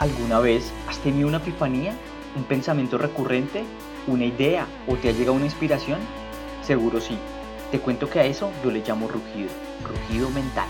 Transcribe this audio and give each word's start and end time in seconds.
¿Alguna 0.00 0.38
vez 0.40 0.72
has 0.88 0.98
tenido 1.00 1.28
una 1.28 1.36
epifanía, 1.36 1.94
un 2.34 2.44
pensamiento 2.44 2.96
recurrente, 2.96 3.64
una 4.06 4.24
idea 4.24 4.66
o 4.88 4.96
te 4.96 5.10
ha 5.10 5.12
llegado 5.12 5.34
una 5.34 5.44
inspiración? 5.44 6.00
Seguro 6.62 7.02
sí. 7.02 7.18
Te 7.70 7.80
cuento 7.80 8.08
que 8.08 8.18
a 8.18 8.24
eso 8.24 8.50
yo 8.64 8.70
le 8.70 8.80
llamo 8.80 9.08
rugido, 9.08 9.50
rugido 9.86 10.30
mental. 10.30 10.68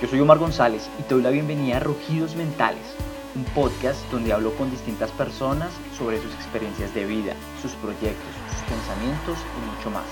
Yo 0.00 0.06
soy 0.06 0.20
Omar 0.20 0.38
González 0.38 0.88
y 0.96 1.02
te 1.02 1.14
doy 1.14 1.24
la 1.24 1.30
bienvenida 1.30 1.78
a 1.78 1.80
Rugidos 1.80 2.36
Mentales, 2.36 2.94
un 3.34 3.42
podcast 3.46 4.08
donde 4.12 4.32
hablo 4.32 4.54
con 4.54 4.70
distintas 4.70 5.10
personas 5.10 5.72
sobre 5.98 6.22
sus 6.22 6.32
experiencias 6.34 6.94
de 6.94 7.04
vida, 7.04 7.34
sus 7.60 7.72
proyectos, 7.72 8.30
sus 8.48 8.62
pensamientos 8.62 9.38
y 9.56 9.76
mucho 9.76 9.90
más. 9.90 10.06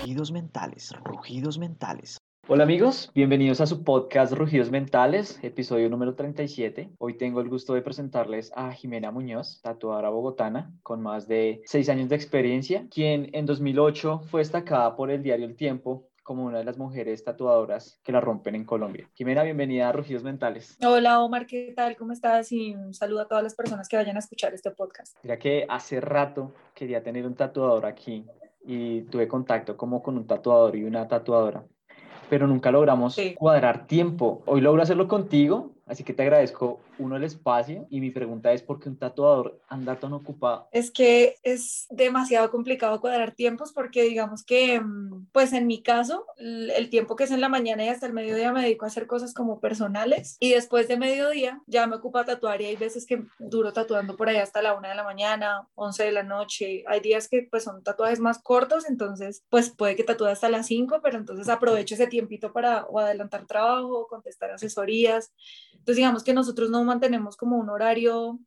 Rugidos 0.00 0.32
Mentales, 0.32 0.94
Rugidos 1.04 1.58
Mentales. 1.58 2.21
Hola 2.48 2.64
amigos, 2.64 3.12
bienvenidos 3.14 3.60
a 3.60 3.66
su 3.66 3.84
podcast 3.84 4.32
Rugidos 4.32 4.72
Mentales, 4.72 5.38
episodio 5.44 5.88
número 5.88 6.16
37. 6.16 6.90
Hoy 6.98 7.16
tengo 7.16 7.40
el 7.40 7.48
gusto 7.48 7.72
de 7.72 7.82
presentarles 7.82 8.50
a 8.56 8.72
Jimena 8.72 9.12
Muñoz, 9.12 9.60
tatuadora 9.62 10.08
bogotana 10.08 10.72
con 10.82 11.00
más 11.00 11.28
de 11.28 11.62
seis 11.66 11.88
años 11.88 12.08
de 12.08 12.16
experiencia, 12.16 12.88
quien 12.90 13.30
en 13.32 13.46
2008 13.46 14.22
fue 14.28 14.40
destacada 14.40 14.96
por 14.96 15.12
el 15.12 15.22
diario 15.22 15.46
El 15.46 15.54
Tiempo 15.54 16.08
como 16.24 16.44
una 16.44 16.58
de 16.58 16.64
las 16.64 16.78
mujeres 16.78 17.22
tatuadoras 17.22 18.00
que 18.02 18.10
la 18.10 18.20
rompen 18.20 18.56
en 18.56 18.64
Colombia. 18.64 19.08
Jimena, 19.14 19.44
bienvenida 19.44 19.88
a 19.88 19.92
Rugidos 19.92 20.24
Mentales. 20.24 20.76
Hola 20.84 21.22
Omar, 21.22 21.46
¿qué 21.46 21.72
tal? 21.76 21.96
¿Cómo 21.96 22.12
estás? 22.12 22.50
Y 22.50 22.74
un 22.74 22.92
saludo 22.92 23.20
a 23.20 23.28
todas 23.28 23.44
las 23.44 23.54
personas 23.54 23.88
que 23.88 23.96
vayan 23.96 24.16
a 24.16 24.18
escuchar 24.18 24.52
este 24.52 24.72
podcast. 24.72 25.16
Mira 25.22 25.38
que 25.38 25.64
hace 25.68 26.00
rato 26.00 26.52
quería 26.74 27.04
tener 27.04 27.24
un 27.24 27.36
tatuador 27.36 27.86
aquí 27.86 28.26
y 28.64 29.02
tuve 29.02 29.28
contacto 29.28 29.76
como 29.76 30.02
con 30.02 30.16
un 30.16 30.26
tatuador 30.26 30.74
y 30.74 30.82
una 30.82 31.06
tatuadora 31.06 31.64
pero 32.28 32.46
nunca 32.46 32.70
logramos 32.70 33.16
cuadrar 33.36 33.86
tiempo. 33.86 34.42
Hoy 34.46 34.60
logro 34.60 34.82
hacerlo 34.82 35.08
contigo 35.08 35.72
Así 35.92 36.04
que 36.04 36.14
te 36.14 36.22
agradezco 36.22 36.80
uno 36.98 37.16
el 37.16 37.24
espacio 37.24 37.86
y 37.90 38.00
mi 38.00 38.10
pregunta 38.10 38.52
es 38.52 38.62
por 38.62 38.78
qué 38.78 38.88
un 38.88 38.96
tatuador 38.96 39.60
anda 39.68 39.98
tan 39.98 40.12
ocupado. 40.12 40.68
Es 40.72 40.90
que 40.90 41.36
es 41.42 41.86
demasiado 41.90 42.50
complicado 42.50 43.00
cuadrar 43.00 43.32
tiempos 43.32 43.72
porque 43.72 44.02
digamos 44.02 44.44
que, 44.44 44.80
mm, 44.80 45.26
pues 45.32 45.52
en 45.52 45.66
mi 45.66 45.82
caso, 45.82 46.26
el 46.36 46.90
tiempo 46.90 47.16
que 47.16 47.24
es 47.24 47.30
en 47.30 47.40
la 47.40 47.48
mañana 47.48 47.84
y 47.84 47.88
hasta 47.88 48.06
el 48.06 48.12
mediodía 48.12 48.52
me 48.52 48.62
dedico 48.62 48.84
a 48.84 48.88
hacer 48.88 49.06
cosas 49.06 49.34
como 49.34 49.60
personales 49.60 50.36
y 50.40 50.52
después 50.52 50.88
de 50.88 50.96
mediodía 50.96 51.62
ya 51.66 51.86
me 51.86 51.96
ocupa 51.96 52.24
tatuar 52.24 52.60
y 52.60 52.66
hay 52.66 52.76
veces 52.76 53.06
que 53.06 53.24
duro 53.38 53.72
tatuando 53.72 54.16
por 54.16 54.28
ahí 54.28 54.36
hasta 54.36 54.62
la 54.62 54.74
una 54.74 54.90
de 54.90 54.94
la 54.94 55.04
mañana, 55.04 55.68
11 55.74 56.04
de 56.04 56.12
la 56.12 56.22
noche. 56.22 56.84
Hay 56.86 57.00
días 57.00 57.28
que 57.28 57.46
pues 57.50 57.64
son 57.64 57.82
tatuajes 57.82 58.20
más 58.20 58.38
cortos, 58.42 58.88
entonces 58.88 59.44
pues 59.48 59.70
puede 59.70 59.96
que 59.96 60.04
tatúe 60.04 60.26
hasta 60.26 60.48
las 60.48 60.66
5, 60.66 61.00
pero 61.02 61.18
entonces 61.18 61.48
aprovecho 61.48 61.94
ese 61.94 62.06
tiempito 62.06 62.52
para 62.52 62.84
o 62.86 62.98
adelantar 62.98 63.46
trabajo, 63.46 64.06
contestar 64.08 64.50
asesorías. 64.50 65.32
Entonces, 65.72 65.96
digamos 65.96 66.22
que 66.22 66.32
nosotros 66.32 66.70
no 66.70 66.84
mantenemos 66.92 67.36
como 67.36 67.56
un 67.56 67.70
horario 67.70 68.38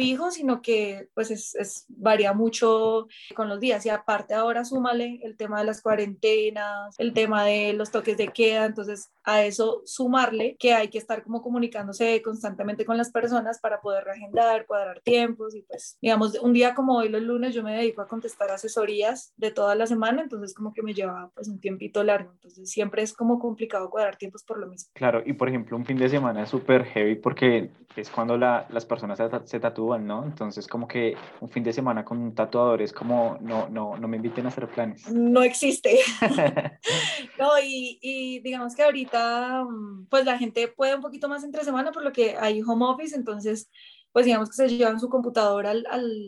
fijo, 0.00 0.30
sino 0.30 0.62
que 0.62 1.10
pues 1.12 1.30
es, 1.30 1.84
varía 1.88 2.32
mucho 2.32 3.06
con 3.36 3.50
los 3.50 3.60
días. 3.60 3.84
Y 3.84 3.90
aparte 3.90 4.32
ahora 4.32 4.64
súmale 4.64 5.20
el 5.22 5.36
tema 5.36 5.60
de 5.60 5.66
las 5.66 5.82
cuarentenas, 5.82 6.94
el 6.98 7.12
tema 7.12 7.44
de 7.44 7.74
los 7.74 7.90
toques 7.90 8.16
de 8.16 8.28
queda, 8.28 8.64
entonces 8.64 9.10
a 9.24 9.42
eso 9.44 9.82
sumarle 9.84 10.56
que 10.58 10.72
hay 10.72 10.88
que 10.88 10.96
estar 10.96 11.22
como 11.22 11.42
comunicándose 11.42 12.22
constantemente 12.22 12.86
con 12.86 12.96
las 12.96 13.10
personas 13.10 13.60
para 13.60 13.82
poder 13.82 14.04
reagendar, 14.04 14.64
cuadrar 14.64 15.00
tiempos 15.00 15.54
y 15.54 15.62
pues 15.62 15.98
digamos 16.00 16.38
un 16.40 16.54
día 16.54 16.74
como 16.74 16.96
hoy 16.96 17.10
los 17.10 17.20
lunes 17.20 17.54
yo 17.54 17.62
me 17.62 17.76
dedico 17.76 18.00
a 18.00 18.08
contestar 18.08 18.50
asesorías 18.50 19.34
de 19.36 19.50
toda 19.50 19.74
la 19.74 19.86
semana, 19.86 20.22
entonces 20.22 20.54
como 20.54 20.72
que 20.72 20.82
me 20.82 20.94
lleva 20.94 21.30
pues 21.34 21.48
un 21.48 21.60
tiempito 21.60 22.02
largo, 22.02 22.32
entonces 22.32 22.70
siempre 22.70 23.02
es 23.02 23.12
como 23.12 23.38
complicado 23.38 23.90
cuadrar 23.90 24.16
tiempos 24.16 24.42
por 24.44 24.58
lo 24.58 24.66
mismo. 24.66 24.90
Claro, 24.94 25.22
y 25.26 25.34
por 25.34 25.48
ejemplo 25.48 25.76
un 25.76 25.84
fin 25.84 25.98
de 25.98 26.08
semana 26.08 26.44
es 26.44 26.48
súper 26.48 26.86
heavy 26.86 27.16
porque 27.16 27.70
es 27.96 28.08
cuando 28.08 28.38
la, 28.38 28.66
las 28.70 28.86
personas 28.86 29.18
se, 29.18 29.28
se 29.44 29.60
tatúan 29.60 29.89
¿no? 29.98 30.24
Entonces, 30.24 30.66
como 30.66 30.86
que 30.86 31.16
un 31.40 31.48
fin 31.48 31.62
de 31.62 31.72
semana 31.72 32.04
con 32.04 32.18
un 32.18 32.34
tatuador 32.34 32.82
es 32.82 32.92
como, 32.92 33.38
no, 33.40 33.68
no, 33.68 33.96
no 33.96 34.08
me 34.08 34.16
inviten 34.16 34.46
a 34.46 34.48
hacer 34.48 34.68
planes. 34.68 35.10
No 35.10 35.42
existe. 35.42 35.98
no, 37.38 37.50
y, 37.62 37.98
y, 38.00 38.40
digamos 38.40 38.74
que 38.74 38.82
ahorita, 38.82 39.64
mm, 39.64 40.06
pues 40.08 40.24
la 40.24 40.38
gente 40.38 40.68
puede 40.68 40.94
un 40.94 41.02
poquito 41.02 41.28
más 41.28 41.44
entre 41.44 41.64
semana 41.64 41.92
por 41.92 42.02
lo 42.02 42.12
que 42.12 42.36
hay 42.38 42.62
home 42.62 42.84
office, 42.84 43.14
entonces 43.16 43.70
pues 44.12 44.26
digamos 44.26 44.48
que 44.48 44.56
se 44.56 44.68
llevan 44.68 45.00
su 45.00 45.08
computadora 45.08 45.70
al, 45.70 45.84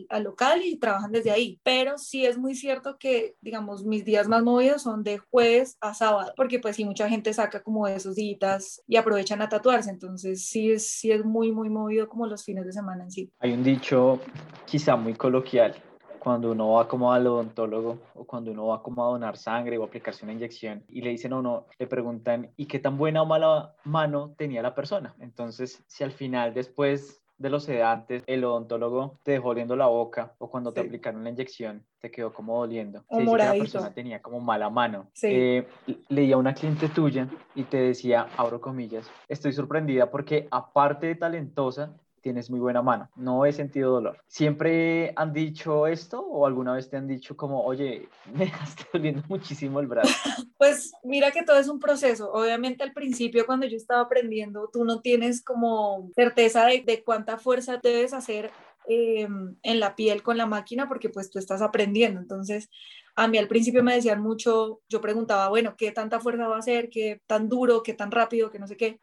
al, 0.09 0.23
local 0.23 0.61
y 0.63 0.77
trabajan 0.77 1.11
desde 1.11 1.31
ahí. 1.31 1.59
Pero 1.63 1.97
sí 1.97 2.25
es 2.25 2.37
muy 2.37 2.55
cierto 2.55 2.97
que, 2.97 3.35
digamos, 3.41 3.85
mis 3.85 4.05
días 4.05 4.27
más 4.27 4.43
movidos 4.43 4.83
son 4.83 5.03
de 5.03 5.17
jueves 5.17 5.77
a 5.81 5.93
sábado, 5.93 6.33
porque 6.35 6.59
pues 6.59 6.75
sí, 6.75 6.85
mucha 6.85 7.09
gente 7.09 7.33
saca 7.33 7.61
como 7.61 7.87
esos 7.87 8.15
días 8.15 8.81
y 8.87 8.95
aprovechan 8.95 9.41
a 9.41 9.49
tatuarse. 9.49 9.89
Entonces 9.89 10.45
sí 10.45 10.71
es, 10.71 10.87
sí 10.87 11.11
es 11.11 11.25
muy, 11.25 11.51
muy 11.51 11.69
movido 11.69 12.07
como 12.07 12.27
los 12.27 12.43
fines 12.43 12.65
de 12.65 12.71
semana 12.71 13.03
en 13.03 13.11
sí. 13.11 13.31
Hay 13.39 13.53
un 13.53 13.63
dicho 13.63 14.19
quizá 14.65 14.95
muy 14.95 15.13
coloquial 15.13 15.75
cuando 16.23 16.51
uno 16.51 16.71
va 16.71 16.87
como 16.87 17.11
al 17.11 17.27
odontólogo 17.27 17.99
o 18.15 18.25
cuando 18.25 18.51
uno 18.51 18.67
va 18.67 18.81
como 18.81 19.03
a 19.03 19.09
donar 19.09 19.35
sangre 19.35 19.77
o 19.77 19.83
aplicarse 19.83 20.23
una 20.23 20.31
inyección 20.31 20.85
y 20.87 21.01
le 21.01 21.09
dicen 21.09 21.33
a 21.33 21.39
uno, 21.39 21.65
le 21.77 21.85
preguntan, 21.85 22.49
¿y 22.55 22.65
qué 22.65 22.79
tan 22.79 22.97
buena 22.97 23.21
o 23.21 23.25
mala 23.25 23.75
mano 23.83 24.33
tenía 24.37 24.61
la 24.61 24.73
persona? 24.73 25.15
Entonces, 25.19 25.83
si 25.85 26.05
al 26.05 26.13
final 26.13 26.53
después 26.53 27.22
de 27.37 27.49
los 27.49 27.63
sedantes, 27.63 28.23
el 28.27 28.43
odontólogo 28.43 29.19
te 29.23 29.31
dejó 29.33 29.49
oliendo 29.49 29.75
la 29.75 29.87
boca 29.87 30.33
o 30.37 30.49
cuando 30.49 30.71
te 30.71 30.81
aplicaron 30.81 31.23
la 31.23 31.29
inyección 31.29 31.85
te 32.03 32.11
quedó 32.11 32.33
como 32.33 32.59
doliendo. 32.59 33.05
Se 33.09 33.21
dice 33.21 33.31
que 33.31 33.37
la 33.37 33.53
persona 33.53 33.93
tenía 33.93 34.21
como 34.21 34.41
mala 34.41 34.69
mano. 34.69 35.07
Eh, 35.21 35.65
leía 36.09 36.35
una 36.35 36.53
cliente 36.53 36.89
tuya 36.89 37.29
y 37.55 37.63
te 37.63 37.77
decía, 37.77 38.27
abro 38.35 38.59
comillas, 38.59 39.09
estoy 39.29 39.53
sorprendida 39.53 40.11
porque 40.11 40.49
aparte 40.51 41.07
de 41.07 41.15
talentosa, 41.15 41.93
tienes 42.23 42.49
muy 42.49 42.59
buena 42.59 42.81
mano, 42.81 43.09
no 43.15 43.45
he 43.45 43.51
sentido 43.51 43.91
dolor. 43.91 44.17
¿Siempre 44.27 45.13
han 45.15 45.33
dicho 45.33 45.85
esto 45.85 46.21
o 46.21 46.47
alguna 46.47 46.73
vez 46.73 46.89
te 46.89 46.95
han 46.95 47.05
dicho 47.05 47.35
como, 47.35 47.63
oye, 47.63 48.07
me 48.33 48.45
está 48.45 48.87
doliendo 48.91 49.21
muchísimo 49.27 49.79
el 49.79 49.87
brazo? 49.87 50.09
Pues 50.57 50.93
mira 51.03 51.31
que 51.31 51.43
todo 51.43 51.57
es 51.57 51.67
un 51.67 51.77
proceso. 51.77 52.31
Obviamente 52.31 52.83
al 52.83 52.93
principio 52.93 53.45
cuando 53.45 53.65
yo 53.65 53.75
estaba 53.75 53.99
aprendiendo, 53.99 54.69
tú 54.71 54.85
no 54.85 55.01
tienes 55.01 55.43
como 55.43 56.09
certeza 56.15 56.65
de, 56.67 57.03
cuánta 57.03 57.37
fuerza 57.37 57.81
debes 57.83 58.13
hacer 58.13 58.49
eh, 58.87 59.27
en 59.61 59.79
la 59.81 59.97
piel 59.97 60.23
con 60.23 60.37
la 60.37 60.45
máquina 60.45 60.87
porque 60.87 61.09
pues 61.09 61.29
tú 61.29 61.37
estás 61.37 61.61
aprendiendo. 61.61 62.21
Entonces, 62.21 62.69
a 63.15 63.27
mí 63.27 63.37
al 63.37 63.49
principio 63.49 63.83
me 63.83 63.95
decían 63.95 64.21
mucho, 64.21 64.79
yo 64.87 65.01
preguntaba, 65.01 65.49
bueno, 65.49 65.75
¿qué 65.77 65.91
tanta 65.91 66.21
fuerza 66.21 66.47
va 66.47 66.59
a 66.59 66.61
ser? 66.61 66.89
¿Qué 66.89 67.19
tan 67.27 67.49
duro? 67.49 67.83
¿Qué 67.83 67.93
tan 67.93 68.11
rápido? 68.11 68.49
¿Qué 68.49 68.59
no 68.59 68.67
sé 68.67 68.77
qué? 68.77 69.01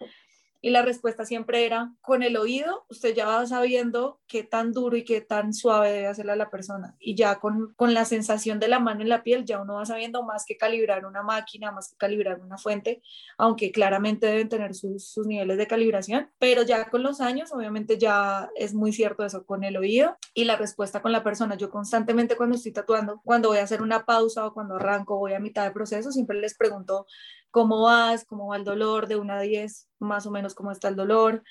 Y 0.60 0.70
la 0.70 0.82
respuesta 0.82 1.24
siempre 1.24 1.64
era, 1.64 1.92
con 2.02 2.22
el 2.22 2.36
oído, 2.36 2.84
usted 2.90 3.14
ya 3.14 3.26
va 3.26 3.46
sabiendo 3.46 4.20
qué 4.26 4.42
tan 4.42 4.72
duro 4.72 4.96
y 4.96 5.04
qué 5.04 5.20
tan 5.20 5.54
suave 5.54 5.90
debe 5.90 6.06
hacerle 6.06 6.32
a 6.32 6.36
la 6.36 6.50
persona. 6.50 6.96
Y 6.98 7.14
ya 7.14 7.40
con, 7.40 7.72
con 7.74 7.94
la 7.94 8.04
sensación 8.04 8.60
de 8.60 8.68
la 8.68 8.78
mano 8.78 9.00
en 9.00 9.08
la 9.08 9.22
piel, 9.22 9.44
ya 9.44 9.60
uno 9.60 9.74
va 9.74 9.86
sabiendo 9.86 10.22
más 10.22 10.44
que 10.46 10.56
calibrar 10.56 11.06
una 11.06 11.22
máquina, 11.22 11.72
más 11.72 11.90
que 11.90 11.96
calibrar 11.96 12.40
una 12.40 12.58
fuente, 12.58 13.02
aunque 13.38 13.72
claramente 13.72 14.26
deben 14.26 14.48
tener 14.48 14.74
sus, 14.74 15.08
sus 15.08 15.26
niveles 15.26 15.56
de 15.56 15.66
calibración. 15.66 16.30
Pero 16.38 16.62
ya 16.62 16.90
con 16.90 17.02
los 17.02 17.20
años, 17.20 17.52
obviamente 17.52 17.98
ya 17.98 18.50
es 18.56 18.74
muy 18.74 18.92
cierto 18.92 19.24
eso 19.24 19.44
con 19.46 19.64
el 19.64 19.76
oído 19.76 20.16
y 20.34 20.44
la 20.44 20.56
respuesta 20.56 21.00
con 21.00 21.12
la 21.12 21.24
persona. 21.24 21.56
Yo 21.56 21.70
constantemente 21.70 22.36
cuando 22.36 22.56
estoy 22.56 22.72
tatuando, 22.72 23.20
cuando 23.24 23.48
voy 23.48 23.58
a 23.58 23.64
hacer 23.64 23.82
una 23.82 24.04
pausa 24.04 24.46
o 24.46 24.52
cuando 24.52 24.76
arranco, 24.76 25.18
voy 25.18 25.32
a 25.32 25.40
mitad 25.40 25.64
de 25.64 25.70
proceso, 25.70 26.12
siempre 26.12 26.38
les 26.38 26.56
pregunto 26.56 27.06
cómo 27.50 27.82
vas, 27.82 28.24
cómo 28.24 28.48
va 28.48 28.56
el 28.56 28.64
dolor, 28.64 29.08
de 29.08 29.16
1 29.16 29.34
a 29.34 29.40
10, 29.40 29.88
más 29.98 30.26
o 30.26 30.30
menos 30.30 30.54
cómo 30.54 30.72
está 30.72 30.88
el 30.88 30.96
dolor. 30.96 31.42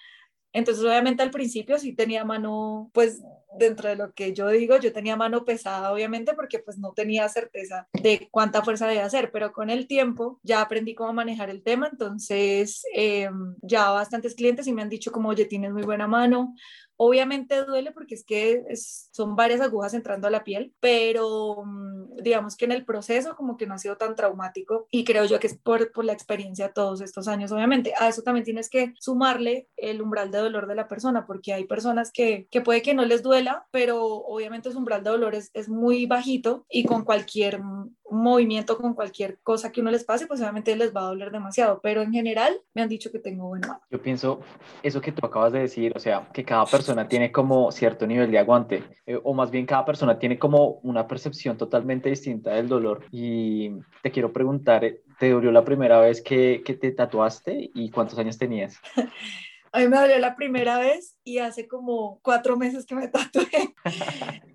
Entonces, 0.53 0.83
obviamente 0.83 1.23
al 1.23 1.31
principio 1.31 1.79
sí 1.79 1.93
tenía 1.95 2.25
mano, 2.25 2.89
pues 2.93 3.21
dentro 3.57 3.89
de 3.89 3.95
lo 3.95 4.13
que 4.13 4.33
yo 4.33 4.47
digo, 4.49 4.77
yo 4.77 4.93
tenía 4.93 5.15
mano 5.15 5.45
pesada, 5.45 5.91
obviamente, 5.91 6.33
porque 6.33 6.59
pues 6.59 6.77
no 6.77 6.93
tenía 6.93 7.27
certeza 7.29 7.87
de 7.93 8.27
cuánta 8.31 8.63
fuerza 8.63 8.87
debía 8.87 9.05
hacer, 9.05 9.31
pero 9.31 9.51
con 9.51 9.69
el 9.69 9.87
tiempo 9.87 10.39
ya 10.43 10.61
aprendí 10.61 10.95
cómo 10.95 11.13
manejar 11.13 11.49
el 11.49 11.63
tema, 11.63 11.89
entonces 11.91 12.83
em, 12.93 13.55
ya 13.61 13.89
bastantes 13.91 14.35
clientes 14.35 14.67
y 14.67 14.73
me 14.73 14.81
han 14.81 14.89
dicho 14.89 15.11
como, 15.11 15.29
oye, 15.29 15.45
tienes 15.45 15.71
muy 15.71 15.83
buena 15.83 16.07
mano, 16.07 16.53
Obviamente 17.01 17.63
duele 17.63 17.93
porque 17.93 18.15
es 18.15 18.25
que 18.25 18.61
son 18.75 19.37
varias 19.37 19.61
agujas 19.61 19.93
entrando 19.93 20.27
a 20.27 20.31
la 20.31 20.43
piel, 20.43 20.73
pero 20.81 21.63
mm, 21.65 22.17
digamos 22.21 22.57
que 22.57 22.65
en 22.65 22.73
el 22.73 22.83
proceso 22.83 23.37
como 23.37 23.55
que 23.55 23.65
no 23.65 23.75
ha 23.75 23.77
sido 23.77 23.95
tan 23.95 24.15
traumático 24.15 24.85
y 24.91 25.05
creo 25.05 25.23
yo 25.23 25.39
que 25.39 25.47
es 25.47 25.57
por, 25.57 25.93
por 25.93 26.03
la 26.03 26.11
experiencia 26.11 26.73
todos 26.73 26.99
estos 26.99 27.29
años, 27.29 27.53
obviamente. 27.53 27.93
A 27.97 28.09
eso 28.09 28.21
también 28.21 28.43
tienes 28.43 28.69
que 28.69 28.93
sumarle 28.99 29.69
el 29.77 30.01
umbral 30.01 30.29
de 30.29 30.39
dolor 30.39 30.67
de 30.67 30.75
la 30.75 30.89
persona, 30.89 31.25
porque 31.25 31.53
hay 31.53 31.63
personas 31.63 32.11
que, 32.11 32.49
que 32.51 32.59
puede 32.59 32.81
que 32.81 32.93
no 32.93 33.05
les 33.05 33.23
duela, 33.39 33.65
pero 33.71 34.03
obviamente 34.03 34.71
su 34.71 34.77
umbral 34.77 35.03
de 35.03 35.09
dolor 35.09 35.35
es, 35.35 35.49
es 35.53 35.69
muy 35.69 36.05
bajito 36.05 36.65
y 36.69 36.83
con 36.83 37.03
cualquier 37.03 37.61
movimiento, 38.09 38.77
con 38.77 38.93
cualquier 38.93 39.39
cosa 39.41 39.71
que 39.71 39.81
uno 39.81 39.91
les 39.91 40.03
pase, 40.03 40.27
pues 40.27 40.41
obviamente 40.41 40.75
les 40.75 40.95
va 40.95 41.01
a 41.01 41.05
doler 41.05 41.31
demasiado, 41.31 41.79
pero 41.81 42.01
en 42.01 42.11
general 42.11 42.55
me 42.73 42.81
han 42.81 42.89
dicho 42.89 43.11
que 43.11 43.19
tengo 43.19 43.47
buena 43.47 43.67
mano. 43.67 43.81
Yo 43.89 44.01
pienso 44.01 44.41
eso 44.83 44.99
que 44.99 45.11
tú 45.11 45.25
acabas 45.25 45.53
de 45.53 45.59
decir, 45.59 45.93
o 45.95 45.99
sea, 45.99 46.27
que 46.33 46.43
cada 46.43 46.65
persona 46.65 47.07
tiene 47.07 47.31
como 47.31 47.71
cierto 47.71 48.05
nivel 48.07 48.31
de 48.31 48.39
aguante, 48.39 48.83
eh, 49.05 49.19
o 49.23 49.33
más 49.33 49.51
bien 49.51 49.65
cada 49.65 49.85
persona 49.85 50.19
tiene 50.19 50.37
como 50.37 50.79
una 50.83 51.07
percepción 51.07 51.57
totalmente 51.57 52.09
distinta 52.09 52.51
del 52.51 52.67
dolor. 52.67 53.05
Y 53.11 53.71
te 54.01 54.11
quiero 54.11 54.33
preguntar, 54.33 54.83
¿te 55.19 55.29
dolió 55.29 55.51
la 55.51 55.63
primera 55.65 55.99
vez 55.99 56.21
que, 56.21 56.61
que 56.65 56.73
te 56.73 56.91
tatuaste 56.91 57.71
y 57.73 57.89
cuántos 57.89 58.17
años 58.19 58.37
tenías? 58.37 58.79
A 59.71 59.79
mí 59.79 59.87
me 59.87 59.97
dolió 59.97 60.17
la 60.19 60.35
primera 60.35 60.79
vez 60.79 61.17
y 61.23 61.37
hace 61.39 61.67
como 61.67 62.19
cuatro 62.21 62.57
meses 62.57 62.85
que 62.85 62.95
me 62.95 63.07
tatué. 63.09 63.75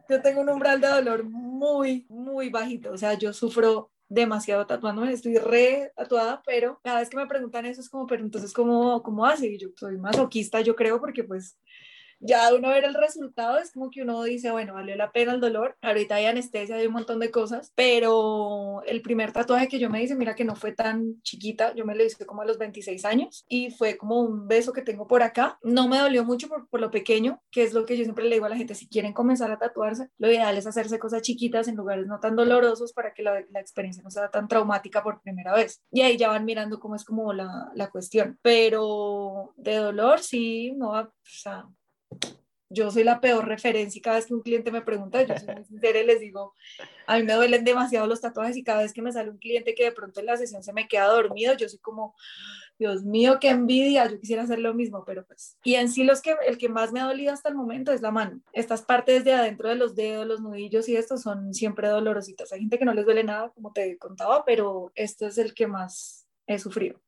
Yo 0.08 0.20
tengo 0.22 0.40
un 0.40 0.50
umbral 0.50 0.80
de 0.80 0.88
dolor 0.88 1.24
muy, 1.24 2.06
muy 2.08 2.50
bajito. 2.50 2.92
O 2.92 2.98
sea, 2.98 3.14
yo 3.14 3.32
sufro 3.32 3.90
demasiado 4.08 4.66
tatuándome, 4.66 5.12
estoy 5.12 5.38
re 5.38 5.92
tatuada, 5.96 6.42
pero 6.44 6.78
cada 6.84 7.00
vez 7.00 7.08
que 7.08 7.16
me 7.16 7.26
preguntan 7.26 7.66
eso 7.66 7.80
es 7.80 7.88
como, 7.88 8.06
pero 8.06 8.22
entonces, 8.22 8.52
¿cómo, 8.52 9.02
cómo 9.02 9.24
hace? 9.26 9.48
Y 9.48 9.58
yo 9.58 9.68
soy 9.76 9.96
masoquista, 9.96 10.60
yo 10.60 10.76
creo, 10.76 11.00
porque 11.00 11.24
pues 11.24 11.58
ya 12.24 12.54
uno 12.54 12.70
ver 12.70 12.84
el 12.84 12.94
resultado 12.94 13.58
es 13.58 13.70
como 13.72 13.90
que 13.90 14.02
uno 14.02 14.22
dice, 14.22 14.50
bueno, 14.50 14.74
valió 14.74 14.96
la 14.96 15.12
pena 15.12 15.34
el 15.34 15.40
dolor, 15.40 15.76
ahorita 15.82 16.14
hay 16.14 16.24
anestesia, 16.24 16.76
hay 16.76 16.86
un 16.86 16.94
montón 16.94 17.20
de 17.20 17.30
cosas, 17.30 17.72
pero 17.74 18.82
el 18.86 19.02
primer 19.02 19.32
tatuaje 19.32 19.68
que 19.68 19.78
yo 19.78 19.90
me 19.90 20.02
hice, 20.02 20.14
mira 20.14 20.34
que 20.34 20.44
no 20.44 20.56
fue 20.56 20.72
tan 20.72 21.20
chiquita, 21.22 21.74
yo 21.74 21.84
me 21.84 21.94
lo 21.94 22.02
hice 22.02 22.24
como 22.24 22.40
a 22.40 22.46
los 22.46 22.56
26 22.56 23.04
años 23.04 23.44
y 23.46 23.70
fue 23.70 23.98
como 23.98 24.20
un 24.20 24.48
beso 24.48 24.72
que 24.72 24.80
tengo 24.80 25.06
por 25.06 25.22
acá, 25.22 25.58
no 25.62 25.86
me 25.86 25.98
dolió 25.98 26.24
mucho 26.24 26.48
por, 26.48 26.66
por 26.68 26.80
lo 26.80 26.90
pequeño, 26.90 27.42
que 27.50 27.62
es 27.62 27.74
lo 27.74 27.84
que 27.84 27.98
yo 27.98 28.04
siempre 28.04 28.24
le 28.24 28.36
digo 28.36 28.46
a 28.46 28.48
la 28.48 28.56
gente, 28.56 28.74
si 28.74 28.88
quieren 28.88 29.12
comenzar 29.12 29.50
a 29.50 29.58
tatuarse, 29.58 30.08
lo 30.16 30.28
ideal 30.28 30.56
es 30.56 30.66
hacerse 30.66 30.98
cosas 30.98 31.20
chiquitas 31.20 31.68
en 31.68 31.76
lugares 31.76 32.06
no 32.06 32.20
tan 32.20 32.36
dolorosos 32.36 32.94
para 32.94 33.12
que 33.12 33.22
la, 33.22 33.44
la 33.50 33.60
experiencia 33.60 34.02
no 34.02 34.10
sea 34.10 34.30
tan 34.30 34.48
traumática 34.48 35.02
por 35.02 35.20
primera 35.20 35.54
vez. 35.54 35.82
Y 35.90 36.00
ahí 36.00 36.16
ya 36.16 36.28
van 36.28 36.46
mirando 36.46 36.80
cómo 36.80 36.96
es 36.96 37.04
como 37.04 37.34
la, 37.34 37.70
la 37.74 37.90
cuestión, 37.90 38.38
pero 38.40 39.52
de 39.56 39.76
dolor 39.76 40.20
sí, 40.20 40.72
no, 40.72 40.90
o 40.90 41.12
sea, 41.22 41.66
yo 42.74 42.90
soy 42.90 43.04
la 43.04 43.20
peor 43.20 43.46
referencia 43.46 43.98
y 43.98 44.02
cada 44.02 44.16
vez 44.16 44.26
que 44.26 44.34
un 44.34 44.42
cliente 44.42 44.70
me 44.70 44.82
pregunta, 44.82 45.22
yo 45.22 45.34
soy 45.38 45.54
muy 45.54 45.64
sincera 45.64 46.00
y 46.00 46.06
les 46.06 46.20
digo, 46.20 46.54
a 47.06 47.16
mí 47.16 47.22
me 47.22 47.34
duelen 47.34 47.64
demasiado 47.64 48.06
los 48.06 48.20
tatuajes 48.20 48.56
y 48.56 48.64
cada 48.64 48.82
vez 48.82 48.92
que 48.92 49.02
me 49.02 49.12
sale 49.12 49.30
un 49.30 49.38
cliente 49.38 49.74
que 49.74 49.84
de 49.84 49.92
pronto 49.92 50.20
en 50.20 50.26
la 50.26 50.36
sesión 50.36 50.62
se 50.62 50.72
me 50.72 50.88
queda 50.88 51.06
dormido, 51.06 51.54
yo 51.54 51.68
soy 51.68 51.78
como, 51.78 52.14
Dios 52.78 53.04
mío, 53.04 53.38
qué 53.40 53.50
envidia, 53.50 54.08
yo 54.10 54.18
quisiera 54.18 54.42
hacer 54.42 54.58
lo 54.58 54.74
mismo, 54.74 55.04
pero 55.04 55.24
pues, 55.24 55.56
y 55.62 55.76
en 55.76 55.88
sí 55.88 56.04
los 56.04 56.20
que, 56.20 56.34
el 56.46 56.58
que 56.58 56.68
más 56.68 56.92
me 56.92 57.00
ha 57.00 57.04
dolido 57.04 57.32
hasta 57.32 57.48
el 57.48 57.54
momento 57.54 57.92
es 57.92 58.02
la 58.02 58.10
mano. 58.10 58.40
Estas 58.52 58.82
partes 58.82 59.24
de 59.24 59.32
adentro 59.32 59.68
de 59.68 59.76
los 59.76 59.94
dedos, 59.94 60.26
los 60.26 60.40
nudillos 60.40 60.88
y 60.88 60.96
estos 60.96 61.22
son 61.22 61.54
siempre 61.54 61.88
dolorositas. 61.88 62.52
Hay 62.52 62.60
gente 62.60 62.78
que 62.78 62.84
no 62.84 62.94
les 62.94 63.04
duele 63.04 63.22
nada, 63.22 63.50
como 63.50 63.72
te 63.72 63.96
contaba, 63.98 64.44
pero 64.44 64.90
esto 64.94 65.26
es 65.26 65.38
el 65.38 65.54
que 65.54 65.66
más 65.66 66.26
he 66.46 66.58
sufrido. 66.58 67.00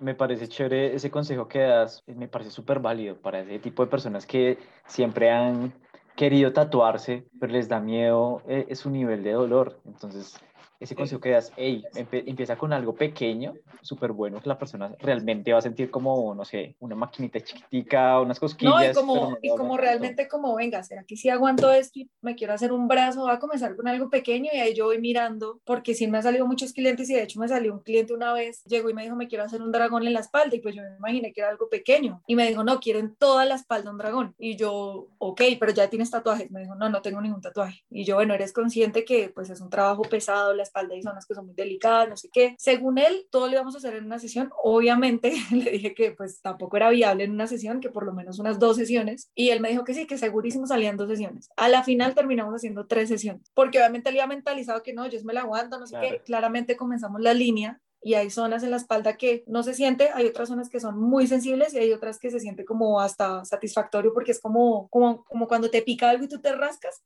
Me 0.00 0.14
parece 0.14 0.48
chévere 0.48 0.94
ese 0.94 1.10
consejo 1.10 1.48
que 1.48 1.60
das, 1.60 2.04
me 2.06 2.28
parece 2.28 2.50
súper 2.50 2.80
válido 2.80 3.16
para 3.16 3.40
ese 3.40 3.58
tipo 3.58 3.84
de 3.84 3.90
personas 3.90 4.26
que 4.26 4.58
siempre 4.86 5.30
han 5.30 5.72
querido 6.16 6.52
tatuarse, 6.52 7.26
pero 7.38 7.52
les 7.52 7.68
da 7.68 7.80
miedo 7.80 8.42
eh, 8.48 8.74
su 8.74 8.90
nivel 8.90 9.22
de 9.22 9.32
dolor. 9.32 9.80
Entonces, 9.84 10.38
ese 10.80 10.94
consejo 10.94 11.20
que 11.20 11.30
das, 11.30 11.52
hey, 11.56 11.84
empieza 11.94 12.56
con 12.56 12.72
algo 12.72 12.94
pequeño, 12.94 13.54
súper 13.82 14.12
bueno, 14.12 14.40
que 14.40 14.48
la 14.48 14.58
persona 14.58 14.94
realmente 14.98 15.52
va 15.52 15.58
a 15.58 15.62
sentir 15.62 15.90
como, 15.90 16.34
no 16.34 16.44
sé, 16.44 16.76
una 16.80 16.94
maquinita 16.94 17.40
chiquitica, 17.40 18.20
unas 18.20 18.40
cosquillas. 18.40 18.74
No, 18.74 18.90
y 18.90 18.94
como, 18.94 19.38
y 19.42 19.48
como 19.50 19.76
realmente 19.76 20.28
como, 20.28 20.54
venga, 20.56 20.82
¿será 20.82 21.04
que 21.04 21.16
si 21.16 21.28
aguanto 21.28 21.72
esto 21.72 22.00
y 22.00 22.10
me 22.20 22.34
quiero 22.34 22.52
hacer 22.52 22.72
un 22.72 22.88
brazo? 22.88 23.24
Va 23.24 23.34
a 23.34 23.38
comenzar 23.38 23.76
con 23.76 23.88
algo 23.88 24.10
pequeño 24.10 24.50
y 24.52 24.58
ahí 24.58 24.74
yo 24.74 24.86
voy 24.86 25.00
mirando, 25.00 25.60
porque 25.64 25.94
sí 25.94 26.06
me 26.06 26.18
han 26.18 26.24
salido 26.24 26.46
muchos 26.46 26.72
clientes 26.72 27.08
y 27.10 27.14
de 27.14 27.22
hecho 27.22 27.40
me 27.40 27.48
salió 27.48 27.72
un 27.72 27.80
cliente 27.80 28.12
una 28.12 28.32
vez, 28.32 28.62
llegó 28.64 28.90
y 28.90 28.94
me 28.94 29.02
dijo, 29.02 29.16
me 29.16 29.28
quiero 29.28 29.44
hacer 29.44 29.62
un 29.62 29.72
dragón 29.72 30.06
en 30.06 30.12
la 30.12 30.20
espalda 30.20 30.54
y 30.56 30.60
pues 30.60 30.74
yo 30.74 30.82
me 30.82 30.96
imaginé 30.96 31.32
que 31.32 31.40
era 31.40 31.50
algo 31.50 31.68
pequeño 31.68 32.22
y 32.26 32.36
me 32.36 32.46
dijo, 32.48 32.64
no, 32.64 32.80
quiero 32.80 32.98
en 32.98 33.14
toda 33.14 33.44
la 33.44 33.54
espalda 33.54 33.90
un 33.90 33.98
dragón. 33.98 34.34
Y 34.38 34.56
yo, 34.56 35.08
ok, 35.18 35.42
pero 35.58 35.72
ya 35.72 35.88
tienes 35.88 36.10
tatuajes. 36.10 36.50
Me 36.50 36.60
dijo, 36.60 36.74
no, 36.74 36.88
no 36.88 37.02
tengo 37.02 37.20
ningún 37.20 37.40
tatuaje. 37.40 37.84
Y 37.90 38.04
yo, 38.04 38.16
bueno, 38.16 38.34
eres 38.34 38.52
consciente 38.52 39.04
que 39.04 39.28
pues 39.28 39.50
es 39.50 39.60
un 39.60 39.70
trabajo 39.70 40.02
pesado, 40.02 40.54
la 40.54 40.62
espalda 40.66 40.94
y 40.94 41.02
zonas 41.02 41.26
que 41.26 41.34
son 41.34 41.46
muy 41.46 41.54
delicadas, 41.54 42.08
no 42.08 42.16
sé 42.16 42.28
qué. 42.32 42.54
Según 42.58 42.98
él, 42.98 43.26
todo 43.30 43.46
lo 43.46 43.54
íbamos 43.54 43.74
a 43.74 43.78
hacer 43.78 43.94
en 43.94 44.04
una 44.04 44.18
sesión. 44.18 44.50
Obviamente 44.62 45.32
le 45.52 45.70
dije 45.70 45.94
que 45.94 46.12
pues 46.12 46.40
tampoco 46.40 46.76
era 46.76 46.90
viable 46.90 47.24
en 47.24 47.32
una 47.32 47.46
sesión, 47.46 47.80
que 47.80 47.90
por 47.90 48.04
lo 48.04 48.12
menos 48.12 48.38
unas 48.38 48.58
dos 48.58 48.76
sesiones. 48.76 49.30
Y 49.34 49.50
él 49.50 49.60
me 49.60 49.70
dijo 49.70 49.84
que 49.84 49.94
sí, 49.94 50.06
que 50.06 50.18
segurísimo 50.18 50.66
salían 50.66 50.96
dos 50.96 51.08
sesiones. 51.08 51.48
A 51.56 51.68
la 51.68 51.82
final 51.82 52.14
terminamos 52.14 52.54
haciendo 52.54 52.86
tres 52.86 53.08
sesiones, 53.08 53.50
porque 53.54 53.78
obviamente 53.78 54.10
él 54.10 54.16
había 54.16 54.26
mentalizado 54.26 54.82
que 54.82 54.92
no, 54.92 55.06
yo 55.06 55.18
me 55.24 55.32
la 55.32 55.42
aguanto, 55.42 55.78
no 55.78 55.86
sé 55.86 55.96
qué. 56.00 56.22
Claramente 56.24 56.76
comenzamos 56.76 57.20
la 57.20 57.34
línea 57.34 57.80
y 58.02 58.14
hay 58.14 58.30
zonas 58.30 58.62
en 58.62 58.70
la 58.70 58.76
espalda 58.76 59.16
que 59.16 59.44
no 59.46 59.62
se 59.62 59.74
siente, 59.74 60.10
hay 60.14 60.26
otras 60.26 60.48
zonas 60.48 60.68
que 60.68 60.80
son 60.80 60.98
muy 60.98 61.26
sensibles 61.26 61.74
y 61.74 61.78
hay 61.78 61.92
otras 61.92 62.18
que 62.18 62.30
se 62.30 62.40
siente 62.40 62.64
como 62.64 63.00
hasta 63.00 63.44
satisfactorio 63.44 64.12
porque 64.14 64.32
es 64.32 64.40
como, 64.40 64.88
como, 64.88 65.24
como 65.24 65.48
cuando 65.48 65.70
te 65.70 65.82
pica 65.82 66.10
algo 66.10 66.24
y 66.24 66.28
tú 66.28 66.40
te 66.40 66.54
rascas. 66.54 67.02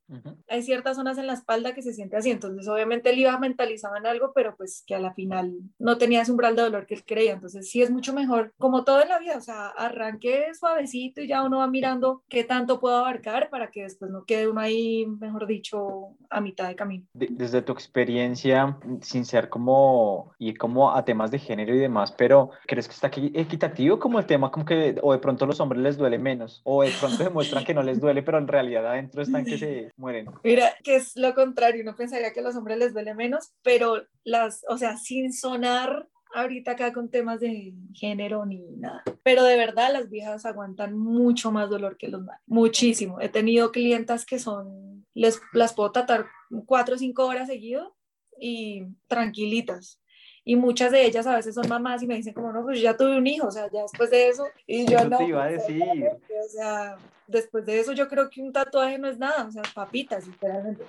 Hay 0.48 0.62
ciertas 0.62 0.96
zonas 0.96 1.19
en 1.19 1.26
la 1.26 1.34
espalda 1.34 1.75
que 1.75 1.82
se 1.82 1.94
siente 1.94 2.16
así, 2.16 2.31
entonces 2.31 2.69
obviamente 2.69 3.10
él 3.10 3.19
iba 3.19 3.38
mentalizado 3.38 3.96
en 3.96 4.06
algo, 4.06 4.32
pero 4.34 4.54
pues 4.56 4.84
que 4.87 4.94
a 4.94 5.00
la 5.00 5.14
final 5.14 5.54
no 5.78 5.98
tenía 5.98 6.22
ese 6.22 6.32
umbral 6.32 6.56
de 6.56 6.62
dolor 6.62 6.87
que 6.87 6.94
él 6.94 7.04
creía, 7.04 7.32
entonces 7.32 7.70
sí 7.70 7.82
es 7.82 7.90
mucho 7.90 8.12
mejor, 8.12 8.52
como 8.58 8.84
todo 8.84 9.02
en 9.02 9.08
la 9.08 9.19
vida, 9.19 9.36
o 9.36 9.40
sea, 9.40 9.69
arranque 9.69 10.52
suavecito 10.54 11.20
y 11.20 11.28
ya 11.28 11.43
uno 11.43 11.58
va 11.58 11.66
mirando 11.66 12.22
qué 12.28 12.44
tanto 12.44 12.81
puedo 12.81 12.96
abarcar 12.96 13.48
para 13.50 13.70
que 13.70 13.84
después 13.84 14.10
no 14.10 14.25
quede 14.25 14.48
uno 14.48 14.60
ahí, 14.60 15.06
mejor 15.06 15.46
dicho, 15.46 16.16
a 16.28 16.40
mitad 16.40 16.69
de 16.69 16.76
camino. 16.76 17.06
Desde 17.14 17.62
tu 17.62 17.72
experiencia, 17.72 18.78
sin 19.00 19.25
ser 19.25 19.48
como, 19.48 20.32
y 20.38 20.54
como 20.54 20.89
a 20.96 21.04
temas 21.04 21.31
de 21.31 21.38
género 21.38 21.75
y 21.75 21.78
demás, 21.78 22.12
pero 22.12 22.50
¿crees 22.66 22.87
que 22.88 22.94
está 22.94 23.08
aquí 23.08 23.32
equitativo 23.34 23.98
como 23.98 24.19
el 24.19 24.26
tema 24.26 24.50
como 24.50 24.64
que 24.64 24.96
o 25.02 25.12
de 25.12 25.19
pronto 25.19 25.46
los 25.46 25.60
hombres 25.60 25.82
les 25.82 25.96
duele 25.96 26.19
menos 26.19 26.60
o 26.64 26.82
de 26.82 26.92
pronto 26.98 27.25
demuestran 27.25 27.64
que 27.64 27.75
no 27.75 27.82
les 27.82 28.00
duele, 28.00 28.22
pero 28.22 28.38
en 28.38 28.48
realidad 28.48 28.87
adentro 28.87 29.22
están 29.22 29.44
que 29.44 29.58
se 29.58 29.92
mueren? 29.96 30.26
Mira, 30.44 30.72
que 30.82 30.96
es 30.96 31.16
lo 31.16 31.34
contrario, 31.34 31.84
no 31.84 31.96
pensaría 31.96 32.32
que 32.32 32.40
a 32.40 32.42
los 32.42 32.56
hombres 32.56 32.78
les 32.78 32.92
duele 32.92 33.14
menos, 33.14 33.52
pero 33.62 34.02
las, 34.25 34.64
o 34.69 34.78
sea, 34.78 34.96
sin 34.96 35.32
sonar 35.32 36.08
ahorita 36.32 36.72
acá 36.72 36.93
con 36.93 37.10
temas 37.10 37.40
de 37.40 37.75
género 37.93 38.46
ni 38.46 38.62
nada. 38.76 39.02
Pero 39.22 39.44
de 39.44 39.56
verdad 39.56 39.93
las 39.93 40.08
viejas 40.08 40.46
aguantan 40.46 40.96
mucho 40.96 41.50
más 41.50 41.69
dolor 41.70 41.96
que 41.96 42.08
los 42.08 42.22
males, 42.22 42.43
muchísimo. 42.46 43.20
He 43.20 43.28
tenido 43.28 43.72
clientas 43.72 44.25
que 44.25 44.38
son, 44.38 45.06
les, 45.14 45.40
las 45.52 45.75
puedo 45.75 45.93
tratar 45.93 46.26
cuatro 46.66 46.94
o 46.94 46.98
cinco 46.98 47.26
horas 47.26 47.48
seguido 47.48 47.96
y 48.38 48.86
tranquilitas 49.06 50.00
y 50.44 50.56
muchas 50.56 50.92
de 50.92 51.04
ellas 51.04 51.26
a 51.26 51.37
veces 51.37 51.54
son 51.54 51.69
mamás 51.69 52.02
y 52.02 52.06
me 52.06 52.16
dicen 52.16 52.34
como, 52.34 52.52
no, 52.52 52.62
pues 52.62 52.81
ya 52.81 52.96
tuve 52.96 53.16
un 53.16 53.26
hijo, 53.26 53.48
o 53.48 53.50
sea, 53.50 53.70
ya 53.70 53.82
después 53.82 54.10
de 54.10 54.28
eso, 54.28 54.46
y 54.66 54.87
yo 54.87 55.04
no. 55.04 55.19
te 55.19 55.25
iba 55.25 55.44
a 55.44 55.48
decir. 55.48 55.82
O 55.82 56.48
sea, 56.48 56.96
después 57.26 57.66
de 57.66 57.81
eso 57.81 57.92
yo 57.92 58.08
creo 58.08 58.28
que 58.31 58.40
un 58.40 58.52
tatuaje 58.52 58.98
no 58.98 59.08
es 59.08 59.19
nada, 59.19 59.46
o 59.46 59.50
sea, 59.50 59.62
papitas, 59.75 60.26
literalmente. 60.26 60.84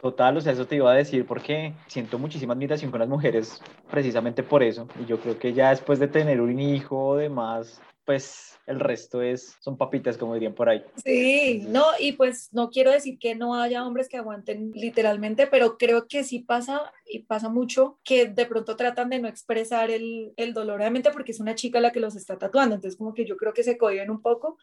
Total, 0.00 0.36
o 0.36 0.40
sea, 0.40 0.52
eso 0.52 0.66
te 0.66 0.76
iba 0.76 0.90
a 0.90 0.96
decir 0.96 1.24
porque 1.24 1.74
siento 1.86 2.18
muchísima 2.18 2.54
admiración 2.54 2.90
con 2.90 3.00
las 3.00 3.08
mujeres 3.08 3.62
precisamente 3.88 4.42
por 4.42 4.62
eso. 4.62 4.88
Y 5.00 5.06
yo 5.06 5.20
creo 5.20 5.38
que 5.38 5.52
ya 5.52 5.70
después 5.70 6.00
de 6.00 6.08
tener 6.08 6.40
un 6.40 6.58
hijo 6.58 6.98
o 6.98 7.16
demás, 7.16 7.80
pues 8.04 8.58
el 8.66 8.80
resto 8.80 9.22
es, 9.22 9.56
son 9.60 9.76
papitas, 9.76 10.16
como 10.16 10.34
dirían 10.34 10.54
por 10.54 10.68
ahí. 10.68 10.84
Sí, 11.04 11.64
no, 11.68 11.84
y 11.98 12.12
pues 12.12 12.48
no 12.52 12.70
quiero 12.70 12.90
decir 12.90 13.18
que 13.18 13.34
no 13.34 13.54
haya 13.54 13.86
hombres 13.86 14.08
que 14.08 14.16
aguanten 14.16 14.72
literalmente, 14.74 15.46
pero 15.46 15.78
creo 15.78 16.06
que 16.08 16.24
sí 16.24 16.40
pasa 16.40 16.92
y 17.06 17.20
pasa 17.20 17.48
mucho 17.48 18.00
que 18.04 18.26
de 18.26 18.46
pronto 18.46 18.76
tratan 18.76 19.10
de 19.10 19.20
no 19.20 19.28
expresar 19.28 19.90
el, 19.90 20.32
el 20.36 20.52
dolor, 20.52 20.80
obviamente 20.80 21.10
porque 21.10 21.32
es 21.32 21.40
una 21.40 21.54
chica 21.54 21.80
la 21.80 21.92
que 21.92 22.00
los 22.00 22.16
está 22.16 22.38
tatuando, 22.38 22.74
entonces 22.74 22.98
como 22.98 23.14
que 23.14 23.24
yo 23.24 23.36
creo 23.36 23.52
que 23.52 23.64
se 23.64 23.78
cohiben 23.78 24.10
un 24.10 24.20
poco, 24.20 24.58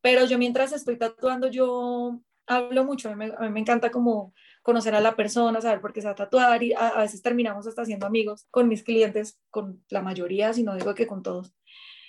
pero 0.00 0.24
yo 0.26 0.38
mientras 0.38 0.72
estoy 0.72 0.98
tatuando 0.98 1.48
yo 1.48 2.20
hablo 2.46 2.84
mucho, 2.84 3.10
a 3.10 3.16
mí, 3.16 3.26
me, 3.50 3.60
encanta 3.60 3.90
como 3.90 4.32
conocer 4.62 4.94
a 4.94 5.00
la 5.00 5.16
persona, 5.16 5.60
saber 5.60 5.80
por 5.80 5.92
qué 5.92 6.00
se 6.00 6.06
va 6.06 6.12
a 6.12 6.16
tatuar 6.16 6.62
y 6.62 6.72
a, 6.74 6.88
a 6.88 7.00
veces 7.00 7.22
terminamos 7.22 7.66
hasta 7.66 7.84
siendo 7.84 8.06
amigos 8.06 8.46
con 8.50 8.68
mis 8.68 8.82
clientes, 8.82 9.38
con 9.50 9.84
la 9.88 10.02
mayoría, 10.02 10.52
si 10.52 10.62
no 10.62 10.74
digo 10.74 10.94
que 10.94 11.06
con 11.06 11.22
todos. 11.22 11.52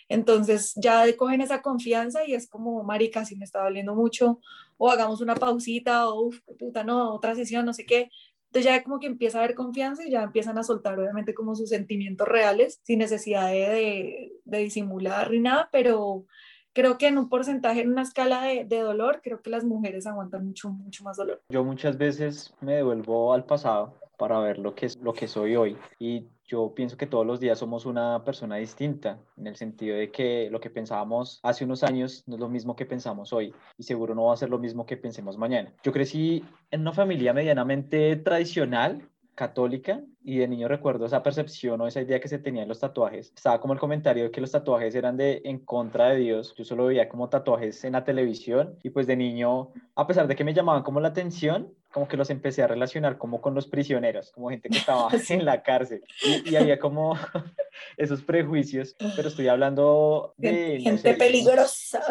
Entonces 0.09 0.73
ya 0.75 1.03
cogen 1.17 1.41
esa 1.41 1.61
confianza 1.61 2.25
y 2.25 2.33
es 2.33 2.49
como, 2.49 2.83
marica, 2.83 3.25
si 3.25 3.35
me 3.35 3.45
está 3.45 3.63
doliendo 3.63 3.95
mucho, 3.95 4.39
o 4.77 4.89
hagamos 4.89 5.21
una 5.21 5.35
pausita, 5.35 6.07
o 6.09 6.27
uff, 6.27 6.39
puta, 6.59 6.83
no, 6.83 7.13
otra 7.13 7.35
sesión, 7.35 7.65
no 7.65 7.73
sé 7.73 7.85
qué. 7.85 8.09
Entonces 8.47 8.71
ya 8.71 8.83
como 8.83 8.99
que 8.99 9.07
empieza 9.07 9.39
a 9.39 9.43
haber 9.43 9.55
confianza 9.55 10.05
y 10.05 10.11
ya 10.11 10.23
empiezan 10.23 10.57
a 10.57 10.63
soltar 10.63 10.97
obviamente 10.97 11.33
como 11.33 11.55
sus 11.55 11.69
sentimientos 11.69 12.27
reales, 12.27 12.79
sin 12.83 12.99
necesidad 12.99 13.51
de, 13.51 14.31
de, 14.45 14.57
disimular 14.59 15.31
ni 15.31 15.39
nada, 15.39 15.67
pero 15.71 16.25
creo 16.71 16.97
que 16.97 17.07
en 17.07 17.17
un 17.17 17.27
porcentaje, 17.27 17.81
en 17.81 17.91
una 17.91 18.03
escala 18.03 18.43
de, 18.43 18.63
de, 18.63 18.79
dolor, 18.79 19.19
creo 19.21 19.41
que 19.41 19.49
las 19.49 19.65
mujeres 19.65 20.07
aguantan 20.07 20.45
mucho, 20.45 20.69
mucho 20.69 21.03
más 21.03 21.17
dolor. 21.17 21.41
Yo 21.49 21.65
muchas 21.65 21.97
veces 21.97 22.53
me 22.61 22.75
devuelvo 22.75 23.33
al 23.33 23.45
pasado 23.45 24.06
para 24.17 24.39
ver 24.39 24.57
lo 24.57 24.75
que, 24.75 24.87
es, 24.87 24.97
lo 24.97 25.13
que 25.13 25.27
soy 25.27 25.55
hoy 25.55 25.77
y 25.99 26.27
yo 26.47 26.73
pienso 26.73 26.95
que 26.95 27.07
todos 27.07 27.25
los 27.25 27.39
días 27.41 27.59
somos 27.59 27.85
una 27.85 28.23
persona 28.23 28.55
distinta, 28.55 29.19
en 29.35 29.47
el 29.47 29.57
sentido 29.57 29.97
de 29.97 30.11
que 30.11 30.49
lo 30.49 30.61
que 30.61 30.69
pensábamos 30.69 31.39
hace 31.43 31.65
unos 31.65 31.83
años 31.83 32.23
no 32.25 32.35
es 32.35 32.39
lo 32.39 32.47
mismo 32.47 32.75
que 32.75 32.85
pensamos 32.85 33.33
hoy 33.33 33.53
y 33.77 33.83
seguro 33.83 34.15
no 34.15 34.25
va 34.25 34.33
a 34.33 34.37
ser 34.37 34.49
lo 34.49 34.57
mismo 34.57 34.85
que 34.85 34.95
pensemos 34.95 35.37
mañana. 35.37 35.73
Yo 35.83 35.91
crecí 35.91 36.43
en 36.71 36.81
una 36.81 36.93
familia 36.93 37.33
medianamente 37.33 38.15
tradicional, 38.15 39.09
católica, 39.35 40.01
y 40.23 40.37
de 40.39 40.47
niño 40.47 40.67
recuerdo 40.67 41.05
esa 41.05 41.21
percepción 41.21 41.79
o 41.79 41.87
esa 41.87 42.01
idea 42.01 42.19
que 42.19 42.27
se 42.27 42.39
tenía 42.39 42.63
de 42.63 42.67
los 42.67 42.79
tatuajes. 42.79 43.31
Estaba 43.35 43.61
como 43.61 43.73
el 43.73 43.79
comentario 43.79 44.23
de 44.23 44.31
que 44.31 44.41
los 44.41 44.51
tatuajes 44.51 44.95
eran 44.95 45.15
de 45.15 45.41
en 45.45 45.59
contra 45.59 46.09
de 46.09 46.17
Dios. 46.17 46.55
Yo 46.57 46.65
solo 46.65 46.85
veía 46.87 47.07
como 47.07 47.29
tatuajes 47.29 47.83
en 47.83 47.93
la 47.93 48.03
televisión 48.03 48.79
y 48.83 48.89
pues 48.89 49.05
de 49.05 49.15
niño, 49.15 49.69
a 49.95 50.07
pesar 50.07 50.27
de 50.27 50.35
que 50.35 50.43
me 50.43 50.53
llamaban 50.53 50.83
como 50.83 50.99
la 50.99 51.09
atención, 51.09 51.73
como 51.97 52.07
que 52.07 52.15
los 52.15 52.29
empecé 52.29 52.61
a 52.61 52.67
relacionar 52.67 53.17
como 53.17 53.41
con 53.41 53.55
los 53.55 53.65
prisioneros, 53.65 54.31
como 54.31 54.51
gente 54.51 54.69
que 54.69 54.77
estaba 54.77 55.09
en 55.29 55.43
la 55.43 55.63
cárcel. 55.63 56.03
Y, 56.45 56.55
había 56.55 56.77
como 56.77 57.17
esos 57.97 58.21
prejuicios, 58.21 58.95
pero 59.15 59.29
estoy 59.29 59.47
hablando 59.47 60.35
de... 60.37 60.79
Gente 60.79 61.15
peligrosa. 61.15 62.03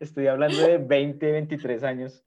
estoy 0.00 0.26
hablando 0.26 0.58
de 0.58 0.78
20, 0.78 1.30
23 1.30 1.84
años 1.84 2.24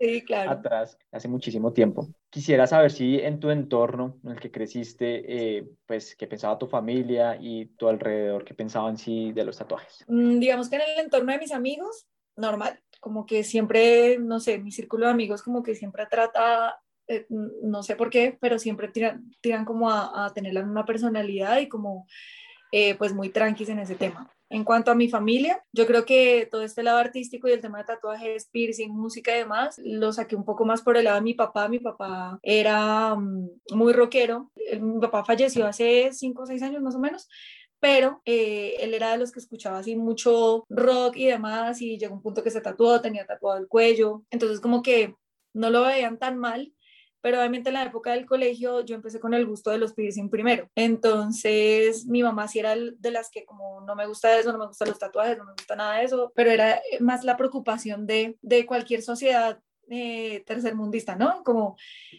atrás, 0.48 0.98
hace 1.12 1.28
muchísimo 1.28 1.74
tiempo. 1.74 2.08
Quisiera 2.30 2.68
saber 2.68 2.92
si 2.92 3.20
en 3.20 3.42
tu 3.42 3.50
entorno 3.50 4.18
en 4.24 4.32
el 4.32 4.40
que 4.40 4.50
creciste, 4.50 5.58
eh, 5.58 5.68
pues, 5.86 6.16
qué 6.16 6.26
pensaba 6.26 6.58
tu 6.58 6.68
familia 6.68 7.38
y 7.38 7.66
tu 7.76 7.90
alrededor, 7.90 8.46
qué 8.46 8.54
pensaban 8.54 8.98
sí 8.98 9.34
de 9.34 9.44
los 9.44 9.58
tatuajes. 9.58 10.06
Mm, 10.08 10.40
digamos 10.40 10.70
que 10.70 10.78
en 10.78 10.84
el 10.84 11.00
entorno 11.04 11.34
de 11.34 11.40
mis 11.40 11.52
amigos, 11.52 12.08
normal, 12.38 12.80
como 13.00 13.26
que 13.26 13.44
siempre, 13.44 14.18
no 14.20 14.40
sé, 14.40 14.60
mi 14.60 14.72
círculo 14.72 15.06
de 15.06 15.12
amigos 15.12 15.44
como 15.44 15.64
que 15.64 15.76
siempre 15.76 16.06
trata, 16.10 16.80
eh, 17.08 17.26
no 17.30 17.84
sé 17.84 17.96
por 17.96 18.10
qué, 18.10 18.38
pero 18.40 18.60
siempre 18.60 18.88
tiran, 18.90 19.32
tiran 19.42 19.66
como 19.66 19.90
a, 19.90 20.32
tener 20.34 20.54
la 20.54 20.64
misma 20.64 20.86
personalidad 20.86 21.60
y 21.60 21.68
como 21.68 22.08
eh, 22.72 22.96
pues 22.96 23.14
muy 23.14 23.30
tranquis 23.30 23.70
en 23.70 23.80
ese 23.80 23.96
tema. 23.96 24.32
En 24.50 24.64
cuanto 24.64 24.92
a 24.92 24.96
mi 24.96 25.10
familia, 25.10 25.62
yo 25.74 25.86
creo 25.86 26.06
que 26.06 26.48
todo 26.50 26.62
este 26.62 26.82
lado 26.82 27.00
artístico 27.00 27.50
y 27.50 27.52
el 27.52 27.60
tema 27.60 27.80
de 27.80 27.84
tatuajes, 27.84 28.48
piercing, 28.50 28.90
música 28.92 29.36
y 29.36 29.40
demás, 29.40 29.78
lo 29.84 30.14
saqué 30.14 30.38
un 30.38 30.46
poco 30.46 30.64
más 30.64 30.82
por 30.82 30.96
el 30.96 31.04
lado 31.04 31.18
de 31.18 31.24
mi 31.24 31.34
papá. 31.34 31.68
Mi 31.68 31.80
papá 31.80 32.40
era 32.42 33.14
mm, 33.16 33.50
muy 33.74 33.92
rockero. 33.92 34.50
Mi 34.80 35.02
papá 35.02 35.26
falleció 35.26 35.68
hace 35.68 36.12
cinco 36.14 36.44
o 36.44 36.46
seis 36.46 36.62
años 36.62 36.82
más 36.82 36.96
o 36.96 37.00
menos, 37.00 37.28
pero 37.80 38.22
eh, 38.26 38.76
él 38.80 38.94
era 38.94 39.12
de 39.12 39.18
los 39.18 39.32
que 39.32 39.40
escuchaba 39.40 39.80
así 39.80 39.96
mucho 39.96 40.66
rock 40.70 41.18
y 41.18 41.28
demás 41.28 41.82
y 41.82 41.98
llegó 41.98 42.16
un 42.16 42.22
punto 42.22 42.44
que 42.44 42.52
se 42.52 42.62
tatuó, 42.62 43.02
tenía 43.02 43.26
tatuado 43.26 43.58
el 43.58 43.68
cuello, 43.68 44.24
entonces 44.32 44.60
como 44.60 44.82
que 44.82 45.16
no 45.54 45.70
lo 45.70 45.84
veían 45.84 46.18
tan 46.18 46.38
mal, 46.38 46.74
pero 47.22 47.40
obviamente 47.40 47.70
en 47.70 47.76
la 47.76 47.84
época 47.84 48.12
del 48.12 48.26
colegio 48.26 48.82
yo 48.82 48.96
empecé 48.96 49.20
con 49.20 49.34
el 49.34 49.46
gusto 49.46 49.72
de 49.72 49.78
los 49.78 49.94
piercing 49.94 50.30
primero, 50.30 50.70
entonces 50.76 52.06
mi 52.06 52.24
mamá 52.24 52.48
sí 52.48 52.60
era 52.60 52.76
de 52.76 53.12
las 53.12 53.30
que 53.30 53.46
como 53.46 53.82
no 53.82 53.96
me 53.96 54.08
gusta 54.08 54.38
eso, 54.38 54.52
no 54.52 54.58
me 54.58 54.68
gustan 54.68 54.90
los 54.90 55.00
tatuajes, 55.00 55.38
no 55.38 55.46
me 55.46 55.54
gusta 55.54 55.76
nada 55.76 55.98
de 55.98 56.06
eso, 56.06 56.32
pero 56.36 56.52
era 56.52 56.82
más 57.00 57.24
la 57.24 57.38
preocupación 57.38 58.08
de, 58.08 58.38
de 58.42 58.66
cualquier 58.66 59.02
sociedad 59.02 59.60
eh, 59.90 60.44
tercermundista, 60.46 61.16
¿no? 61.16 61.44
Como 61.44 61.78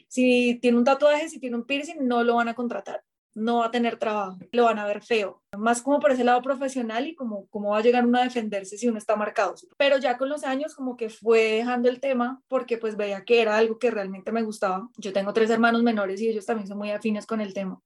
si 0.08 0.58
tiene 0.62 0.78
un 0.78 0.84
tatuaje, 0.84 1.28
si 1.28 1.38
tiene 1.38 1.56
un 1.56 1.66
piercing, 1.66 2.06
no 2.06 2.24
lo 2.24 2.36
van 2.36 2.48
a 2.48 2.54
contratar 2.54 3.02
no 3.35 3.58
va 3.58 3.66
a 3.66 3.70
tener 3.70 3.99
trabajo, 3.99 4.38
lo 4.52 4.64
van 4.64 4.78
a 4.78 4.87
ver 4.87 5.02
feo. 5.02 5.42
Más 5.56 5.82
como 5.82 6.00
por 6.00 6.11
ese 6.11 6.25
lado 6.25 6.42
profesional 6.42 7.06
y 7.06 7.14
como 7.14 7.47
cómo 7.49 7.70
va 7.70 7.78
a 7.78 7.82
llegar 7.82 8.04
uno 8.06 8.18
a 8.18 8.25
defenderse 8.25 8.76
si 8.76 8.88
uno 8.88 8.99
está 8.99 9.16
marcado. 9.16 9.54
Pero 9.76 9.99
ya 9.99 10.18
con 10.18 10.28
los 10.28 10.44
años 10.44 10.75
como 10.75 10.97
que 10.97 11.08
fue 11.08 11.52
dejando 11.52 11.88
el 11.88 12.00
tema 12.00 12.42
porque 12.49 12.78
pues 12.78 12.97
veía 12.97 13.25
que 13.25 13.40
era 13.40 13.56
algo 13.56 13.78
que 13.78 13.90
realmente 13.90 14.32
me 14.32 14.42
gustaba. 14.42 14.88
Yo 14.97 15.12
tengo 15.12 15.32
tres 15.32 15.50
hermanos 15.50 15.82
menores 15.82 16.20
y 16.20 16.28
ellos 16.28 16.47
también 16.47 16.68
son 16.68 16.78
muy 16.78 16.90
afines 16.90 17.26
con 17.26 17.40
el 17.40 17.54
tema. 17.54 17.80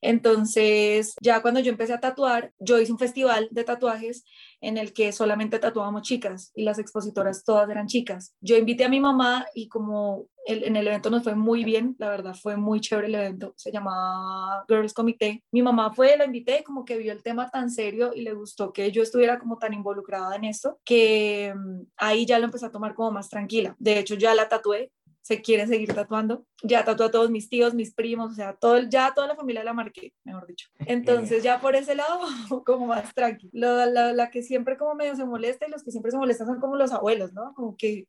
Entonces, 0.00 1.14
ya 1.20 1.42
cuando 1.42 1.60
yo 1.60 1.70
empecé 1.70 1.92
a 1.92 2.00
tatuar, 2.00 2.52
yo 2.58 2.78
hice 2.78 2.92
un 2.92 2.98
festival 2.98 3.48
de 3.50 3.64
tatuajes 3.64 4.24
en 4.60 4.78
el 4.78 4.92
que 4.92 5.12
solamente 5.12 5.58
tatuábamos 5.58 6.02
chicas 6.02 6.52
y 6.54 6.64
las 6.64 6.78
expositoras 6.78 7.44
todas 7.44 7.68
eran 7.68 7.86
chicas. 7.86 8.34
Yo 8.40 8.56
invité 8.56 8.84
a 8.84 8.88
mi 8.88 9.00
mamá 9.00 9.46
y 9.54 9.68
como 9.68 10.26
en 10.46 10.76
el 10.76 10.86
evento 10.86 11.10
nos 11.10 11.22
fue 11.22 11.34
muy 11.34 11.64
bien, 11.64 11.94
la 11.98 12.08
verdad 12.08 12.34
fue 12.34 12.56
muy 12.56 12.80
chévere 12.80 13.08
el 13.08 13.14
evento, 13.14 13.52
se 13.56 13.70
llamaba 13.70 14.64
Girls 14.68 14.92
Comité. 14.92 15.44
Mi 15.52 15.62
mamá 15.62 15.92
fue, 15.92 16.16
la 16.16 16.24
invité, 16.24 16.64
como 16.64 16.84
que 16.84 16.96
vio 16.96 17.12
el 17.12 17.22
tema 17.22 17.50
tan 17.50 17.70
serio 17.70 18.12
y 18.14 18.22
le 18.22 18.32
gustó 18.32 18.72
que 18.72 18.90
yo 18.90 19.02
estuviera 19.02 19.38
como 19.38 19.58
tan 19.58 19.74
involucrada 19.74 20.34
en 20.36 20.44
esto, 20.44 20.80
que 20.84 21.54
mm, 21.54 21.82
ahí 21.98 22.26
ya 22.26 22.38
lo 22.38 22.46
empecé 22.46 22.66
a 22.66 22.72
tomar 22.72 22.94
como 22.94 23.12
más 23.12 23.28
tranquila. 23.28 23.76
De 23.78 23.98
hecho, 23.98 24.14
ya 24.14 24.34
la 24.34 24.48
tatué, 24.48 24.90
se 25.22 25.42
quiere 25.42 25.66
seguir 25.66 25.94
tatuando. 25.94 26.46
Ya 26.62 26.84
tatuó 26.84 27.06
a 27.06 27.10
todos 27.10 27.30
mis 27.30 27.48
tíos, 27.48 27.74
mis 27.74 27.94
primos, 27.94 28.32
o 28.32 28.34
sea, 28.34 28.54
todo, 28.54 28.78
ya 28.88 29.12
toda 29.14 29.26
la 29.26 29.36
familia 29.36 29.64
la 29.64 29.72
marqué, 29.72 30.14
mejor 30.24 30.46
dicho. 30.46 30.68
Entonces 30.80 31.42
ya 31.42 31.60
por 31.60 31.76
ese 31.76 31.94
lado, 31.94 32.20
como 32.66 32.86
más 32.86 33.14
tranquilo. 33.14 33.50
La, 33.52 34.12
la, 34.12 34.30
que 34.30 34.42
siempre 34.42 34.76
como 34.76 34.94
medio 34.94 35.14
se 35.16 35.24
molesta 35.24 35.66
y 35.66 35.70
los 35.70 35.82
que 35.82 35.90
siempre 35.90 36.10
se 36.10 36.18
molestan 36.18 36.46
son 36.46 36.60
como 36.60 36.76
los 36.76 36.92
abuelos, 36.92 37.32
¿no? 37.32 37.54
Como 37.54 37.76
que 37.76 38.06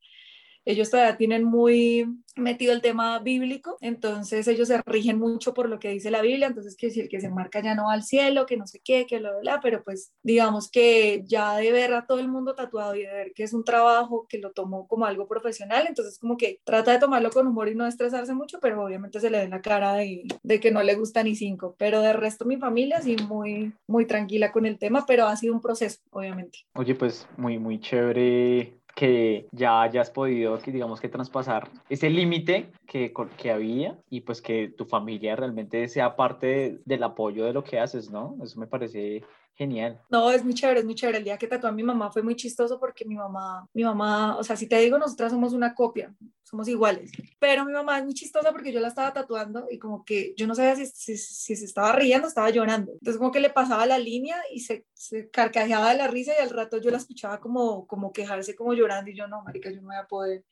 ellos 0.64 0.90
todavía 0.90 1.16
tienen 1.16 1.44
muy 1.44 2.06
metido 2.36 2.72
el 2.72 2.80
tema 2.80 3.18
bíblico, 3.18 3.76
entonces 3.80 4.48
ellos 4.48 4.68
se 4.68 4.80
rigen 4.82 5.18
mucho 5.18 5.52
por 5.52 5.68
lo 5.68 5.78
que 5.78 5.90
dice 5.90 6.10
la 6.10 6.22
Biblia, 6.22 6.46
entonces 6.46 6.76
que 6.76 6.90
si 6.90 7.00
el 7.00 7.08
que 7.08 7.20
se 7.20 7.28
marca 7.28 7.60
ya 7.60 7.74
no 7.74 7.86
va 7.86 7.92
al 7.92 8.04
cielo, 8.04 8.46
que 8.46 8.56
no 8.56 8.66
sé 8.66 8.80
qué, 8.82 9.06
que 9.06 9.20
lo 9.20 9.42
la, 9.42 9.60
pero 9.60 9.82
pues 9.82 10.12
digamos 10.22 10.70
que 10.70 11.22
ya 11.26 11.56
de 11.56 11.72
ver 11.72 11.92
a 11.92 12.06
todo 12.06 12.20
el 12.20 12.28
mundo 12.28 12.54
tatuado 12.54 12.94
y 12.94 13.02
de 13.02 13.12
ver 13.12 13.32
que 13.34 13.42
es 13.42 13.52
un 13.52 13.64
trabajo 13.64 14.26
que 14.28 14.38
lo 14.38 14.52
tomó 14.52 14.86
como 14.86 15.04
algo 15.04 15.28
profesional, 15.28 15.86
entonces 15.86 16.18
como 16.18 16.36
que 16.36 16.60
trata 16.64 16.92
de 16.92 16.98
tomarlo 16.98 17.30
con 17.30 17.46
humor 17.46 17.68
y 17.68 17.74
no 17.74 17.86
estresarse 17.86 18.34
mucho, 18.34 18.58
pero 18.60 18.82
obviamente 18.82 19.20
se 19.20 19.30
le 19.30 19.40
ve 19.40 19.48
la 19.48 19.60
cara 19.60 19.94
de, 19.94 20.24
de 20.42 20.60
que 20.60 20.70
no 20.70 20.82
le 20.82 20.94
gusta 20.94 21.22
ni 21.22 21.34
cinco, 21.34 21.74
pero 21.78 22.00
de 22.00 22.12
resto 22.12 22.44
mi 22.44 22.56
familia 22.56 23.02
sí 23.02 23.16
muy, 23.28 23.74
muy 23.86 24.06
tranquila 24.06 24.52
con 24.52 24.66
el 24.66 24.78
tema, 24.78 25.04
pero 25.06 25.26
ha 25.26 25.36
sido 25.36 25.54
un 25.54 25.60
proceso, 25.60 26.00
obviamente. 26.10 26.60
Oye, 26.74 26.94
pues 26.94 27.28
muy, 27.36 27.58
muy 27.58 27.80
chévere 27.80 28.81
que 28.94 29.46
ya 29.52 29.82
hayas 29.82 30.10
podido, 30.10 30.58
que 30.58 30.72
digamos 30.72 31.00
que 31.00 31.08
traspasar 31.08 31.68
ese 31.88 32.10
límite 32.10 32.72
que, 32.86 33.12
que 33.36 33.50
había 33.50 33.98
y 34.10 34.20
pues 34.20 34.42
que 34.42 34.68
tu 34.68 34.84
familia 34.84 35.36
realmente 35.36 35.88
sea 35.88 36.16
parte 36.16 36.80
del 36.84 37.02
apoyo 37.02 37.44
de 37.44 37.52
lo 37.52 37.64
que 37.64 37.80
haces, 37.80 38.10
¿no? 38.10 38.36
Eso 38.42 38.60
me 38.60 38.66
parece 38.66 39.22
genial. 39.54 40.00
No, 40.10 40.30
es 40.30 40.44
muy 40.44 40.54
chévere, 40.54 40.80
es 40.80 40.84
muy 40.84 40.94
chévere. 40.94 41.18
El 41.18 41.24
día 41.24 41.38
que 41.38 41.46
tatuó 41.46 41.68
a 41.68 41.72
mi 41.72 41.82
mamá 41.82 42.10
fue 42.10 42.22
muy 42.22 42.36
chistoso 42.36 42.78
porque 42.78 43.04
mi 43.04 43.16
mamá, 43.16 43.68
mi 43.72 43.84
mamá, 43.84 44.36
o 44.36 44.44
sea, 44.44 44.56
si 44.56 44.66
te 44.66 44.78
digo, 44.78 44.98
nosotras 44.98 45.32
somos 45.32 45.52
una 45.52 45.74
copia, 45.74 46.14
somos 46.42 46.68
iguales. 46.68 47.10
Pero 47.38 47.64
mi 47.64 47.72
mamá 47.72 47.98
es 47.98 48.04
muy 48.04 48.14
chistosa 48.14 48.52
porque 48.52 48.72
yo 48.72 48.80
la 48.80 48.88
estaba 48.88 49.12
tatuando 49.12 49.66
y 49.70 49.78
como 49.78 50.04
que 50.04 50.34
yo 50.36 50.46
no 50.46 50.54
sabía 50.54 50.76
si, 50.76 50.86
si, 50.86 51.16
si 51.16 51.56
se 51.56 51.64
estaba 51.64 51.92
riendo 51.92 52.28
estaba 52.28 52.50
llorando. 52.50 52.92
Entonces 52.92 53.18
como 53.18 53.32
que 53.32 53.40
le 53.40 53.50
pasaba 53.50 53.86
la 53.86 53.98
línea 53.98 54.36
y 54.52 54.60
se, 54.60 54.86
se, 54.94 55.30
carcajeaba 55.30 55.92
de 55.92 55.98
la 55.98 56.08
risa 56.08 56.32
y 56.38 56.42
al 56.42 56.50
rato 56.50 56.78
yo 56.78 56.90
la 56.90 56.98
escuchaba 56.98 57.40
como, 57.40 57.86
como 57.86 58.12
quejarse, 58.12 58.54
como 58.54 58.74
llorando 58.74 59.10
y 59.10 59.16
yo 59.16 59.26
no, 59.28 59.42
marica, 59.42 59.70
yo 59.70 59.80
no 59.80 59.88
voy 59.88 59.96
a 59.96 60.06
poder. 60.06 60.44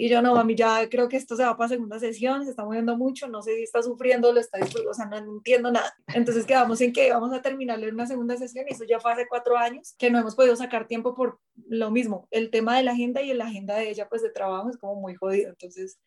Y 0.00 0.08
yo 0.08 0.22
no, 0.22 0.32
mami, 0.32 0.54
ya 0.54 0.88
creo 0.88 1.08
que 1.08 1.16
esto 1.16 1.34
se 1.34 1.42
va 1.42 1.56
para 1.56 1.70
segunda 1.70 1.98
sesión, 1.98 2.44
se 2.44 2.50
está 2.50 2.64
moviendo 2.64 2.96
mucho, 2.96 3.26
no 3.26 3.42
sé 3.42 3.56
si 3.56 3.64
está 3.64 3.82
sufriendo, 3.82 4.32
lo 4.32 4.38
está 4.38 4.60
o 4.88 4.94
sea, 4.94 5.06
no, 5.06 5.16
entiendo 5.16 5.72
nada. 5.72 5.92
Entonces 6.14 6.46
quedamos 6.46 6.80
en 6.80 6.92
que 6.92 7.10
vamos 7.10 7.32
a 7.32 7.42
terminarlo 7.42 7.84
en 7.84 7.94
una 7.94 8.06
segunda 8.06 8.36
sesión 8.36 8.64
y 8.68 8.74
eso 8.74 8.84
ya 8.84 9.00
fue 9.00 9.10
hace 9.12 9.26
cuatro 9.28 9.58
años 9.58 9.96
que 9.98 10.08
no 10.08 10.20
hemos 10.20 10.36
podido 10.36 10.54
sacar 10.54 10.86
tiempo 10.86 11.16
por 11.16 11.40
lo 11.66 11.90
mismo. 11.90 12.28
El 12.30 12.52
tema 12.52 12.76
de 12.76 12.84
la 12.84 12.92
agenda 12.92 13.22
y 13.22 13.34
la 13.34 13.46
agenda 13.46 13.74
de 13.74 13.90
ella, 13.90 14.08
pues 14.08 14.22
de 14.22 14.30
trabajo, 14.30 14.70
es 14.70 14.76
como 14.76 15.00
muy 15.00 15.16
jodido. 15.16 15.50
Entonces 15.50 15.98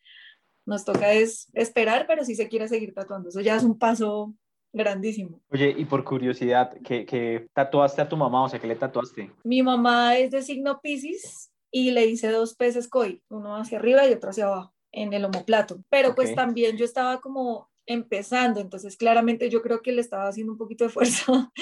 nos 0.65 0.85
toca 0.85 1.11
es 1.11 1.49
esperar, 1.51 2.05
pero 2.07 2.23
si 2.23 2.35
se 2.35 2.47
quiere 2.47 2.69
seguir 2.69 2.93
tatuando. 2.93 3.27
Eso 3.27 3.41
ya 3.41 3.57
es 3.57 3.63
un 3.63 3.77
paso 3.77 4.33
grandísimo. 4.71 5.41
Oye, 5.51 5.75
y 5.77 5.83
por 5.83 6.05
curiosidad, 6.05 6.77
¿qué, 6.81 7.05
qué 7.05 7.49
tatuaste 7.51 8.01
a 8.01 8.07
tu 8.07 8.15
mamá? 8.15 8.45
O 8.45 8.47
sea, 8.47 8.57
¿qué 8.57 8.67
le 8.67 8.75
tatuaste? 8.77 9.33
Mi 9.43 9.61
mamá 9.61 10.17
es 10.17 10.31
de 10.31 10.41
signo 10.41 10.79
Pisces 10.79 11.50
y 11.71 11.91
le 11.91 12.05
hice 12.05 12.29
dos 12.29 12.55
peces 12.55 12.87
koi, 12.87 13.23
uno 13.29 13.55
hacia 13.55 13.79
arriba 13.79 14.07
y 14.07 14.13
otro 14.13 14.29
hacia 14.29 14.45
abajo, 14.45 14.73
en 14.91 15.13
el 15.13 15.25
omoplato. 15.25 15.83
Pero 15.89 16.13
pues 16.15 16.35
también 16.35 16.77
yo 16.77 16.85
estaba 16.85 17.21
como 17.21 17.71
empezando, 17.87 18.59
entonces 18.59 18.95
claramente 18.95 19.49
yo 19.49 19.61
creo 19.61 19.81
que 19.81 19.91
le 19.91 20.01
estaba 20.01 20.27
haciendo 20.27 20.53
un 20.53 20.57
poquito 20.57 20.83
de 20.83 20.89
fuerza. 20.89 21.51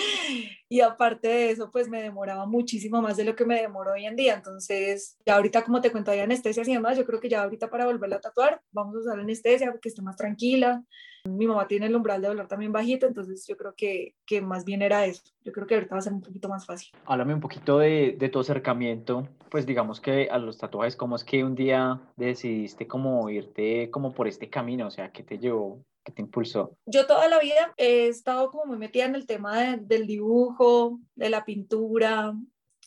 Y 0.71 0.81
aparte 0.81 1.27
de 1.27 1.49
eso 1.49 1.71
pues 1.71 1.89
me 1.89 2.03
demoraba 2.03 2.45
muchísimo 2.45 3.01
más 3.01 3.17
de 3.17 3.23
lo 3.23 3.35
que 3.35 3.43
me 3.43 3.59
demoró 3.59 3.93
hoy 3.93 4.05
en 4.05 4.15
día, 4.15 4.35
entonces 4.35 5.17
ya 5.25 5.37
ahorita 5.37 5.63
como 5.63 5.81
te 5.81 5.91
cuento 5.91 6.11
hay 6.11 6.19
anestesia 6.19 6.61
y 6.61 6.73
demás, 6.73 6.95
yo 6.95 7.05
creo 7.07 7.19
que 7.19 7.29
ya 7.29 7.41
ahorita 7.41 7.71
para 7.71 7.87
volverla 7.87 8.17
a 8.17 8.21
tatuar 8.21 8.61
vamos 8.71 8.95
a 8.95 8.99
usar 8.99 9.19
anestesia 9.19 9.71
porque 9.71 9.89
esté 9.89 10.03
más 10.03 10.15
tranquila, 10.15 10.83
mi 11.25 11.47
mamá 11.47 11.67
tiene 11.67 11.87
el 11.87 11.95
umbral 11.95 12.21
de 12.21 12.27
dolor 12.27 12.47
también 12.47 12.71
bajito, 12.71 13.05
entonces 13.05 13.45
yo 13.47 13.57
creo 13.57 13.73
que, 13.75 14.15
que 14.25 14.41
más 14.41 14.65
bien 14.65 14.81
era 14.81 15.05
eso, 15.05 15.23
yo 15.43 15.51
creo 15.51 15.67
que 15.67 15.75
ahorita 15.75 15.95
va 15.95 15.99
a 15.99 16.03
ser 16.03 16.13
un 16.13 16.21
poquito 16.21 16.49
más 16.49 16.65
fácil. 16.65 16.91
Háblame 17.05 17.33
un 17.33 17.41
poquito 17.41 17.79
de, 17.79 18.15
de 18.17 18.29
tu 18.29 18.39
acercamiento, 18.39 19.27
pues 19.49 19.65
digamos 19.65 19.99
que 20.01 20.29
a 20.29 20.37
los 20.37 20.57
tatuajes, 20.57 20.95
¿cómo 20.95 21.15
es 21.15 21.23
que 21.23 21.43
un 21.43 21.55
día 21.55 22.01
decidiste 22.15 22.87
como 22.87 23.29
irte 23.29 23.89
como 23.91 24.13
por 24.13 24.27
este 24.27 24.49
camino? 24.49 24.87
O 24.87 24.91
sea, 24.91 25.11
¿qué 25.11 25.23
te 25.23 25.37
llevó 25.37 25.83
te 26.11 26.21
impulsó? 26.21 26.77
Yo 26.85 27.05
toda 27.05 27.27
la 27.27 27.39
vida 27.39 27.73
he 27.77 28.07
estado 28.07 28.51
como 28.51 28.65
muy 28.65 28.77
metida 28.77 29.05
en 29.05 29.15
el 29.15 29.25
tema 29.25 29.77
del 29.77 30.07
dibujo, 30.07 30.99
de 31.15 31.29
la 31.29 31.45
pintura. 31.45 32.33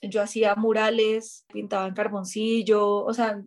Yo 0.02 0.20
hacía 0.20 0.54
murales, 0.56 1.46
pintaba 1.52 1.86
en 1.86 1.94
carboncillo, 1.94 3.04
o 3.04 3.14
sea, 3.14 3.42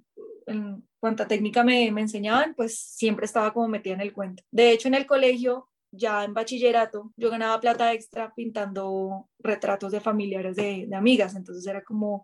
en 0.46 0.88
cuanta 1.00 1.28
técnica 1.28 1.64
me, 1.64 1.92
me 1.92 2.02
enseñaban, 2.02 2.54
pues 2.56 2.80
siempre 2.80 3.26
estaba 3.26 3.54
como 3.54 3.68
metida 3.68 3.94
en 3.94 4.02
el 4.02 4.14
cuento. 4.14 4.44
De 4.52 4.72
hecho, 4.72 4.88
en 4.88 4.96
el 4.96 5.06
colegio 5.06 5.70
ya 5.92 6.24
en 6.24 6.34
bachillerato 6.34 7.14
yo 7.16 7.30
ganaba 7.30 7.60
plata 7.60 7.94
extra 7.94 8.34
pintando 8.36 9.30
retratos 9.40 9.92
de 9.92 10.02
familiares 10.02 10.56
de, 10.56 10.86
de, 10.88 10.96
amigas, 10.96 11.36
entonces 11.36 11.66
era 11.66 11.84
como, 11.84 12.24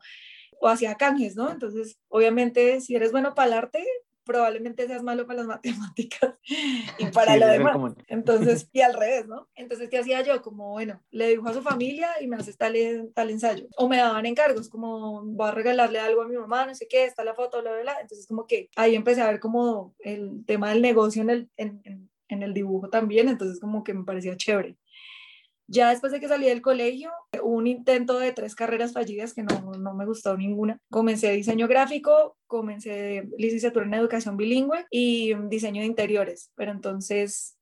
o 0.59 0.67
hacía 0.67 0.95
canjes, 0.95 1.35
¿no? 1.35 1.49
Entonces, 1.49 1.97
obviamente, 2.09 2.81
si 2.81 2.95
eres 2.95 3.11
bueno 3.11 3.33
para 3.33 3.47
el 3.47 3.53
arte, 3.53 3.85
probablemente 4.23 4.87
seas 4.87 5.03
malo 5.03 5.25
para 5.27 5.43
las 5.43 5.47
matemáticas 5.95 6.35
y 6.97 7.05
para 7.07 7.37
lo 7.37 7.47
demás. 7.47 7.95
Entonces, 8.07 8.69
y 8.73 8.81
al 8.81 8.93
revés, 8.93 9.27
¿no? 9.27 9.47
Entonces, 9.55 9.89
¿qué 9.89 9.99
hacía 9.99 10.21
yo? 10.21 10.41
Como, 10.41 10.71
bueno, 10.71 11.01
le 11.11 11.29
dibujo 11.29 11.49
a 11.49 11.53
su 11.53 11.61
familia 11.61 12.09
y 12.21 12.27
me 12.27 12.37
haces 12.37 12.57
tal, 12.57 12.75
tal 13.13 13.29
ensayo. 13.29 13.67
O 13.77 13.87
me 13.87 13.97
daban 13.97 14.25
encargos, 14.25 14.69
como, 14.69 15.23
voy 15.23 15.47
a 15.47 15.51
regalarle 15.51 15.99
algo 15.99 16.21
a 16.21 16.27
mi 16.27 16.35
mamá, 16.35 16.65
no 16.65 16.75
sé 16.75 16.87
qué, 16.87 17.05
está 17.05 17.23
la 17.23 17.33
foto, 17.33 17.61
bla, 17.61 17.71
bla, 17.71 17.81
bla. 17.81 18.01
Entonces, 18.01 18.27
como 18.27 18.47
que 18.47 18.69
ahí 18.75 18.95
empecé 18.95 19.21
a 19.21 19.31
ver 19.31 19.39
como 19.39 19.95
el 19.99 20.45
tema 20.45 20.69
del 20.69 20.81
negocio 20.81 21.21
en 21.21 21.29
el, 21.29 21.49
en, 21.57 22.09
en 22.31 22.43
el 22.43 22.53
dibujo 22.53 22.89
también, 22.89 23.29
entonces 23.29 23.59
como 23.59 23.83
que 23.83 23.93
me 23.93 24.03
parecía 24.03 24.37
chévere. 24.37 24.77
Ya 25.71 25.89
después 25.89 26.11
de 26.11 26.19
que 26.19 26.27
salí 26.27 26.47
del 26.47 26.61
colegio, 26.61 27.11
un 27.41 27.65
intento 27.65 28.19
de 28.19 28.33
tres 28.33 28.55
carreras 28.55 28.91
fallidas 28.91 29.33
que 29.33 29.41
no, 29.43 29.71
no 29.79 29.93
me 29.93 30.05
gustó 30.05 30.35
ninguna. 30.35 30.79
Comencé 30.89 31.31
diseño 31.31 31.69
gráfico, 31.69 32.35
comencé 32.45 33.29
licenciatura 33.37 33.85
en 33.85 33.93
educación 33.93 34.35
bilingüe 34.35 34.85
y 34.91 35.33
diseño 35.47 35.79
de 35.79 35.87
interiores, 35.87 36.51
pero 36.55 36.71
entonces 36.71 37.57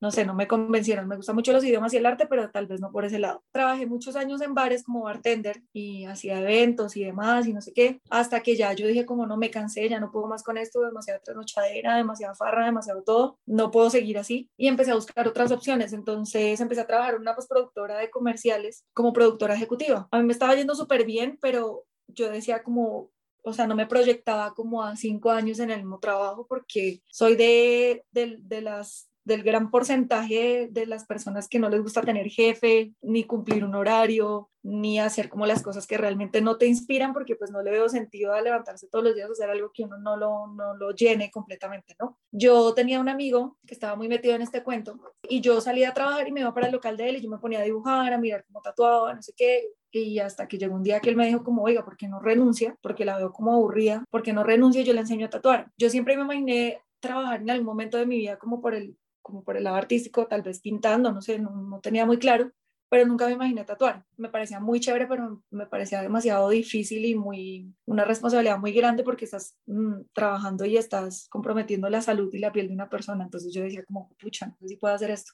no 0.00 0.10
sé, 0.10 0.24
no 0.24 0.34
me 0.34 0.46
convencieron. 0.46 1.08
Me 1.08 1.16
gustan 1.16 1.34
mucho 1.34 1.52
los 1.52 1.64
idiomas 1.64 1.92
y 1.92 1.96
el 1.96 2.06
arte, 2.06 2.26
pero 2.26 2.50
tal 2.50 2.66
vez 2.66 2.80
no 2.80 2.90
por 2.92 3.04
ese 3.04 3.18
lado. 3.18 3.42
Trabajé 3.52 3.86
muchos 3.86 4.16
años 4.16 4.40
en 4.40 4.54
bares 4.54 4.84
como 4.84 5.02
bartender 5.02 5.62
y 5.72 6.04
hacía 6.04 6.40
eventos 6.40 6.96
y 6.96 7.04
demás 7.04 7.46
y 7.46 7.52
no 7.52 7.60
sé 7.60 7.72
qué, 7.72 8.00
hasta 8.10 8.40
que 8.40 8.56
ya 8.56 8.72
yo 8.72 8.86
dije 8.86 9.06
como 9.06 9.26
no 9.26 9.36
me 9.36 9.50
cansé, 9.50 9.88
ya 9.88 10.00
no 10.00 10.10
puedo 10.10 10.26
más 10.26 10.42
con 10.42 10.58
esto, 10.58 10.80
demasiada 10.80 11.20
trasnochadera, 11.20 11.96
demasiada 11.96 12.34
farra, 12.34 12.66
demasiado 12.66 13.02
todo, 13.02 13.38
no 13.46 13.70
puedo 13.70 13.90
seguir 13.90 14.18
así 14.18 14.50
y 14.56 14.68
empecé 14.68 14.92
a 14.92 14.96
buscar 14.96 15.26
otras 15.26 15.50
opciones. 15.50 15.92
Entonces 15.92 16.60
empecé 16.60 16.82
a 16.82 16.86
trabajar 16.86 17.14
en 17.14 17.22
una 17.22 17.34
postproductora 17.34 17.98
de 17.98 18.10
comerciales 18.10 18.84
como 18.94 19.12
productora 19.12 19.54
ejecutiva. 19.54 20.08
A 20.10 20.18
mí 20.18 20.24
me 20.24 20.32
estaba 20.32 20.54
yendo 20.54 20.74
súper 20.74 21.04
bien, 21.04 21.38
pero 21.40 21.84
yo 22.08 22.30
decía 22.30 22.62
como 22.62 23.10
o 23.48 23.52
sea, 23.52 23.66
no 23.66 23.74
me 23.74 23.86
proyectaba 23.86 24.52
como 24.54 24.82
a 24.82 24.96
cinco 24.96 25.30
años 25.30 25.58
en 25.58 25.70
el 25.70 25.78
mismo 25.78 25.98
trabajo 25.98 26.46
porque 26.46 27.02
soy 27.06 27.36
de, 27.36 28.04
de, 28.10 28.36
de, 28.40 28.60
las 28.60 29.07
del 29.28 29.44
gran 29.44 29.70
porcentaje 29.70 30.68
de 30.70 30.86
las 30.86 31.04
personas 31.04 31.48
que 31.48 31.58
no 31.58 31.68
les 31.68 31.82
gusta 31.82 32.00
tener 32.00 32.28
jefe, 32.28 32.92
ni 33.02 33.24
cumplir 33.24 33.64
un 33.64 33.74
horario, 33.74 34.50
ni 34.62 34.98
hacer 34.98 35.28
como 35.28 35.46
las 35.46 35.62
cosas 35.62 35.86
que 35.86 35.98
realmente 35.98 36.40
no 36.40 36.56
te 36.56 36.66
inspiran, 36.66 37.12
porque 37.12 37.36
pues 37.36 37.50
no 37.50 37.62
le 37.62 37.70
veo 37.70 37.88
sentido 37.88 38.32
a 38.32 38.40
levantarse 38.40 38.88
todos 38.88 39.04
los 39.04 39.14
días 39.14 39.28
a 39.28 39.32
hacer 39.32 39.50
algo 39.50 39.70
que 39.72 39.84
uno 39.84 39.98
no 39.98 40.16
lo, 40.16 40.48
no 40.48 40.74
lo 40.74 40.90
llene 40.90 41.30
completamente, 41.30 41.94
¿no? 42.00 42.18
Yo 42.32 42.74
tenía 42.74 43.00
un 43.00 43.08
amigo 43.08 43.58
que 43.66 43.74
estaba 43.74 43.94
muy 43.94 44.08
metido 44.08 44.34
en 44.34 44.42
este 44.42 44.62
cuento 44.62 44.98
y 45.22 45.40
yo 45.40 45.60
salía 45.60 45.90
a 45.90 45.94
trabajar 45.94 46.26
y 46.26 46.32
me 46.32 46.40
iba 46.40 46.52
para 46.52 46.66
el 46.66 46.72
local 46.72 46.96
de 46.96 47.10
él 47.10 47.16
y 47.16 47.20
yo 47.20 47.30
me 47.30 47.38
ponía 47.38 47.60
a 47.60 47.64
dibujar, 47.64 48.12
a 48.12 48.18
mirar 48.18 48.44
cómo 48.46 48.60
tatuaba, 48.62 49.14
no 49.14 49.22
sé 49.22 49.32
qué, 49.36 49.68
y 49.90 50.18
hasta 50.18 50.48
que 50.48 50.58
llegó 50.58 50.74
un 50.74 50.82
día 50.82 51.00
que 51.00 51.10
él 51.10 51.16
me 51.16 51.26
dijo 51.26 51.44
como, 51.44 51.62
oiga, 51.62 51.84
¿por 51.84 51.96
qué 51.96 52.08
no 52.08 52.20
renuncia? 52.20 52.76
Porque 52.82 53.04
la 53.04 53.16
veo 53.18 53.32
como 53.32 53.52
aburrida, 53.52 54.04
¿por 54.10 54.22
qué 54.22 54.32
no 54.32 54.42
renuncia? 54.42 54.82
Yo 54.82 54.92
le 54.92 55.00
enseño 55.00 55.26
a 55.26 55.30
tatuar. 55.30 55.70
Yo 55.76 55.90
siempre 55.90 56.16
me 56.16 56.22
imaginé 56.22 56.82
trabajar 57.00 57.40
en 57.40 57.50
algún 57.50 57.66
momento 57.66 57.96
de 57.96 58.06
mi 58.06 58.18
vida 58.18 58.38
como 58.38 58.60
por 58.60 58.74
el 58.74 58.96
como 59.28 59.44
por 59.44 59.58
el 59.58 59.64
lado 59.64 59.76
artístico, 59.76 60.26
tal 60.26 60.40
vez 60.40 60.60
pintando, 60.60 61.12
no 61.12 61.20
sé, 61.20 61.38
no, 61.38 61.78
tenía 61.82 62.06
muy 62.06 62.18
claro, 62.18 62.50
pero 62.88 63.04
nunca 63.04 63.26
me 63.26 63.32
imaginé 63.32 63.62
tatuar. 63.64 64.06
Me 64.16 64.30
parecía 64.30 64.58
muy 64.58 64.80
chévere, 64.80 65.06
pero 65.06 65.42
me 65.50 65.66
parecía 65.66 66.00
demasiado 66.00 66.48
difícil 66.48 67.04
y 67.04 67.14
muy 67.14 67.74
una 67.84 68.04
responsabilidad 68.04 68.58
muy 68.58 68.72
grande 68.72 69.04
porque 69.04 69.26
estás 69.26 69.54
mm, 69.66 70.00
trabajando 70.14 70.64
y 70.64 70.78
estás 70.78 71.28
comprometiendo 71.28 71.90
la 71.90 72.00
salud 72.00 72.32
y 72.32 72.38
la 72.38 72.50
piel 72.50 72.68
de 72.68 72.74
una 72.74 72.88
persona. 72.88 73.24
Entonces 73.24 73.52
yo 73.52 73.62
decía 73.62 73.84
como, 73.84 74.08
pucha, 74.18 74.46
no 74.46 74.56
sé 74.60 74.68
si 74.68 74.76
puedo 74.76 74.94
hacer 74.94 75.10
esto. 75.10 75.32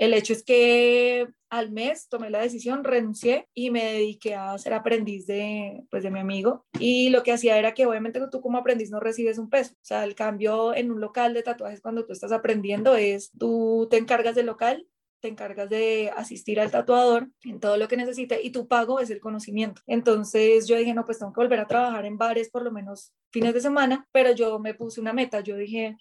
El 0.00 0.14
hecho 0.14 0.32
es 0.32 0.42
que 0.42 1.28
al 1.50 1.72
mes 1.72 2.08
tomé 2.08 2.30
la 2.30 2.40
decisión, 2.40 2.84
renuncié 2.84 3.48
y 3.52 3.70
me 3.70 3.84
dediqué 3.84 4.34
a 4.34 4.56
ser 4.56 4.72
aprendiz 4.72 5.26
de, 5.26 5.82
pues, 5.90 6.02
de 6.02 6.10
mi 6.10 6.20
amigo. 6.20 6.64
Y 6.78 7.10
lo 7.10 7.22
que 7.22 7.32
hacía 7.32 7.58
era 7.58 7.74
que 7.74 7.84
obviamente 7.84 8.18
tú 8.32 8.40
como 8.40 8.56
aprendiz 8.56 8.90
no 8.90 8.98
recibes 8.98 9.36
un 9.36 9.50
peso. 9.50 9.74
O 9.74 9.84
sea, 9.84 10.04
el 10.04 10.14
cambio 10.14 10.74
en 10.74 10.90
un 10.90 11.02
local 11.02 11.34
de 11.34 11.42
tatuajes 11.42 11.82
cuando 11.82 12.06
tú 12.06 12.14
estás 12.14 12.32
aprendiendo 12.32 12.96
es 12.96 13.30
tú 13.38 13.88
te 13.90 13.98
encargas 13.98 14.34
del 14.34 14.46
local 14.46 14.86
te 15.20 15.28
encargas 15.28 15.68
de 15.68 16.10
asistir 16.16 16.60
al 16.60 16.70
tatuador 16.70 17.28
en 17.42 17.60
todo 17.60 17.76
lo 17.76 17.88
que 17.88 17.96
necesite 17.96 18.40
y 18.42 18.50
tu 18.50 18.66
pago 18.66 19.00
es 19.00 19.10
el 19.10 19.20
conocimiento. 19.20 19.82
Entonces 19.86 20.66
yo 20.66 20.76
dije, 20.76 20.94
no, 20.94 21.04
pues 21.04 21.18
tengo 21.18 21.32
que 21.32 21.40
volver 21.40 21.60
a 21.60 21.66
trabajar 21.66 22.06
en 22.06 22.16
bares 22.16 22.50
por 22.50 22.62
lo 22.62 22.72
menos 22.72 23.12
fines 23.30 23.54
de 23.54 23.60
semana, 23.60 24.08
pero 24.12 24.32
yo 24.32 24.58
me 24.58 24.74
puse 24.74 25.00
una 25.00 25.12
meta, 25.12 25.40
yo 25.40 25.56
dije, 25.56 25.96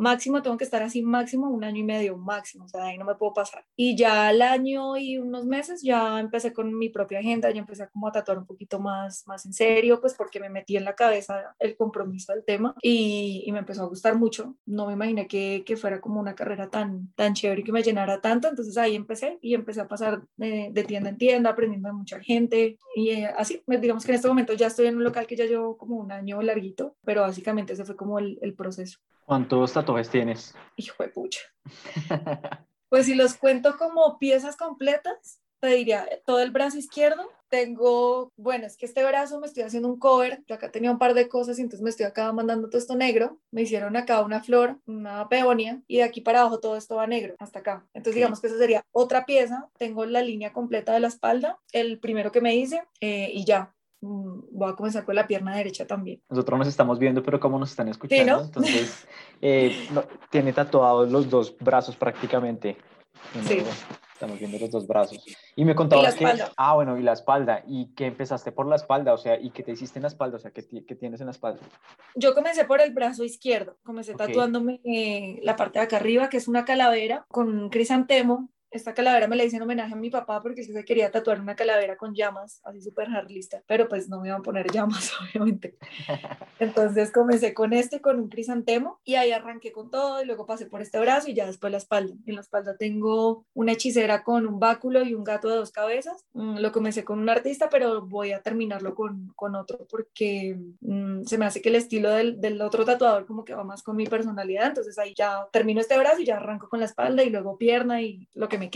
máximo 0.00 0.42
tengo 0.42 0.56
que 0.56 0.64
estar 0.64 0.82
así, 0.82 1.02
máximo 1.02 1.48
un 1.48 1.64
año 1.64 1.80
y 1.80 1.84
medio, 1.84 2.16
máximo, 2.16 2.64
o 2.64 2.68
sea, 2.68 2.84
ahí 2.84 2.98
no 2.98 3.04
me 3.04 3.14
puedo 3.14 3.32
pasar. 3.34 3.64
Y 3.76 3.96
ya 3.96 4.28
al 4.28 4.42
año 4.42 4.96
y 4.96 5.18
unos 5.18 5.46
meses 5.46 5.82
ya 5.82 6.18
empecé 6.18 6.52
con 6.52 6.76
mi 6.76 6.88
propia 6.88 7.20
agenda, 7.20 7.50
ya 7.50 7.60
empecé 7.60 7.88
como 7.88 8.08
a 8.08 8.12
tatuar 8.12 8.38
un 8.38 8.46
poquito 8.46 8.80
más, 8.80 9.24
más 9.26 9.46
en 9.46 9.52
serio, 9.52 10.00
pues 10.00 10.14
porque 10.14 10.40
me 10.40 10.48
metí 10.48 10.76
en 10.76 10.84
la 10.84 10.94
cabeza 10.94 11.54
el 11.58 11.76
compromiso 11.76 12.32
del 12.32 12.44
tema 12.44 12.74
y, 12.82 13.42
y 13.46 13.52
me 13.52 13.60
empezó 13.60 13.82
a 13.82 13.88
gustar 13.88 14.16
mucho. 14.16 14.56
No 14.66 14.86
me 14.86 14.94
imaginé 14.94 15.26
que, 15.26 15.62
que, 15.64 15.76
fuera 15.76 16.00
como 16.00 16.20
una 16.20 16.34
carrera 16.34 16.68
tan, 16.68 17.12
tan 17.14 17.34
chévere 17.34 17.62
que 17.64 17.72
me 17.72 17.82
llenara 17.82 18.20
tanto, 18.20 18.48
entonces 18.48 18.76
ahí 18.76 18.94
empecé 18.94 19.38
y 19.40 19.54
empecé 19.54 19.80
a 19.80 19.88
pasar 19.88 20.22
de, 20.36 20.70
de 20.72 20.84
tienda 20.84 21.10
en 21.10 21.18
tienda, 21.18 21.50
aprendiendo 21.50 21.88
de 21.88 21.94
mucha 21.94 22.20
gente 22.20 22.78
y 22.94 23.10
eh, 23.10 23.26
así, 23.36 23.62
digamos 23.66 24.04
que 24.04 24.12
en 24.12 24.16
este 24.16 24.28
momento 24.28 24.52
ya 24.54 24.66
estoy 24.66 24.86
en 24.86 24.96
un 24.96 25.04
local 25.04 25.26
que 25.26 25.36
ya 25.36 25.46
llevo 25.46 25.76
como 25.76 25.96
un 25.96 26.12
año 26.12 26.42
larguito, 26.42 26.96
pero 27.04 27.22
básicamente 27.22 27.72
ese 27.74 27.84
fue 27.84 27.96
como 27.96 28.18
el, 28.18 28.38
el 28.42 28.54
proceso. 28.54 28.98
¿Cuántos 29.30 29.74
tatuajes 29.74 30.10
tienes? 30.10 30.56
Hijo 30.74 31.04
de 31.04 31.08
pucha. 31.08 31.38
pues 32.88 33.06
si 33.06 33.14
los 33.14 33.34
cuento 33.34 33.76
como 33.78 34.18
piezas 34.18 34.56
completas, 34.56 35.40
te 35.60 35.68
diría 35.68 36.04
todo 36.26 36.40
el 36.40 36.50
brazo 36.50 36.78
izquierdo. 36.78 37.30
Tengo, 37.48 38.32
bueno, 38.36 38.66
es 38.66 38.76
que 38.76 38.86
este 38.86 39.04
brazo 39.04 39.38
me 39.38 39.46
estoy 39.46 39.62
haciendo 39.62 39.88
un 39.88 40.00
cover. 40.00 40.42
Yo 40.48 40.56
acá 40.56 40.72
tenía 40.72 40.90
un 40.90 40.98
par 40.98 41.14
de 41.14 41.28
cosas 41.28 41.60
y 41.60 41.62
entonces 41.62 41.80
me 41.80 41.90
estoy 41.90 42.06
acá 42.06 42.32
mandando 42.32 42.68
todo 42.68 42.78
esto 42.80 42.96
negro. 42.96 43.38
Me 43.52 43.62
hicieron 43.62 43.96
acá 43.96 44.20
una 44.22 44.42
flor, 44.42 44.80
una 44.86 45.28
peonia 45.28 45.80
y 45.86 45.98
de 45.98 46.02
aquí 46.02 46.20
para 46.22 46.40
abajo 46.40 46.58
todo 46.58 46.76
esto 46.76 46.96
va 46.96 47.06
negro 47.06 47.36
hasta 47.38 47.60
acá. 47.60 47.86
Entonces 47.94 48.16
digamos 48.16 48.40
que 48.40 48.48
esa 48.48 48.58
sería 48.58 48.84
otra 48.90 49.26
pieza. 49.26 49.70
Tengo 49.78 50.06
la 50.06 50.22
línea 50.22 50.52
completa 50.52 50.92
de 50.92 50.98
la 50.98 51.06
espalda, 51.06 51.60
el 51.70 52.00
primero 52.00 52.32
que 52.32 52.40
me 52.40 52.56
hice 52.56 52.82
eh, 53.00 53.30
y 53.32 53.44
ya. 53.44 53.76
Mm, 54.00 54.40
voy 54.52 54.70
a 54.70 54.74
comenzar 54.74 55.04
con 55.04 55.14
la 55.14 55.26
pierna 55.26 55.56
derecha 55.56 55.86
también. 55.86 56.22
Nosotros 56.28 56.58
nos 56.58 56.68
estamos 56.68 56.98
viendo, 56.98 57.22
pero 57.22 57.38
como 57.38 57.58
nos 57.58 57.70
están 57.70 57.88
escuchando, 57.88 58.42
entonces 58.44 59.06
eh, 59.42 59.88
tiene 60.30 60.52
tatuados 60.52 61.10
los 61.10 61.28
dos 61.28 61.56
brazos 61.58 61.96
prácticamente. 61.96 62.76
Sí. 63.46 63.62
Estamos 64.12 64.38
viendo 64.38 64.58
los 64.58 64.70
dos 64.70 64.86
brazos. 64.86 65.24
Y 65.56 65.64
me 65.64 65.74
contabas 65.74 66.14
que... 66.14 66.26
Ah, 66.56 66.74
bueno, 66.74 66.98
y 66.98 67.02
la 67.02 67.14
espalda. 67.14 67.62
¿Y 67.66 67.86
que 67.94 68.04
empezaste 68.04 68.52
por 68.52 68.66
la 68.66 68.76
espalda? 68.76 69.14
O 69.14 69.18
sea, 69.18 69.40
¿y 69.40 69.50
qué 69.50 69.62
te 69.62 69.72
hiciste 69.72 69.98
en 69.98 70.02
la 70.02 70.08
espalda? 70.08 70.36
O 70.36 70.40
sea, 70.40 70.50
¿qué, 70.50 70.62
qué 70.62 70.94
tienes 70.94 71.20
en 71.20 71.26
la 71.26 71.32
espalda? 71.32 71.60
Yo 72.14 72.34
comencé 72.34 72.66
por 72.66 72.82
el 72.82 72.92
brazo 72.92 73.24
izquierdo. 73.24 73.78
Comencé 73.82 74.14
tatuándome 74.14 74.82
eh, 74.84 75.40
la 75.42 75.56
parte 75.56 75.78
de 75.78 75.86
acá 75.86 75.96
arriba, 75.96 76.28
que 76.28 76.36
es 76.36 76.48
una 76.48 76.66
calavera 76.66 77.24
con 77.28 77.48
un 77.48 77.70
crisantemo 77.70 78.50
esta 78.70 78.94
calavera 78.94 79.26
me 79.26 79.36
la 79.36 79.44
hice 79.44 79.56
en 79.56 79.62
homenaje 79.62 79.92
a 79.92 79.96
mi 79.96 80.10
papá 80.10 80.40
porque 80.40 80.62
se 80.62 80.84
quería 80.84 81.10
tatuar 81.10 81.40
una 81.40 81.56
calavera 81.56 81.96
con 81.96 82.14
llamas, 82.14 82.60
así 82.64 82.80
súper 82.80 83.08
harlista, 83.08 83.62
pero 83.66 83.88
pues 83.88 84.08
no 84.08 84.20
me 84.20 84.28
iban 84.28 84.40
a 84.40 84.44
poner 84.44 84.70
llamas, 84.70 85.12
obviamente. 85.20 85.76
Entonces 86.58 87.10
comencé 87.10 87.52
con 87.52 87.72
este, 87.72 88.00
con 88.00 88.20
un 88.20 88.28
crisantemo, 88.28 89.00
y 89.04 89.16
ahí 89.16 89.32
arranqué 89.32 89.72
con 89.72 89.90
todo, 89.90 90.22
y 90.22 90.26
luego 90.26 90.46
pasé 90.46 90.66
por 90.66 90.82
este 90.82 90.98
brazo 91.00 91.30
y 91.30 91.34
ya 91.34 91.46
después 91.46 91.70
la 91.70 91.78
espalda. 91.78 92.14
En 92.26 92.34
la 92.36 92.40
espalda 92.42 92.76
tengo 92.76 93.44
una 93.54 93.72
hechicera 93.72 94.22
con 94.22 94.46
un 94.46 94.60
báculo 94.60 95.02
y 95.02 95.14
un 95.14 95.24
gato 95.24 95.48
de 95.48 95.56
dos 95.56 95.72
cabezas. 95.72 96.24
Mm, 96.34 96.58
lo 96.58 96.72
comencé 96.72 97.04
con 97.04 97.18
un 97.18 97.28
artista, 97.28 97.68
pero 97.68 98.02
voy 98.02 98.32
a 98.32 98.42
terminarlo 98.42 98.94
con, 98.94 99.32
con 99.34 99.54
otro 99.54 99.86
porque 99.90 100.58
mm, 100.80 101.24
se 101.24 101.38
me 101.38 101.46
hace 101.46 101.60
que 101.60 101.70
el 101.70 101.76
estilo 101.76 102.10
del, 102.10 102.40
del 102.40 102.60
otro 102.62 102.84
tatuador 102.84 103.26
como 103.26 103.44
que 103.44 103.54
va 103.54 103.64
más 103.64 103.82
con 103.82 103.96
mi 103.96 104.06
personalidad, 104.06 104.68
entonces 104.68 104.98
ahí 104.98 105.14
ya 105.14 105.48
termino 105.52 105.80
este 105.80 105.98
brazo 105.98 106.20
y 106.20 106.26
ya 106.26 106.36
arranco 106.36 106.68
con 106.68 106.80
la 106.80 106.86
espalda 106.86 107.24
y 107.24 107.30
luego 107.30 107.58
pierna 107.58 108.00
y 108.02 108.28
lo 108.34 108.48
que 108.48 108.59
me. 108.60 108.70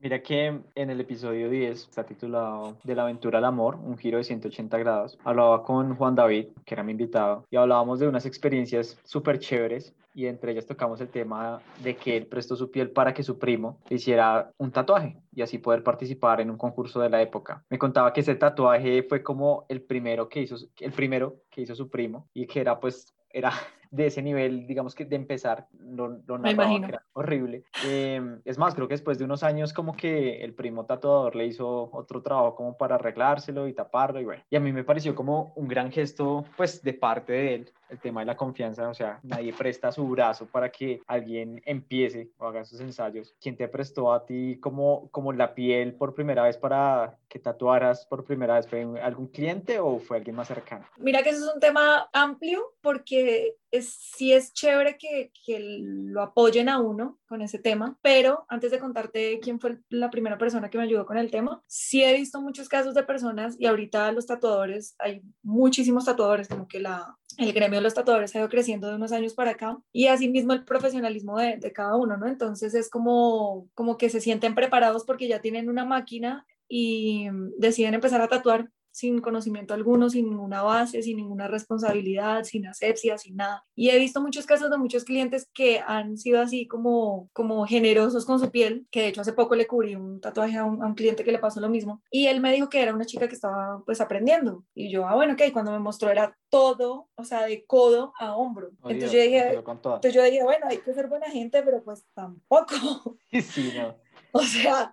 Mira 0.00 0.22
que 0.22 0.60
en 0.74 0.90
el 0.90 1.00
episodio 1.00 1.48
10 1.48 1.88
está 1.88 2.04
titulado 2.04 2.76
De 2.84 2.94
la 2.94 3.02
aventura 3.02 3.38
al 3.38 3.44
amor, 3.46 3.76
un 3.76 3.96
giro 3.96 4.18
de 4.18 4.24
180 4.24 4.78
grados. 4.78 5.18
Hablaba 5.24 5.62
con 5.62 5.96
Juan 5.96 6.14
David, 6.14 6.48
que 6.66 6.74
era 6.74 6.82
mi 6.82 6.92
invitado, 6.92 7.46
y 7.50 7.56
hablábamos 7.56 8.00
de 8.00 8.08
unas 8.08 8.26
experiencias 8.26 8.98
súper 9.04 9.38
chéveres 9.38 9.94
y 10.14 10.26
entre 10.26 10.52
ellas 10.52 10.66
tocamos 10.66 11.00
el 11.00 11.08
tema 11.08 11.60
de 11.82 11.96
que 11.96 12.16
él 12.16 12.26
prestó 12.26 12.54
su 12.54 12.70
piel 12.70 12.90
para 12.90 13.12
que 13.12 13.24
su 13.24 13.36
primo 13.36 13.80
hiciera 13.90 14.52
un 14.58 14.70
tatuaje 14.70 15.16
y 15.32 15.42
así 15.42 15.58
poder 15.58 15.82
participar 15.82 16.40
en 16.40 16.50
un 16.50 16.56
concurso 16.56 17.00
de 17.00 17.10
la 17.10 17.20
época. 17.20 17.64
Me 17.68 17.78
contaba 17.78 18.12
que 18.12 18.20
ese 18.20 18.36
tatuaje 18.36 19.02
fue 19.02 19.22
como 19.24 19.66
el 19.68 19.82
primero 19.82 20.28
que 20.28 20.42
hizo, 20.42 20.56
el 20.78 20.92
primero 20.92 21.40
que 21.50 21.62
hizo 21.62 21.74
su 21.74 21.90
primo 21.90 22.28
y 22.32 22.46
que 22.46 22.60
era 22.60 22.78
pues 22.78 23.12
era 23.30 23.52
de 23.94 24.06
ese 24.06 24.22
nivel, 24.22 24.66
digamos 24.66 24.94
que 24.94 25.04
de 25.04 25.14
empezar, 25.14 25.68
lo, 25.78 26.08
lo 26.26 26.42
que 26.42 26.50
era 26.50 27.04
horrible. 27.12 27.62
Em, 27.86 28.40
es 28.44 28.58
más, 28.58 28.74
creo 28.74 28.88
que 28.88 28.94
después 28.94 29.18
de 29.18 29.24
unos 29.24 29.44
años 29.44 29.72
como 29.72 29.96
que 29.96 30.42
el 30.42 30.52
primo 30.52 30.84
tatuador 30.84 31.36
le 31.36 31.46
hizo 31.46 31.90
otro 31.92 32.20
trabajo 32.20 32.56
como 32.56 32.76
para 32.76 32.96
arreglárselo 32.96 33.68
y 33.68 33.72
taparlo 33.72 34.20
y 34.20 34.24
bueno. 34.24 34.42
Y 34.50 34.56
a 34.56 34.60
mí 34.60 34.72
me 34.72 34.82
pareció 34.82 35.14
como 35.14 35.52
un 35.54 35.68
gran 35.68 35.92
gesto 35.92 36.44
pues 36.56 36.82
de 36.82 36.94
parte 36.94 37.32
de 37.32 37.54
él 37.54 37.72
el 37.88 37.98
tema 38.00 38.20
de 38.20 38.26
la 38.26 38.36
confianza, 38.36 38.88
o 38.88 38.94
sea, 38.94 39.20
nadie 39.22 39.52
presta 39.52 39.92
su 39.92 40.06
brazo 40.08 40.46
para 40.46 40.70
que 40.70 41.02
alguien 41.06 41.60
empiece 41.64 42.30
o 42.38 42.46
haga 42.46 42.64
sus 42.64 42.80
ensayos. 42.80 43.34
¿Quién 43.40 43.56
te 43.56 43.68
prestó 43.68 44.12
a 44.12 44.24
ti 44.24 44.58
como, 44.60 45.08
como 45.10 45.32
la 45.32 45.54
piel 45.54 45.94
por 45.94 46.14
primera 46.14 46.42
vez 46.44 46.56
para 46.56 47.18
que 47.28 47.38
tatuaras 47.38 48.06
por 48.06 48.24
primera 48.24 48.54
vez? 48.54 48.66
¿Fue 48.66 48.82
algún 49.00 49.28
cliente 49.28 49.78
o 49.78 49.98
fue 49.98 50.18
alguien 50.18 50.36
más 50.36 50.48
cercano? 50.48 50.86
Mira 50.98 51.22
que 51.22 51.30
eso 51.30 51.46
es 51.46 51.54
un 51.54 51.60
tema 51.60 52.08
amplio 52.12 52.74
porque 52.80 53.56
es, 53.70 53.88
sí 53.88 54.32
es 54.32 54.52
chévere 54.52 54.96
que, 54.96 55.32
que, 55.44 55.58
lo 55.58 56.22
apoyen 56.22 56.68
a 56.68 56.78
uno 56.78 57.18
con 57.26 57.42
ese 57.42 57.58
tema, 57.58 57.98
pero 58.02 58.44
antes 58.48 58.70
de 58.70 58.78
contarte 58.78 59.40
quién 59.40 59.58
fue 59.58 59.78
la 59.88 60.10
primera 60.10 60.38
persona 60.38 60.70
que 60.70 60.78
me 60.78 60.84
ayudó 60.84 61.06
con 61.06 61.18
el 61.18 61.30
tema, 61.30 61.60
sí 61.66 62.04
he 62.04 62.14
visto 62.14 62.40
muchos 62.40 62.68
casos 62.68 62.94
de 62.94 63.02
personas 63.02 63.56
y 63.58 63.66
ahorita 63.66 64.12
los 64.12 64.26
tatuadores, 64.26 64.94
hay 64.98 65.22
muchísimos 65.42 66.04
tatuadores, 66.04 66.48
como 66.48 66.68
que 66.68 66.78
la, 66.78 67.16
el 67.38 67.52
gremio 67.52 67.78
de 67.78 67.82
los 67.82 67.94
tatuadores 67.94 68.34
ha 68.34 68.38
ido 68.38 68.48
creciendo 68.48 68.88
de 68.88 68.96
unos 68.96 69.12
años 69.12 69.34
para 69.34 69.52
acá 69.52 69.78
y 69.92 70.06
asimismo 70.06 70.52
el 70.52 70.64
profesionalismo 70.64 71.38
de, 71.38 71.56
de 71.56 71.72
cada 71.72 71.96
uno, 71.96 72.16
¿no? 72.16 72.26
Entonces 72.26 72.74
es 72.74 72.90
como, 72.90 73.68
como 73.74 73.96
que 73.96 74.10
se 74.10 74.20
sienten 74.20 74.54
preparados 74.54 75.04
porque 75.04 75.28
ya 75.28 75.40
tienen 75.40 75.68
una 75.68 75.84
máquina 75.84 76.46
y 76.68 77.28
deciden 77.58 77.94
empezar 77.94 78.20
a 78.20 78.28
tatuar 78.28 78.70
sin 78.94 79.20
conocimiento 79.20 79.74
alguno, 79.74 80.08
sin 80.08 80.30
ninguna 80.30 80.62
base, 80.62 81.02
sin 81.02 81.16
ninguna 81.16 81.48
responsabilidad, 81.48 82.44
sin 82.44 82.64
asepsia, 82.68 83.18
sin 83.18 83.34
nada. 83.34 83.64
Y 83.74 83.90
he 83.90 83.98
visto 83.98 84.20
muchos 84.20 84.46
casos 84.46 84.70
de 84.70 84.78
muchos 84.78 85.02
clientes 85.02 85.50
que 85.52 85.80
han 85.84 86.16
sido 86.16 86.40
así 86.40 86.68
como, 86.68 87.28
como 87.32 87.66
generosos 87.66 88.24
con 88.24 88.38
su 88.38 88.52
piel, 88.52 88.86
que 88.92 89.00
de 89.00 89.08
hecho 89.08 89.20
hace 89.20 89.32
poco 89.32 89.56
le 89.56 89.66
cubrí 89.66 89.96
un 89.96 90.20
tatuaje 90.20 90.56
a 90.58 90.64
un, 90.64 90.80
a 90.80 90.86
un 90.86 90.94
cliente 90.94 91.24
que 91.24 91.32
le 91.32 91.40
pasó 91.40 91.60
lo 91.60 91.68
mismo, 91.68 92.02
y 92.08 92.28
él 92.28 92.40
me 92.40 92.52
dijo 92.52 92.68
que 92.68 92.80
era 92.80 92.94
una 92.94 93.04
chica 93.04 93.26
que 93.26 93.34
estaba 93.34 93.82
pues 93.84 94.00
aprendiendo. 94.00 94.64
Y 94.76 94.92
yo, 94.92 95.08
ah, 95.08 95.16
bueno, 95.16 95.32
ok, 95.32 95.42
cuando 95.52 95.72
me 95.72 95.80
mostró 95.80 96.08
era 96.10 96.36
todo, 96.48 97.08
o 97.16 97.24
sea, 97.24 97.46
de 97.46 97.66
codo 97.66 98.12
a 98.20 98.36
hombro. 98.36 98.70
Oye, 98.82 98.94
entonces, 98.94 99.12
yo 99.12 99.24
dije, 99.24 99.54
entonces 99.54 100.14
yo 100.14 100.22
dije, 100.22 100.44
bueno, 100.44 100.66
hay 100.68 100.78
que 100.78 100.94
ser 100.94 101.08
buena 101.08 101.28
gente, 101.28 101.64
pero 101.64 101.82
pues 101.82 102.04
tampoco. 102.14 103.18
Sí, 103.42 103.72
no. 103.76 104.03
O 104.36 104.42
sea, 104.42 104.92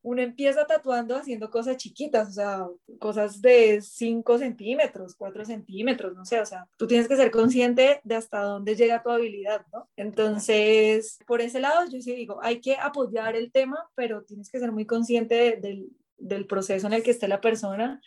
uno 0.00 0.22
empieza 0.22 0.66
tatuando 0.66 1.14
haciendo 1.14 1.50
cosas 1.50 1.76
chiquitas, 1.76 2.28
o 2.28 2.32
sea, 2.32 2.66
cosas 2.98 3.42
de 3.42 3.82
5 3.82 4.38
centímetros, 4.38 5.14
4 5.14 5.44
centímetros, 5.44 6.14
no 6.14 6.24
sé, 6.24 6.40
o 6.40 6.46
sea, 6.46 6.66
tú 6.78 6.86
tienes 6.86 7.06
que 7.06 7.16
ser 7.16 7.30
consciente 7.30 8.00
de 8.02 8.14
hasta 8.14 8.40
dónde 8.40 8.76
llega 8.76 9.02
tu 9.02 9.10
habilidad, 9.10 9.66
¿no? 9.74 9.90
Entonces, 9.96 11.18
por 11.26 11.42
ese 11.42 11.60
lado, 11.60 11.86
yo 11.90 12.00
sí 12.00 12.14
digo, 12.14 12.38
hay 12.42 12.62
que 12.62 12.76
apoyar 12.76 13.36
el 13.36 13.52
tema, 13.52 13.76
pero 13.94 14.24
tienes 14.24 14.50
que 14.50 14.58
ser 14.58 14.72
muy 14.72 14.86
consciente 14.86 15.34
de, 15.34 15.56
del, 15.56 15.90
del 16.16 16.46
proceso 16.46 16.86
en 16.86 16.94
el 16.94 17.02
que 17.02 17.10
esté 17.10 17.28
la 17.28 17.42
persona 17.42 18.00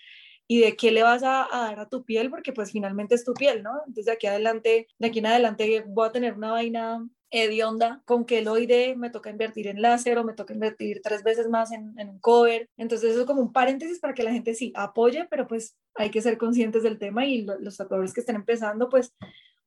y 0.48 0.62
de 0.62 0.76
qué 0.76 0.90
le 0.92 1.04
vas 1.04 1.22
a, 1.22 1.46
a, 1.52 1.68
dar 1.68 1.80
a 1.82 1.90
tu 1.90 2.04
piel, 2.04 2.32
porque 2.32 2.54
pues 2.54 2.72
finalmente 2.72 3.14
es 3.14 3.24
tu 3.24 3.36
piel, 3.36 3.62
¿no? 3.62 3.74
Entonces 3.86 4.06
de 4.06 4.14
aquí 4.14 4.26
adelante, 4.26 4.88
de 4.98 5.08
aquí 5.08 5.20
en 5.20 5.28
adelante 5.28 5.84
voy 5.88 6.08
a 6.08 6.12
tener 6.12 6.34
una 6.34 6.52
vaina 6.52 7.08
hedionda 7.32 8.02
con 8.06 8.26
queloide, 8.26 8.96
me 8.96 9.10
toca 9.10 9.30
invertir 9.30 9.68
en 9.68 9.82
láser 9.82 10.18
o 10.18 10.24
me 10.24 10.34
toca 10.34 10.54
invertir 10.54 11.02
tres 11.02 11.24
veces 11.24 11.50
más 11.50 11.72
en, 11.72 11.98
en, 11.98 12.10
un 12.10 12.20
cover. 12.20 12.70
Entonces 12.78 13.12
eso 13.12 13.22
es 13.22 13.26
como 13.26 13.42
un 13.42 13.54
paréntesis 13.54 14.00
para 14.00 14.14
que 14.14 14.24
la 14.24 14.34
gente 14.34 14.54
sí 14.54 14.74
apoye, 14.76 15.28
pero 15.30 15.48
pues 15.48 15.78
hay 15.96 16.12
que 16.12 16.22
ser 16.22 16.38
conscientes 16.38 16.84
del 16.84 17.00
tema 17.00 17.26
y 17.26 17.44
lo, 17.44 17.58
los 17.60 17.78
tatuadores 17.78 18.14
que 18.14 18.20
estén 18.20 18.36
empezando, 18.36 18.90
pues 18.90 19.14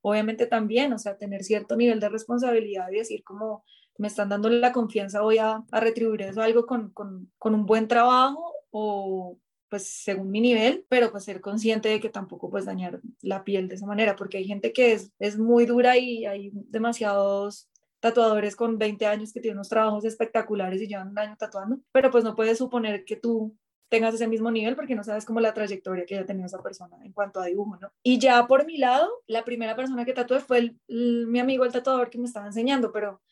obviamente 0.02 0.46
también, 0.46 0.92
o 0.92 0.98
sea, 0.98 1.16
tener 1.16 1.42
cierto 1.42 1.76
nivel 1.76 1.98
de 1.98 2.10
responsabilidad 2.10 2.90
y 2.92 2.96
decir 2.96 3.24
como 3.24 3.64
me 3.96 4.08
están 4.08 4.28
dando 4.28 4.50
la 4.50 4.72
confianza, 4.72 5.22
voy 5.22 5.38
a, 5.38 5.64
a 5.70 5.80
retribuir 5.80 6.22
eso 6.22 6.42
algo 6.42 6.66
con, 6.66 6.90
con, 6.90 7.32
con 7.38 7.54
un 7.54 7.64
buen 7.64 7.88
trabajo 7.88 8.52
o 8.70 9.38
pues 9.74 9.88
según 9.88 10.30
mi 10.30 10.40
nivel, 10.40 10.86
pero 10.88 11.10
pues 11.10 11.24
ser 11.24 11.40
consciente 11.40 11.88
de 11.88 11.98
que 11.98 12.08
tampoco 12.08 12.48
pues 12.48 12.64
dañar 12.64 13.00
la 13.22 13.42
piel 13.42 13.66
de 13.66 13.74
esa 13.74 13.86
manera, 13.86 14.14
porque 14.14 14.36
hay 14.36 14.44
gente 14.44 14.72
que 14.72 14.92
es, 14.92 15.10
es 15.18 15.36
muy 15.36 15.66
dura 15.66 15.98
y 15.98 16.26
hay 16.26 16.52
demasiados 16.52 17.68
tatuadores 17.98 18.54
con 18.54 18.78
20 18.78 19.04
años 19.06 19.32
que 19.32 19.40
tienen 19.40 19.56
unos 19.56 19.68
trabajos 19.68 20.04
espectaculares 20.04 20.80
y 20.80 20.86
llevan 20.86 21.08
un 21.08 21.18
año 21.18 21.34
tatuando, 21.36 21.80
pero 21.90 22.12
pues 22.12 22.22
no 22.22 22.36
puedes 22.36 22.58
suponer 22.58 23.04
que 23.04 23.16
tú 23.16 23.56
tengas 23.88 24.14
ese 24.14 24.28
mismo 24.28 24.48
nivel 24.52 24.76
porque 24.76 24.94
no 24.94 25.02
sabes 25.02 25.24
cómo 25.24 25.40
la 25.40 25.52
trayectoria 25.52 26.06
que 26.06 26.14
ya 26.14 26.24
tenía 26.24 26.46
esa 26.46 26.62
persona 26.62 26.96
en 27.02 27.12
cuanto 27.12 27.40
a 27.40 27.46
dibujo, 27.46 27.76
¿no? 27.80 27.90
Y 28.04 28.20
ya 28.20 28.46
por 28.46 28.66
mi 28.66 28.76
lado, 28.76 29.10
la 29.26 29.44
primera 29.44 29.74
persona 29.74 30.04
que 30.04 30.12
tatué 30.12 30.38
fue 30.38 30.76
mi 30.86 31.40
amigo 31.40 31.64
el 31.64 31.72
tatuador 31.72 32.10
que 32.10 32.18
me 32.18 32.26
estaba 32.26 32.46
enseñando, 32.46 32.92
pero 32.92 33.22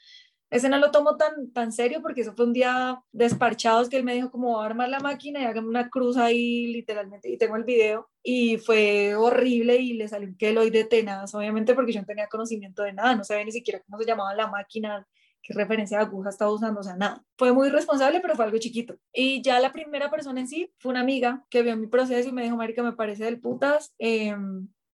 ese 0.53 0.69
no 0.69 0.77
lo 0.77 0.91
tomo 0.91 1.17
tan, 1.17 1.51
tan 1.53 1.73
serio 1.73 2.03
porque 2.03 2.21
eso 2.21 2.35
fue 2.35 2.45
un 2.45 2.53
día 2.53 3.03
desparchados 3.11 3.89
que 3.89 3.97
él 3.97 4.05
me 4.05 4.13
dijo 4.13 4.31
como 4.31 4.61
a 4.61 4.67
armar 4.67 4.91
la 4.91 5.01
máquina 5.01 5.41
y 5.41 5.45
hágame 5.45 5.69
una 5.69 5.89
cruz 5.89 6.19
ahí 6.19 6.67
literalmente 6.67 7.31
y 7.31 7.39
tengo 7.39 7.57
el 7.57 7.65
video 7.65 8.11
y 8.23 8.59
fue 8.59 9.15
horrible 9.15 9.77
y 9.77 9.95
le 9.95 10.09
salió 10.09 10.29
un 10.29 10.37
queloide 10.37 10.85
tenaz 10.85 11.35
obviamente 11.35 11.75
porque 11.75 11.93
yo 11.93 12.01
no 12.01 12.07
tenía 12.07 12.29
conocimiento 12.29 12.83
de 12.83 12.93
nada, 12.93 13.17
no 13.17 13.25
sabía 13.25 13.47
ni 13.47 13.53
siquiera 13.53 13.81
cómo 13.81 13.99
se 13.99 14.05
llamaba 14.05 14.35
la 14.35 14.47
máquina, 14.47 15.09
qué 15.43 15.55
referencia 15.55 15.97
de 15.97 16.05
aguja 16.05 16.29
estaba 16.29 16.53
usando, 16.53 16.81
o 16.81 16.85
sea, 16.85 16.97
nada. 16.97 17.25
Fue 17.37 17.53
muy 17.53 17.69
responsable, 17.71 18.21
pero 18.21 18.37
fue 18.37 18.45
algo 18.45 18.59
chiquito. 18.59 18.97
Y 19.13 19.43
ya 19.43 19.59
la 19.59 19.73
primera 19.73 20.11
persona 20.11 20.41
en 20.41 20.49
sí 20.49 20.73
fue 20.79 20.91
una 20.91 21.01
amiga 21.01 21.45
que 21.51 21.63
vio 21.63 21.77
mi 21.77 21.89
proceso 21.89 22.29
y 22.29 22.33
me 22.33 22.43
dijo, 22.45 22.57
marica, 22.57 22.83
me 22.83 22.93
parece 22.93 23.25
del 23.25 23.41
putas, 23.41 23.93
eh, 23.99 24.37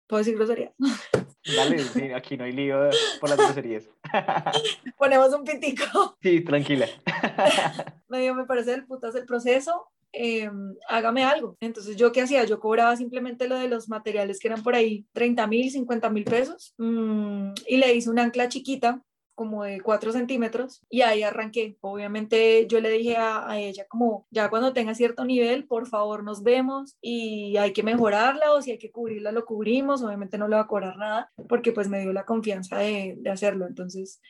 ¿puedo 0.08 0.20
decir 0.20 0.36
grosería? 0.36 0.74
Dale, 1.46 2.16
aquí 2.16 2.38
no 2.38 2.44
hay 2.44 2.52
lío 2.52 2.90
por 3.20 3.30
las 3.30 3.38
groserías. 3.38 3.84
Ponemos 4.98 5.34
un 5.34 5.44
pitico. 5.44 6.18
Sí, 6.22 6.42
tranquila. 6.42 6.88
me 8.08 8.20
dijo, 8.20 8.36
me 8.36 8.46
parece 8.46 8.72
del 8.72 8.86
putas 8.86 9.16
el 9.16 9.26
proceso, 9.26 9.88
eh, 10.12 10.50
hágame 10.88 11.24
algo. 11.24 11.58
Entonces, 11.60 11.98
¿yo 11.98 12.12
qué 12.12 12.22
hacía? 12.22 12.46
Yo 12.46 12.60
cobraba 12.60 12.96
simplemente 12.96 13.48
lo 13.48 13.58
de 13.58 13.68
los 13.68 13.90
materiales 13.90 14.40
que 14.40 14.48
eran 14.48 14.64
por 14.64 14.76
ahí 14.76 15.06
30 15.14 15.46
mil, 15.48 15.70
50 15.70 16.10
mil 16.10 16.24
pesos 16.24 16.74
mmm, 16.78 17.52
y 17.68 17.78
le 17.78 17.94
hice 17.94 18.10
un 18.10 18.20
ancla 18.20 18.50
chiquita 18.50 19.02
como 19.36 19.64
de 19.64 19.82
4 19.82 20.12
centímetros 20.12 20.82
y 20.90 21.02
ahí 21.02 21.24
arranqué. 21.24 21.78
Obviamente 21.82 22.66
yo 22.68 22.80
le 22.80 22.90
dije 22.90 23.18
a, 23.18 23.60
ella 23.60 23.86
como 23.88 24.28
ya 24.32 24.50
cuando 24.50 24.74
tenga 24.74 24.96
cierto 24.96 25.26
nivel, 25.26 25.66
por 25.66 25.88
favor 25.88 26.24
nos 26.24 26.44
vemos 26.44 26.98
y 27.02 27.58
hay 27.58 27.74
que 27.74 27.84
mejorarla 27.84 28.54
o 28.54 28.62
si 28.62 28.72
hay 28.72 28.78
que 28.80 28.92
cubrirla, 28.92 29.32
lo 29.32 29.46
cubrimos. 29.46 30.02
Obviamente 30.04 30.38
no 30.38 30.48
le 30.48 30.56
va 30.56 30.64
a 30.64 30.68
cobrar 30.68 30.98
nada 30.98 31.32
porque 31.48 31.72
pues 31.72 31.88
me 31.90 32.00
dio 32.00 32.14
la 32.14 32.26
confianza 32.26 32.78
de, 32.78 33.16
de 33.18 33.30
hacerlo. 33.30 33.68
Entonces 33.68 34.22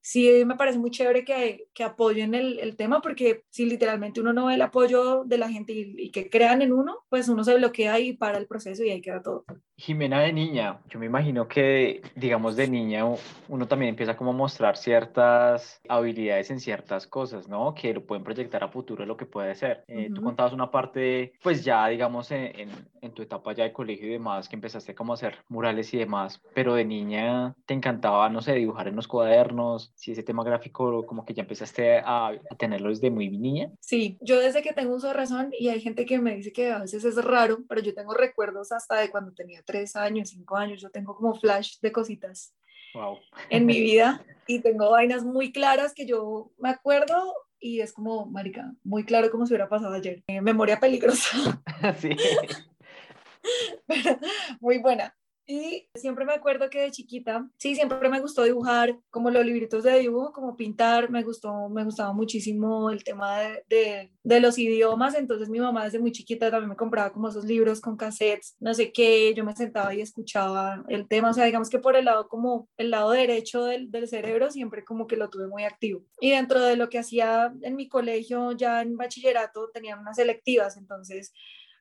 sí 0.00 0.44
me 0.44 0.56
parece 0.56 0.78
muy 0.78 0.90
chévere 0.90 1.24
que, 1.24 1.68
que 1.74 1.84
apoyen 1.84 2.34
el, 2.34 2.60
el, 2.60 2.76
tema 2.76 3.00
porque 3.02 3.44
si 3.50 3.66
literalmente 3.66 4.20
uno 4.20 4.32
no 4.32 4.46
ve 4.46 4.54
el 4.54 4.62
apoyo 4.62 5.24
de 5.24 5.36
la 5.38 5.50
gente 5.50 5.72
y, 5.72 5.94
y, 5.98 6.10
que 6.12 6.30
crean 6.30 6.62
en 6.62 6.72
uno, 6.72 7.04
pues 7.08 7.28
uno 7.28 7.42
se 7.42 7.56
bloquea 7.56 7.98
y 7.98 8.12
para 8.12 8.38
el 8.38 8.46
proceso 8.46 8.84
y 8.84 8.90
ahí 8.90 9.00
queda 9.00 9.20
todo. 9.22 9.44
Jimena 9.78 10.20
de 10.20 10.32
niña, 10.32 10.80
yo 10.88 10.98
me 10.98 11.04
imagino 11.04 11.46
que, 11.48 12.00
digamos, 12.14 12.56
de 12.56 12.66
niña 12.66 13.04
uno 13.48 13.68
también 13.68 13.90
empieza 13.90 14.16
como 14.16 14.30
a 14.30 14.34
mostrar 14.34 14.76
ciertas 14.78 15.82
habilidades 15.86 16.50
en 16.50 16.60
ciertas 16.60 17.06
cosas, 17.06 17.46
¿no? 17.46 17.74
Que 17.74 17.92
lo 17.92 18.06
pueden 18.06 18.24
proyectar 18.24 18.64
a 18.64 18.68
futuro 18.68 19.04
lo 19.04 19.18
que 19.18 19.26
puede 19.26 19.54
ser. 19.54 19.84
Eh, 19.86 19.96
uh 19.96 20.00
-huh. 20.00 20.14
Tú 20.14 20.22
contabas 20.22 20.54
una 20.54 20.70
parte, 20.70 21.34
pues 21.42 21.62
ya, 21.62 21.86
digamos, 21.88 22.30
en, 22.30 22.58
en, 22.58 22.70
en, 23.02 23.12
tu 23.12 23.20
etapa 23.20 23.52
ya 23.52 23.64
de 23.64 23.72
colegio 23.72 24.06
y 24.06 24.12
demás, 24.12 24.48
que 24.48 24.56
empezaste 24.56 24.94
como 24.94 25.12
a 25.12 25.14
hacer 25.14 25.36
murales 25.48 25.92
y 25.92 25.98
demás, 25.98 26.40
pero 26.54 26.74
de 26.74 26.84
niña 26.86 27.54
te 27.66 27.74
encantaba, 27.74 28.30
no 28.30 28.40
sé, 28.40 28.54
dibujar 28.54 28.88
en 28.88 28.96
los 28.96 29.06
cuadernos, 29.06 29.92
si 29.94 30.12
ese 30.12 30.22
tema 30.22 30.42
gráfico 30.42 31.04
como 31.04 31.26
que 31.26 31.34
ya 31.34 31.42
empezaste 31.42 31.98
a, 31.98 32.28
a 32.28 32.56
tenerlo 32.56 32.88
desde 32.88 33.10
muy 33.10 33.28
niña. 33.28 33.70
Sí, 33.80 34.16
yo 34.22 34.40
desde 34.40 34.62
que 34.62 34.72
tengo 34.72 34.94
uso 34.94 35.08
de 35.08 35.12
razón 35.12 35.50
y 35.58 35.68
hay 35.68 35.82
gente 35.82 36.06
que 36.06 36.18
me 36.18 36.34
dice 36.34 36.52
que 36.52 36.72
a 36.72 36.78
veces 36.78 37.04
es 37.04 37.22
raro, 37.22 37.58
pero 37.68 37.82
yo 37.82 37.92
tengo 37.94 38.14
recuerdos 38.14 38.72
hasta 38.72 38.96
de 38.96 39.10
cuando 39.10 39.32
tenía 39.32 39.62
tres 39.66 39.96
años, 39.96 40.30
cinco 40.30 40.56
años, 40.56 40.80
yo 40.80 40.90
tengo 40.90 41.14
como 41.14 41.34
flash 41.34 41.78
de 41.80 41.92
cositas 41.92 42.54
wow. 42.94 43.18
en 43.50 43.66
mi 43.66 43.80
vida 43.80 44.24
y 44.46 44.60
tengo 44.60 44.90
vainas 44.90 45.24
muy 45.24 45.52
claras 45.52 45.92
que 45.92 46.06
yo 46.06 46.52
me 46.58 46.70
acuerdo 46.70 47.34
y 47.58 47.80
es 47.80 47.92
como, 47.92 48.26
marica, 48.26 48.72
muy 48.84 49.04
claro 49.04 49.30
como 49.30 49.46
si 49.46 49.52
hubiera 49.52 49.68
pasado 49.68 49.94
ayer. 49.94 50.22
Eh, 50.28 50.40
memoria 50.40 50.78
peligrosa. 50.78 51.62
sí. 52.00 52.10
Pero, 53.86 54.18
muy 54.60 54.78
buena. 54.78 55.15
Y 55.46 55.88
siempre 55.94 56.24
me 56.24 56.32
acuerdo 56.32 56.68
que 56.68 56.80
de 56.80 56.90
chiquita, 56.90 57.48
sí, 57.56 57.76
siempre 57.76 58.08
me 58.08 58.20
gustó 58.20 58.42
dibujar, 58.42 58.98
como 59.10 59.30
los 59.30 59.46
libritos 59.46 59.84
de 59.84 60.00
dibujo, 60.00 60.32
como 60.32 60.56
pintar, 60.56 61.08
me 61.08 61.22
gustó, 61.22 61.68
me 61.68 61.84
gustaba 61.84 62.12
muchísimo 62.12 62.90
el 62.90 63.04
tema 63.04 63.38
de, 63.38 63.64
de, 63.68 64.12
de, 64.24 64.40
los 64.40 64.58
idiomas, 64.58 65.14
entonces 65.14 65.48
mi 65.48 65.60
mamá 65.60 65.84
desde 65.84 66.00
muy 66.00 66.10
chiquita 66.10 66.50
también 66.50 66.70
me 66.70 66.76
compraba 66.76 67.12
como 67.12 67.28
esos 67.28 67.44
libros 67.44 67.80
con 67.80 67.96
cassettes, 67.96 68.56
no 68.58 68.74
sé 68.74 68.92
qué, 68.92 69.34
yo 69.34 69.44
me 69.44 69.54
sentaba 69.54 69.94
y 69.94 70.00
escuchaba 70.00 70.84
el 70.88 71.06
tema, 71.06 71.30
o 71.30 71.32
sea, 71.32 71.44
digamos 71.44 71.70
que 71.70 71.78
por 71.78 71.94
el 71.94 72.06
lado 72.06 72.28
como 72.28 72.68
el 72.76 72.90
lado 72.90 73.12
derecho 73.12 73.64
del, 73.64 73.90
del 73.92 74.08
cerebro 74.08 74.50
siempre 74.50 74.84
como 74.84 75.06
que 75.06 75.16
lo 75.16 75.30
tuve 75.30 75.46
muy 75.46 75.62
activo. 75.62 76.02
Y 76.20 76.30
dentro 76.30 76.60
de 76.60 76.76
lo 76.76 76.88
que 76.88 76.98
hacía 76.98 77.54
en 77.62 77.76
mi 77.76 77.88
colegio, 77.88 78.50
ya 78.52 78.82
en 78.82 78.96
bachillerato, 78.96 79.70
tenían 79.72 80.00
unas 80.00 80.16
selectivas, 80.16 80.76
entonces 80.76 81.32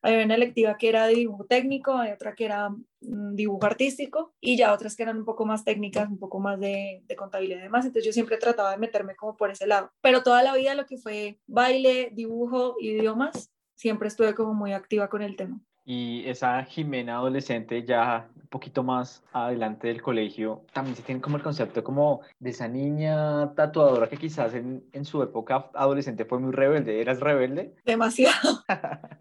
Había 0.05 0.23
una 0.23 0.35
electiva 0.35 0.77
que 0.77 0.89
era 0.89 1.07
de 1.07 1.15
dibujo 1.15 1.45
técnico, 1.45 1.97
hay 1.97 2.11
otra 2.11 2.35
que 2.35 2.45
era 2.45 2.69
mm, 2.69 3.33
dibujo 3.33 3.65
artístico 3.65 4.35
y 4.39 4.55
ya 4.55 4.71
otras 4.71 4.95
que 4.95 5.01
eran 5.01 5.17
un 5.17 5.25
poco 5.25 5.47
más 5.47 5.63
técnicas, 5.65 6.07
un 6.09 6.19
poco 6.19 6.39
más 6.39 6.59
de, 6.59 7.01
de 7.07 7.15
contabilidad 7.15 7.57
y 7.57 7.63
demás. 7.63 7.85
Entonces 7.85 8.05
yo 8.05 8.13
siempre 8.13 8.37
trataba 8.37 8.69
de 8.69 8.77
meterme 8.77 9.15
como 9.15 9.35
por 9.35 9.49
ese 9.49 9.65
lado. 9.65 9.91
Pero 10.01 10.21
toda 10.21 10.43
la 10.43 10.55
vida 10.55 10.75
lo 10.75 10.85
que 10.85 10.97
fue 10.97 11.39
baile, 11.47 12.11
dibujo, 12.13 12.75
idiomas, 12.79 13.51
siempre 13.73 14.07
estuve 14.07 14.35
como 14.35 14.53
muy 14.53 14.73
activa 14.73 15.09
con 15.09 15.23
el 15.23 15.35
tema. 15.35 15.59
Y 15.87 16.27
esa 16.27 16.63
Jimena 16.63 17.17
adolescente 17.17 17.83
ya 17.85 18.27
un 18.35 18.47
poquito 18.47 18.83
más 18.83 19.23
adelante 19.33 19.87
del 19.87 20.01
colegio, 20.01 20.65
también 20.73 20.95
se 20.95 21.03
tiene 21.03 21.21
como 21.21 21.37
el 21.37 21.43
concepto 21.43 21.83
como 21.83 22.21
de 22.39 22.49
esa 22.49 22.67
niña 22.67 23.53
tatuadora 23.53 24.09
que 24.09 24.17
quizás 24.17 24.55
en, 24.55 24.83
en 24.93 25.05
su 25.05 25.21
época 25.21 25.69
adolescente 25.75 26.25
fue 26.25 26.39
muy 26.39 26.53
rebelde. 26.53 27.01
¿Eras 27.01 27.19
rebelde? 27.19 27.75
Demasiado. 27.85 28.63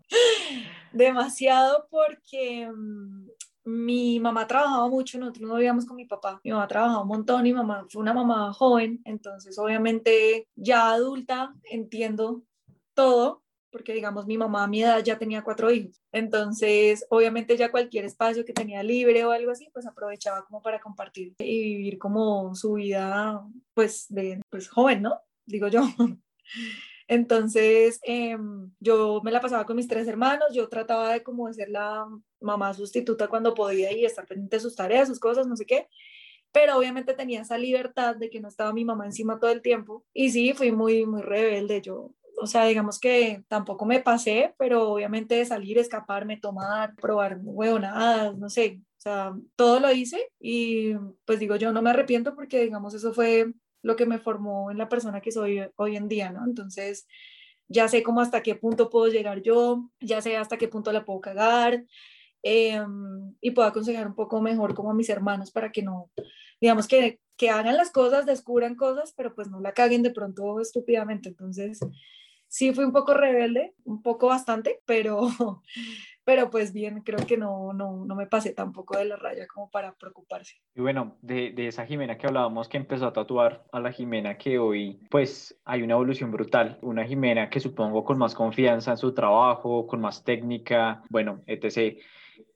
Demasiado 0.93 1.89
porque 1.91 2.69
mm, 2.69 3.29
mi 3.65 4.21
mamá 4.21 4.47
trabajaba 4.47 4.89
mucho, 4.89 5.19
nosotros 5.19 5.49
no 5.49 5.57
vivíamos 5.57 5.87
con 5.87 5.97
mi 5.97 6.05
papá, 6.05 6.41
mi 6.45 6.51
mamá 6.51 6.69
trabajaba 6.69 7.03
un 7.03 7.09
montón 7.09 7.47
y 7.47 7.53
mamá 7.53 7.87
fue 7.89 8.03
una 8.03 8.13
mamá 8.13 8.53
joven, 8.53 9.01
entonces 9.05 9.59
obviamente 9.59 10.49
ya 10.55 10.91
adulta 10.91 11.55
entiendo 11.71 12.43
todo, 12.93 13.43
porque 13.71 13.93
digamos 13.93 14.27
mi 14.27 14.39
mamá 14.39 14.65
a 14.65 14.67
mi 14.69 14.83
edad 14.83 15.03
ya 15.03 15.19
tenía 15.19 15.43
cuatro 15.43 15.71
hijos. 15.73 16.01
Entonces, 16.13 17.05
obviamente 17.11 17.57
ya 17.57 17.73
cualquier 17.73 18.05
espacio 18.05 18.45
que 18.45 18.53
tenía 18.53 18.85
libre 18.85 19.25
o 19.25 19.33
algo 19.33 19.51
así, 19.51 19.69
pues 19.73 19.87
aprovechaba 19.87 20.45
como 20.45 20.63
para 20.63 20.79
compartir 20.79 21.35
y 21.39 21.61
vivir 21.61 21.99
como 21.99 22.55
su 22.55 22.75
vida, 22.75 23.43
pues 23.75 24.07
de 24.11 24.41
pues 24.49 24.69
joven, 24.69 25.03
¿no? 25.03 25.21
Digo 25.45 25.67
yo. 25.69 25.83
Entonces, 27.07 28.01
em, 28.03 28.71
yo 28.81 29.21
me 29.23 29.31
la 29.31 29.40
pasaba 29.40 29.67
con 29.67 29.77
mis 29.77 29.88
tres 29.88 30.09
hermanos, 30.09 30.55
yo 30.55 30.69
trataba 30.69 31.12
de 31.12 31.23
como 31.23 31.49
de 31.49 31.55
ser 31.55 31.69
la 31.69 32.07
mamá 32.40 32.73
sustituta 32.75 33.29
cuando 33.29 33.55
podía 33.55 33.93
y 33.93 34.05
estar 34.05 34.27
pendiente 34.27 34.57
de 34.57 34.61
sus 34.61 34.77
tareas, 34.77 35.09
sus 35.09 35.21
cosas, 35.21 35.47
no 35.47 35.57
sé 35.57 35.67
qué 35.67 35.88
pero 36.53 36.79
obviamente 36.79 37.14
tenía 37.14 37.40
esa 37.40 37.59
libertad 37.59 38.14
de 38.14 38.31
que 38.31 38.40
no 38.40 38.47
estaba 38.47 38.73
mi 38.73 38.85
mamá 38.85 39.07
encima 39.07 39.40
todo 39.40 39.51
el 39.51 39.61
tiempo. 39.61 40.05
Y 40.14 40.31
sí, 40.31 40.53
fui 40.53 40.71
muy, 40.71 41.05
muy 41.05 41.21
rebelde. 41.21 41.83
Yo 41.83 42.14
o 42.37 42.47
sea, 42.47 42.67
digamos 42.67 42.99
que 42.99 43.45
tampoco 43.49 43.85
me 43.87 44.01
pasé, 44.01 44.55
pero 44.59 44.90
obviamente 44.93 45.45
salir, 45.45 45.79
escaparme, 45.79 46.37
tomar, 46.37 46.95
probar 46.97 47.38
huevonadas, 47.43 48.37
no 48.38 48.51
sé, 48.51 48.81
o 48.99 49.01
sea, 49.01 49.35
todo 49.57 49.81
lo 49.81 49.93
hice 49.93 50.31
y 50.40 50.95
pues 51.25 51.38
digo 51.38 51.57
yo 51.57 51.73
no 51.73 51.83
me 51.83 51.90
arrepiento 51.90 52.35
porque 52.35 52.62
digamos 52.62 52.95
eso 52.95 53.12
fue 53.12 53.53
lo 53.85 53.97
que 53.97 54.07
me 54.07 54.18
formó 54.18 54.70
en 54.70 54.79
la 54.79 54.88
persona 54.88 55.20
que 55.20 55.31
soy 55.31 55.61
hoy 55.77 55.97
en 55.97 56.09
día, 56.09 56.31
¿no? 56.33 56.44
Entonces 56.44 57.07
ya 57.68 57.87
sé 57.88 58.03
cómo 58.03 58.20
hasta 58.20 58.42
qué 58.42 58.55
punto 58.55 58.90
puedo 58.90 59.09
llegar 59.09 59.42
yo, 59.42 59.90
ya 60.01 60.20
sé 60.20 60.37
hasta 60.37 60.57
qué 60.57 60.68
punto 60.68 60.90
la 60.90 61.05
puedo 61.05 61.20
cagar 61.20 61.85
em, 62.42 63.35
y 63.40 63.51
puedo 63.53 63.68
aconsejar 63.68 64.07
un 64.07 64.14
poco 64.14 64.40
mejor 64.40 64.75
como 64.75 64.90
a 64.90 64.94
mis 64.94 65.09
hermanos 65.09 65.51
para 65.51 65.70
que 65.70 65.83
no, 65.83 66.11
digamos 66.61 66.88
que, 66.88 67.20
que 67.37 67.51
hagan 67.51 67.77
las 67.77 67.90
cosas, 67.90 68.27
descubran 68.27 68.75
cosas, 68.75 69.12
pero 69.16 69.35
pues 69.35 69.49
no 69.49 69.61
la 69.61 69.73
caguen 69.73 70.03
de 70.03 70.11
pronto 70.11 70.61
estúpidamente. 70.61 71.29
Entonces, 71.29 71.81
sí 72.49 72.73
fui 72.73 72.85
un 72.85 72.92
poco 72.92 73.14
rebelde, 73.14 73.75
un 73.85 74.03
poco 74.03 74.29
bastante, 74.29 74.81
pero, 74.87 75.20
pero 76.25 76.51
pues 76.51 76.73
bien, 76.73 77.03
creo 77.03 77.25
que 77.27 77.37
no, 77.37 77.73
no, 77.73 78.05
no 78.05 78.15
me 78.15 78.27
pasé 78.27 78.53
tampoco 78.53 78.97
de 78.97 79.05
la 79.05 79.17
raya 79.17 79.47
como 79.47 79.71
para 79.71 79.93
preocuparse. 79.93 80.57
Y 80.75 80.81
bueno, 80.81 81.17
de, 81.23 81.53
de, 81.53 81.69
esa 81.69 81.87
Jimena 81.87 82.17
que 82.17 82.27
hablábamos 82.27 82.69
que 82.69 82.77
empezó 82.77 83.07
a 83.07 83.13
tatuar 83.13 83.65
a 83.73 83.81
la 83.81 83.93
Jimena 83.93 84.37
que 84.37 84.59
hoy 84.59 85.01
pues 85.11 85.61
hay 85.65 85.83
una 85.83 85.95
evolución 85.95 86.31
brutal, 86.31 86.79
una 86.83 87.05
Jimena 87.05 87.51
que 87.51 87.61
supongo 87.61 88.05
con 88.05 88.19
más 88.19 88.35
confianza 88.35 88.93
en 88.93 88.97
su 88.97 89.13
trabajo, 89.13 89.87
con 89.87 90.01
más 90.01 90.25
técnica, 90.25 91.03
bueno, 91.11 91.43
etc. 91.47 91.99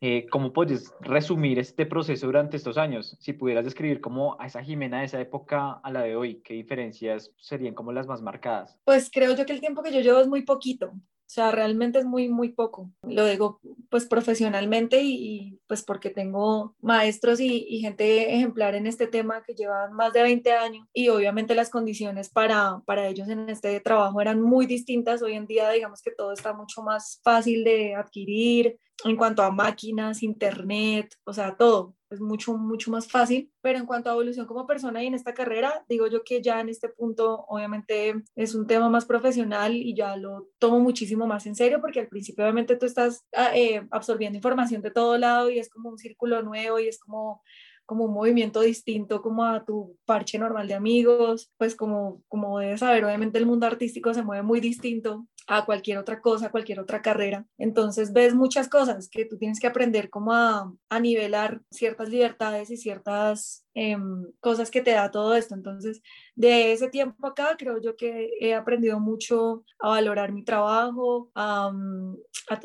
Eh, 0.01 0.27
¿Cómo 0.31 0.53
puedes 0.53 0.95
resumir 1.01 1.59
este 1.59 1.87
proceso 1.87 2.27
durante 2.27 2.57
estos 2.57 2.79
años? 2.79 3.17
Si 3.21 3.33
pudieras 3.33 3.65
describir 3.65 4.01
cómo 4.01 4.37
a 4.41 4.47
esa 4.47 4.63
Jimena 4.63 5.01
de 5.01 5.07
esa 5.07 5.21
época 5.21 5.81
a 5.83 5.91
la 5.91 6.03
de 6.03 6.17
hoy, 6.17 6.41
¿qué 6.43 6.55
diferencias 6.55 7.33
serían 7.37 7.75
como 7.75 7.93
las 7.93 8.07
más 8.07 8.23
marcadas? 8.23 8.79
Pues 8.85 9.11
creo 9.13 9.35
yo 9.37 9.47
que 9.47 9.53
el 9.53 9.61
tiempo 9.61 9.83
que 9.83 9.93
yo 9.93 10.01
llevo 10.01 10.21
es 10.21 10.29
muy 10.29 10.43
poquito. 10.43 10.93
O 11.29 11.31
sea, 11.31 11.51
realmente 11.51 11.99
es 11.99 12.07
muy, 12.07 12.31
muy 12.31 12.49
poco. 12.49 12.91
Lo 13.03 13.27
digo 13.27 13.61
pues 13.91 14.07
profesionalmente 14.07 15.03
y, 15.03 15.61
pues 15.67 15.83
porque 15.83 16.09
tengo 16.09 16.75
maestros 16.81 17.39
y, 17.39 17.67
y, 17.69 17.81
gente 17.81 18.35
ejemplar 18.35 18.75
en 18.75 18.87
este 18.87 19.07
tema 19.07 19.43
que 19.43 19.55
llevan 19.55 19.93
más 19.93 20.15
de 20.15 20.23
20 20.23 20.53
años 20.53 20.87
y 20.95 21.11
obviamente 21.11 21.55
las 21.55 21.69
condiciones 21.69 22.31
para, 22.31 22.81
para 22.87 23.09
ellos 23.09 23.29
en 23.29 23.51
este 23.51 23.79
trabajo 23.81 24.23
eran 24.23 24.41
muy 24.41 24.65
distintas. 24.65 25.21
Hoy 25.21 25.35
en 25.35 25.47
día 25.47 25.69
digamos 25.71 26.01
que 26.01 26.13
todo 26.13 26.33
está 26.33 26.55
mucho 26.55 26.83
más 26.83 27.21
fácil 27.23 27.63
de 27.63 27.95
adquirir, 27.95 28.79
en 29.05 29.17
cuanto 29.17 29.43
a 29.43 29.51
máquinas, 29.51 30.23
internet, 30.23 31.15
o 31.25 31.33
sea, 31.35 31.57
todo 31.57 31.95
es 32.11 32.21
mucho, 32.21 32.57
mucho 32.57 32.91
más 32.91 33.09
fácil. 33.09 33.51
Pero 33.61 33.79
en 33.79 33.87
cuanto 33.87 34.11
a 34.11 34.13
evolución 34.13 34.47
como 34.47 34.67
persona 34.67 35.03
y 35.03 35.07
en 35.07 35.15
esta 35.15 35.35
carrera, 35.35 35.85
digo 35.89 36.07
yo 36.07 36.23
que 36.25 36.43
ya 36.43 36.61
en 36.61 36.69
este 36.69 36.89
punto, 36.89 37.45
obviamente, 37.49 38.23
es 38.37 38.55
un 38.55 38.67
tema 38.67 38.89
más 38.89 39.05
profesional 39.05 39.75
y 39.75 39.95
ya 39.95 40.17
lo 40.17 40.49
tomo 40.59 40.81
muchísimo 40.81 41.27
más 41.27 41.47
en 41.47 41.55
serio 41.55 41.81
porque 41.81 42.01
al 42.01 42.09
principio, 42.09 42.45
obviamente, 42.45 42.77
tú 42.77 42.87
estás 42.87 43.25
ah, 43.35 43.57
eh, 43.57 43.87
absorbiendo 43.91 44.37
información 44.37 44.83
de 44.83 44.91
todo 44.91 45.19
lado 45.19 45.51
y 45.51 45.59
es 45.59 45.69
como 45.69 45.91
un 45.91 45.99
círculo 45.99 46.43
nuevo 46.43 46.79
y 46.79 46.89
es 46.89 46.99
como 46.99 47.43
como 47.89 48.05
un 48.05 48.13
movimiento 48.13 48.61
distinto 48.61 49.23
como 49.23 49.47
a 49.47 49.65
tu 49.65 49.97
parche 50.05 50.39
normal 50.39 50.69
de 50.69 50.75
amigos, 50.75 51.51
pues 51.57 51.75
como, 51.75 52.23
como 52.29 52.59
debes 52.59 52.81
saber, 52.81 53.03
obviamente 53.03 53.39
el 53.39 53.47
mundo 53.47 53.67
artístico 53.67 54.13
se 54.13 54.23
mueve 54.23 54.43
muy 54.43 54.61
distinto 54.61 55.27
a 55.51 55.65
cualquier 55.65 55.97
otra 55.97 56.21
cosa, 56.21 56.51
cualquier 56.51 56.79
otra 56.79 57.01
carrera. 57.01 57.47
Entonces 57.57 58.13
ves 58.13 58.35
muchas 58.35 58.69
cosas 58.69 59.09
que 59.09 59.25
tú 59.25 59.39
tienes 59.39 59.59
que 59.59 59.67
aprender 59.67 60.11
como 60.11 60.35
a, 60.35 60.71
a 60.91 61.01
nivelar 61.01 61.63
ciertas 61.71 62.11
libertades 62.11 62.71
y 62.71 62.77
ciertas 62.77 63.65
em, 63.73 64.31
cosas 64.41 64.71
que 64.71 64.83
te 64.83 64.91
da 64.91 65.11
todo 65.11 65.35
esto. 65.35 65.55
Entonces, 65.55 66.03
de 66.37 66.73
ese 66.73 66.91
tiempo 66.91 67.27
acá, 67.27 67.57
creo 67.59 67.81
yo 67.81 67.97
que 67.97 68.31
he 68.41 68.55
aprendido 68.55 69.01
mucho 69.01 69.65
a 69.79 69.89
valorar 69.89 70.33
mi 70.33 70.45
trabajo, 70.45 71.31
a, 71.35 71.73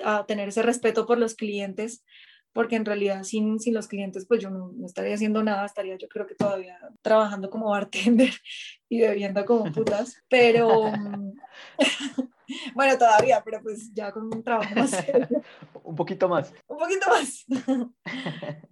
a 0.04 0.26
tener 0.26 0.50
ese 0.50 0.62
respeto 0.62 1.06
por 1.06 1.18
los 1.18 1.36
clientes 1.36 2.04
porque 2.52 2.76
en 2.76 2.86
realidad 2.86 3.24
sin, 3.24 3.60
sin 3.60 3.74
los 3.74 3.88
clientes 3.88 4.28
pues 4.28 4.40
yo 4.40 4.52
no, 4.52 4.72
no, 4.76 4.86
estaría 4.86 5.16
haciendo 5.16 5.42
nada, 5.42 5.66
estaría 5.66 5.98
yo 5.98 6.08
creo 6.08 6.28
que 6.28 6.36
todavía 6.36 6.78
trabajando 7.02 7.50
como 7.50 7.72
bartender 7.72 8.30
y 8.90 9.02
bebiendo 9.02 9.44
como 9.46 9.72
putas, 9.72 10.22
pero 10.30 10.92
bueno, 12.76 12.98
todavía, 12.98 13.42
pero 13.44 13.62
pues 13.62 13.94
ya 13.94 14.12
con 14.12 14.26
un 14.26 14.44
trabajo 14.44 14.76
más 14.76 14.90
serio. 14.92 15.28
un 15.84 15.96
poquito 15.96 16.28
más. 16.30 16.54
Un 16.68 16.78
poquito 16.78 17.08
más. 17.10 17.46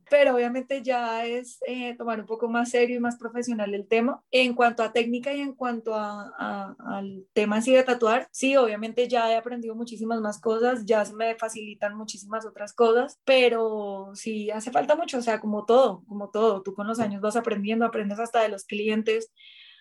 pero 0.10 0.36
obviamente 0.36 0.82
ya 0.82 1.26
es 1.26 1.60
eh, 1.66 1.96
tomar 1.96 2.20
un 2.20 2.26
poco 2.26 2.50
más 2.50 2.70
serio 2.70 2.98
y 2.98 3.00
más 3.00 3.18
profesional 3.18 3.74
el 3.74 3.88
tema. 3.88 4.22
En 4.32 4.54
cuanto 4.54 4.84
a 4.84 4.92
técnica 4.92 5.34
y 5.34 5.42
en 5.42 5.54
cuanto 5.54 5.96
a, 5.96 6.34
a, 6.38 6.76
al 6.80 7.26
tema 7.34 7.58
así 7.58 7.74
de 7.74 7.84
tatuar, 7.84 8.28
sí, 8.32 8.58
obviamente 8.58 9.08
ya 9.08 9.32
he 9.32 9.38
aprendido 9.38 9.76
muchísimas 9.76 10.20
más 10.20 10.40
cosas, 10.40 10.86
ya 10.86 11.06
se 11.06 11.14
me 11.14 11.36
facilitan 11.36 11.96
muchísimas 11.96 12.46
otras 12.46 12.74
cosas, 12.74 13.20
pero 13.24 14.12
sí 14.14 14.52
hace 14.52 14.72
falta 14.72 14.96
mucho, 14.96 15.18
o 15.18 15.22
sea, 15.22 15.40
como 15.40 15.66
todo, 15.66 16.04
como 16.08 16.30
todo, 16.30 16.62
tú 16.62 16.74
con 16.74 16.88
los 16.88 17.00
años 17.00 17.22
vas 17.22 17.36
aprendiendo, 17.36 17.86
aprendes 17.86 18.20
hasta 18.20 18.42
de 18.42 18.50
los 18.50 18.66
clientes, 18.66 19.32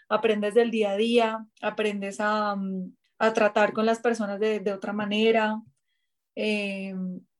aprendes 0.08 0.54
del 0.54 0.70
día 0.70 0.92
a 0.92 0.96
día, 0.96 1.46
aprendes 1.62 2.20
a, 2.20 2.56
mm, 2.56 2.92
a 3.20 3.32
tratar 3.34 3.72
con 3.72 3.86
las 3.86 4.00
personas 4.00 4.40
de, 4.40 4.60
de 4.60 4.72
otra 4.72 4.92
manera. 4.92 5.60
Eh, 6.34 6.94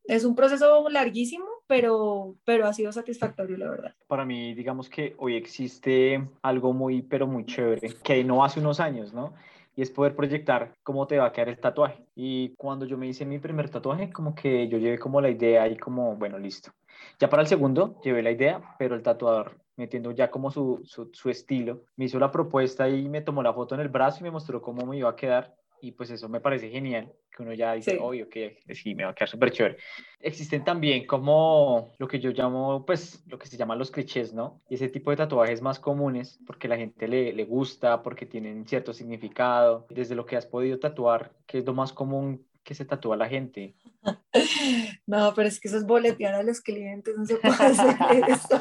es 0.04 0.24
un 0.24 0.34
proceso 0.34 0.88
larguísimo, 0.90 1.46
pero, 1.66 2.36
pero 2.44 2.66
ha 2.66 2.74
sido 2.74 2.92
satisfactorio, 2.92 3.56
la 3.56 3.70
verdad. 3.70 3.94
Para 4.06 4.26
mí, 4.26 4.54
digamos 4.54 4.90
que 4.90 5.14
hoy 5.16 5.36
existe 5.36 6.28
algo 6.42 6.74
muy, 6.74 7.00
pero 7.00 7.26
muy 7.26 7.46
chévere, 7.46 7.94
que 8.02 8.22
no 8.24 8.44
hace 8.44 8.60
unos 8.60 8.78
años, 8.78 9.14
¿no? 9.14 9.32
Y 9.74 9.80
es 9.80 9.90
poder 9.90 10.14
proyectar 10.14 10.74
cómo 10.82 11.06
te 11.06 11.16
va 11.16 11.26
a 11.26 11.32
quedar 11.32 11.48
el 11.48 11.58
tatuaje. 11.58 12.04
Y 12.14 12.54
cuando 12.56 12.84
yo 12.84 12.98
me 12.98 13.06
hice 13.06 13.24
mi 13.24 13.38
primer 13.38 13.70
tatuaje, 13.70 14.12
como 14.12 14.34
que 14.34 14.68
yo 14.68 14.76
llevé 14.76 14.98
como 14.98 15.22
la 15.22 15.30
idea 15.30 15.66
y 15.66 15.78
como, 15.78 16.14
bueno, 16.16 16.38
listo. 16.38 16.72
Ya 17.18 17.30
para 17.30 17.40
el 17.40 17.48
segundo 17.48 17.98
llevé 18.02 18.22
la 18.22 18.32
idea, 18.32 18.60
pero 18.78 18.94
el 18.94 19.02
tatuador 19.02 19.58
metiendo 19.76 20.10
ya 20.10 20.30
como 20.30 20.50
su, 20.50 20.82
su, 20.84 21.08
su, 21.14 21.30
estilo, 21.30 21.84
me 21.96 22.04
hizo 22.04 22.18
la 22.18 22.30
propuesta 22.30 22.86
y 22.90 23.08
me 23.08 23.22
tomó 23.22 23.42
la 23.42 23.54
foto 23.54 23.74
en 23.74 23.80
el 23.80 23.88
brazo 23.88 24.18
y 24.20 24.24
me 24.24 24.30
mostró 24.30 24.60
cómo 24.60 24.84
me 24.84 24.98
iba 24.98 25.08
a 25.08 25.16
quedar 25.16 25.56
y 25.80 25.92
pues 25.92 26.10
eso 26.10 26.28
me 26.28 26.40
parece 26.40 26.70
genial, 26.70 27.12
que 27.34 27.42
uno 27.42 27.52
ya 27.52 27.74
dice, 27.74 27.92
sí. 27.92 27.98
obvio 28.00 28.28
que 28.28 28.58
sí, 28.74 28.94
me 28.94 29.04
va 29.04 29.10
a 29.10 29.14
quedar 29.14 29.28
súper 29.28 29.50
chévere. 29.50 29.76
Existen 30.20 30.64
también 30.64 31.06
como 31.06 31.92
lo 31.98 32.06
que 32.06 32.20
yo 32.20 32.30
llamo, 32.30 32.84
pues, 32.84 33.24
lo 33.26 33.38
que 33.38 33.46
se 33.46 33.56
llaman 33.56 33.78
los 33.78 33.90
clichés, 33.90 34.32
¿no? 34.32 34.60
Y 34.68 34.74
ese 34.74 34.88
tipo 34.88 35.10
de 35.10 35.16
tatuajes 35.16 35.62
más 35.62 35.78
comunes, 35.78 36.38
porque 36.46 36.68
la 36.68 36.76
gente 36.76 37.08
le, 37.08 37.32
le 37.32 37.44
gusta, 37.44 38.02
porque 38.02 38.26
tienen 38.26 38.66
cierto 38.66 38.92
significado. 38.92 39.86
Desde 39.90 40.14
lo 40.14 40.26
que 40.26 40.36
has 40.36 40.46
podido 40.46 40.78
tatuar, 40.78 41.32
¿qué 41.46 41.58
es 41.58 41.64
lo 41.64 41.74
más 41.74 41.92
común 41.92 42.46
que 42.62 42.74
se 42.74 42.84
tatúa 42.84 43.16
la 43.16 43.28
gente? 43.28 43.74
No, 45.06 45.32
pero 45.34 45.48
es 45.48 45.58
que 45.58 45.66
eso 45.66 45.76
es 45.76 45.84
boletear 45.84 46.34
a 46.34 46.42
los 46.44 46.60
clientes, 46.60 47.16
no 47.16 47.26
se 47.26 47.34
puede 47.36 47.54
hacer 47.54 47.96
eso. 48.28 48.60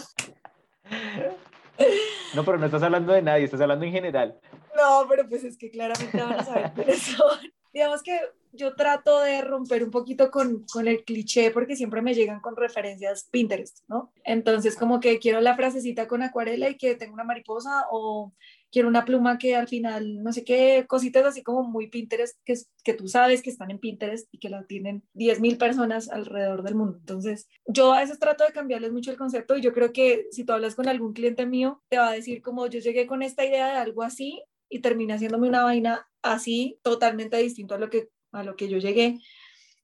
No, 2.33 2.43
pero 2.43 2.57
no 2.57 2.65
estás 2.65 2.81
hablando 2.81 3.13
de 3.13 3.21
nadie, 3.21 3.45
estás 3.45 3.61
hablando 3.61 3.85
en 3.85 3.91
general. 3.91 4.39
No, 4.75 5.05
pero 5.09 5.27
pues 5.27 5.43
es 5.43 5.57
que 5.57 5.69
claramente 5.69 6.17
van 6.17 6.39
a 6.39 6.43
saber 6.43 6.71
quiénes 6.73 7.01
son. 7.01 7.39
digamos 7.73 8.01
que 8.03 8.19
yo 8.51 8.75
trato 8.75 9.19
de 9.21 9.41
romper 9.41 9.83
un 9.83 9.91
poquito 9.91 10.31
con, 10.31 10.65
con, 10.71 10.87
el 10.87 11.03
cliché 11.03 11.51
porque 11.51 11.75
siempre 11.75 12.01
me 12.01 12.15
llegan 12.15 12.39
con 12.39 12.55
referencias 12.55 13.27
Pinterest, 13.31 13.83
¿no? 13.87 14.11
Entonces 14.23 14.75
como 14.75 14.99
que 14.99 15.19
quiero 15.19 15.39
la 15.39 15.55
frasecita 15.55 16.07
con 16.07 16.23
acuarela 16.23 16.67
y 16.69 16.77
que 16.77 16.95
tenga 16.95 17.13
una 17.13 17.23
mariposa 17.23 17.85
o 17.91 18.33
quiero 18.71 18.87
una 18.87 19.05
pluma 19.05 19.37
que 19.37 19.55
al 19.55 19.67
final, 19.67 20.23
no 20.23 20.33
sé 20.33 20.43
qué, 20.43 20.85
cositas 20.87 21.25
así 21.25 21.43
como 21.43 21.63
muy 21.63 21.89
Pinterest, 21.89 22.39
que, 22.43 22.55
que 22.83 22.93
tú 22.93 23.07
sabes 23.07 23.43
que 23.43 23.51
están 23.51 23.69
en 23.69 23.79
Pinterest 23.79 24.27
y 24.31 24.39
que 24.39 24.49
la 24.49 24.63
tienen 24.65 25.03
10.000 25.13 25.57
personas 25.57 26.09
alrededor 26.09 26.63
del 26.63 26.75
mundo. 26.75 26.97
Entonces, 26.97 27.47
yo 27.67 27.93
a 27.93 27.99
veces 27.99 28.19
trato 28.19 28.45
de 28.45 28.51
cambiarles 28.51 28.91
mucho 28.91 29.11
el 29.11 29.17
concepto 29.17 29.57
y 29.57 29.61
yo 29.61 29.73
creo 29.73 29.93
que 29.93 30.25
si 30.31 30.43
tú 30.43 30.53
hablas 30.53 30.75
con 30.75 30.87
algún 30.87 31.13
cliente 31.13 31.45
mío, 31.45 31.83
te 31.87 31.97
va 31.97 32.09
a 32.09 32.13
decir 32.13 32.41
como 32.41 32.65
yo 32.65 32.79
llegué 32.79 33.05
con 33.05 33.21
esta 33.21 33.45
idea 33.45 33.67
de 33.67 33.77
algo 33.77 34.01
así 34.01 34.43
y 34.69 34.79
terminé 34.79 35.13
haciéndome 35.13 35.49
una 35.49 35.63
vaina 35.63 36.07
así 36.21 36.79
totalmente 36.83 37.37
distinto 37.37 37.75
a 37.75 37.77
lo 37.77 37.89
que 37.89 38.09
a 38.31 38.43
lo 38.43 38.55
que 38.55 38.69
yo 38.69 38.77
llegué 38.77 39.19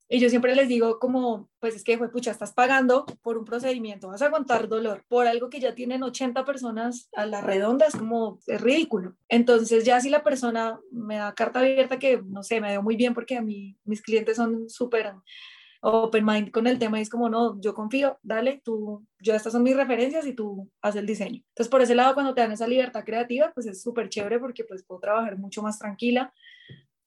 y 0.07 0.19
yo 0.19 0.29
siempre 0.29 0.55
les 0.55 0.67
digo 0.67 0.99
como, 0.99 1.49
pues 1.59 1.75
es 1.75 1.83
que, 1.83 1.97
pucha, 1.97 2.29
estás 2.29 2.53
pagando 2.53 3.05
por 3.23 3.39
un 3.39 3.45
procedimiento, 3.45 4.09
vas 4.09 4.21
a 4.21 4.27
aguantar 4.27 4.67
dolor 4.67 5.03
por 5.07 5.25
algo 5.25 5.49
que 5.49 5.59
ya 5.59 5.73
tienen 5.73 6.03
80 6.03 6.45
personas 6.45 7.09
a 7.15 7.25
la 7.25 7.41
redonda, 7.41 7.87
es 7.87 7.95
como, 7.95 8.39
es 8.45 8.61
ridículo. 8.61 9.15
Entonces 9.29 9.83
ya 9.83 9.99
si 9.99 10.09
la 10.09 10.23
persona 10.23 10.79
me 10.91 11.15
da 11.15 11.33
carta 11.33 11.59
abierta 11.59 11.97
que, 11.97 12.21
no 12.23 12.43
sé, 12.43 12.61
me 12.61 12.69
dio 12.69 12.83
muy 12.83 12.95
bien 12.95 13.15
porque 13.15 13.35
a 13.35 13.41
mí, 13.41 13.77
mis 13.83 14.03
clientes 14.03 14.37
son 14.37 14.69
súper 14.69 15.11
open 15.81 16.25
mind 16.25 16.51
con 16.51 16.67
el 16.67 16.79
tema 16.79 16.99
y 16.99 17.01
es 17.01 17.09
como, 17.09 17.29
no, 17.29 17.59
yo 17.61 17.73
confío, 17.73 18.17
dale, 18.23 18.61
tú, 18.63 19.05
yo 19.19 19.35
estas 19.35 19.53
son 19.53 19.63
mis 19.63 19.75
referencias 19.75 20.25
y 20.25 20.33
tú 20.33 20.69
haces 20.81 20.99
el 20.99 21.07
diseño. 21.07 21.41
Entonces 21.49 21.69
por 21.69 21.81
ese 21.81 21.95
lado, 21.95 22.13
cuando 22.13 22.33
te 22.33 22.41
dan 22.41 22.51
esa 22.51 22.67
libertad 22.67 23.03
creativa, 23.03 23.51
pues 23.53 23.67
es 23.67 23.81
súper 23.81 24.09
chévere 24.09 24.39
porque 24.39 24.63
pues 24.63 24.83
puedo 24.83 24.99
trabajar 24.99 25.37
mucho 25.37 25.61
más 25.61 25.77
tranquila 25.77 26.33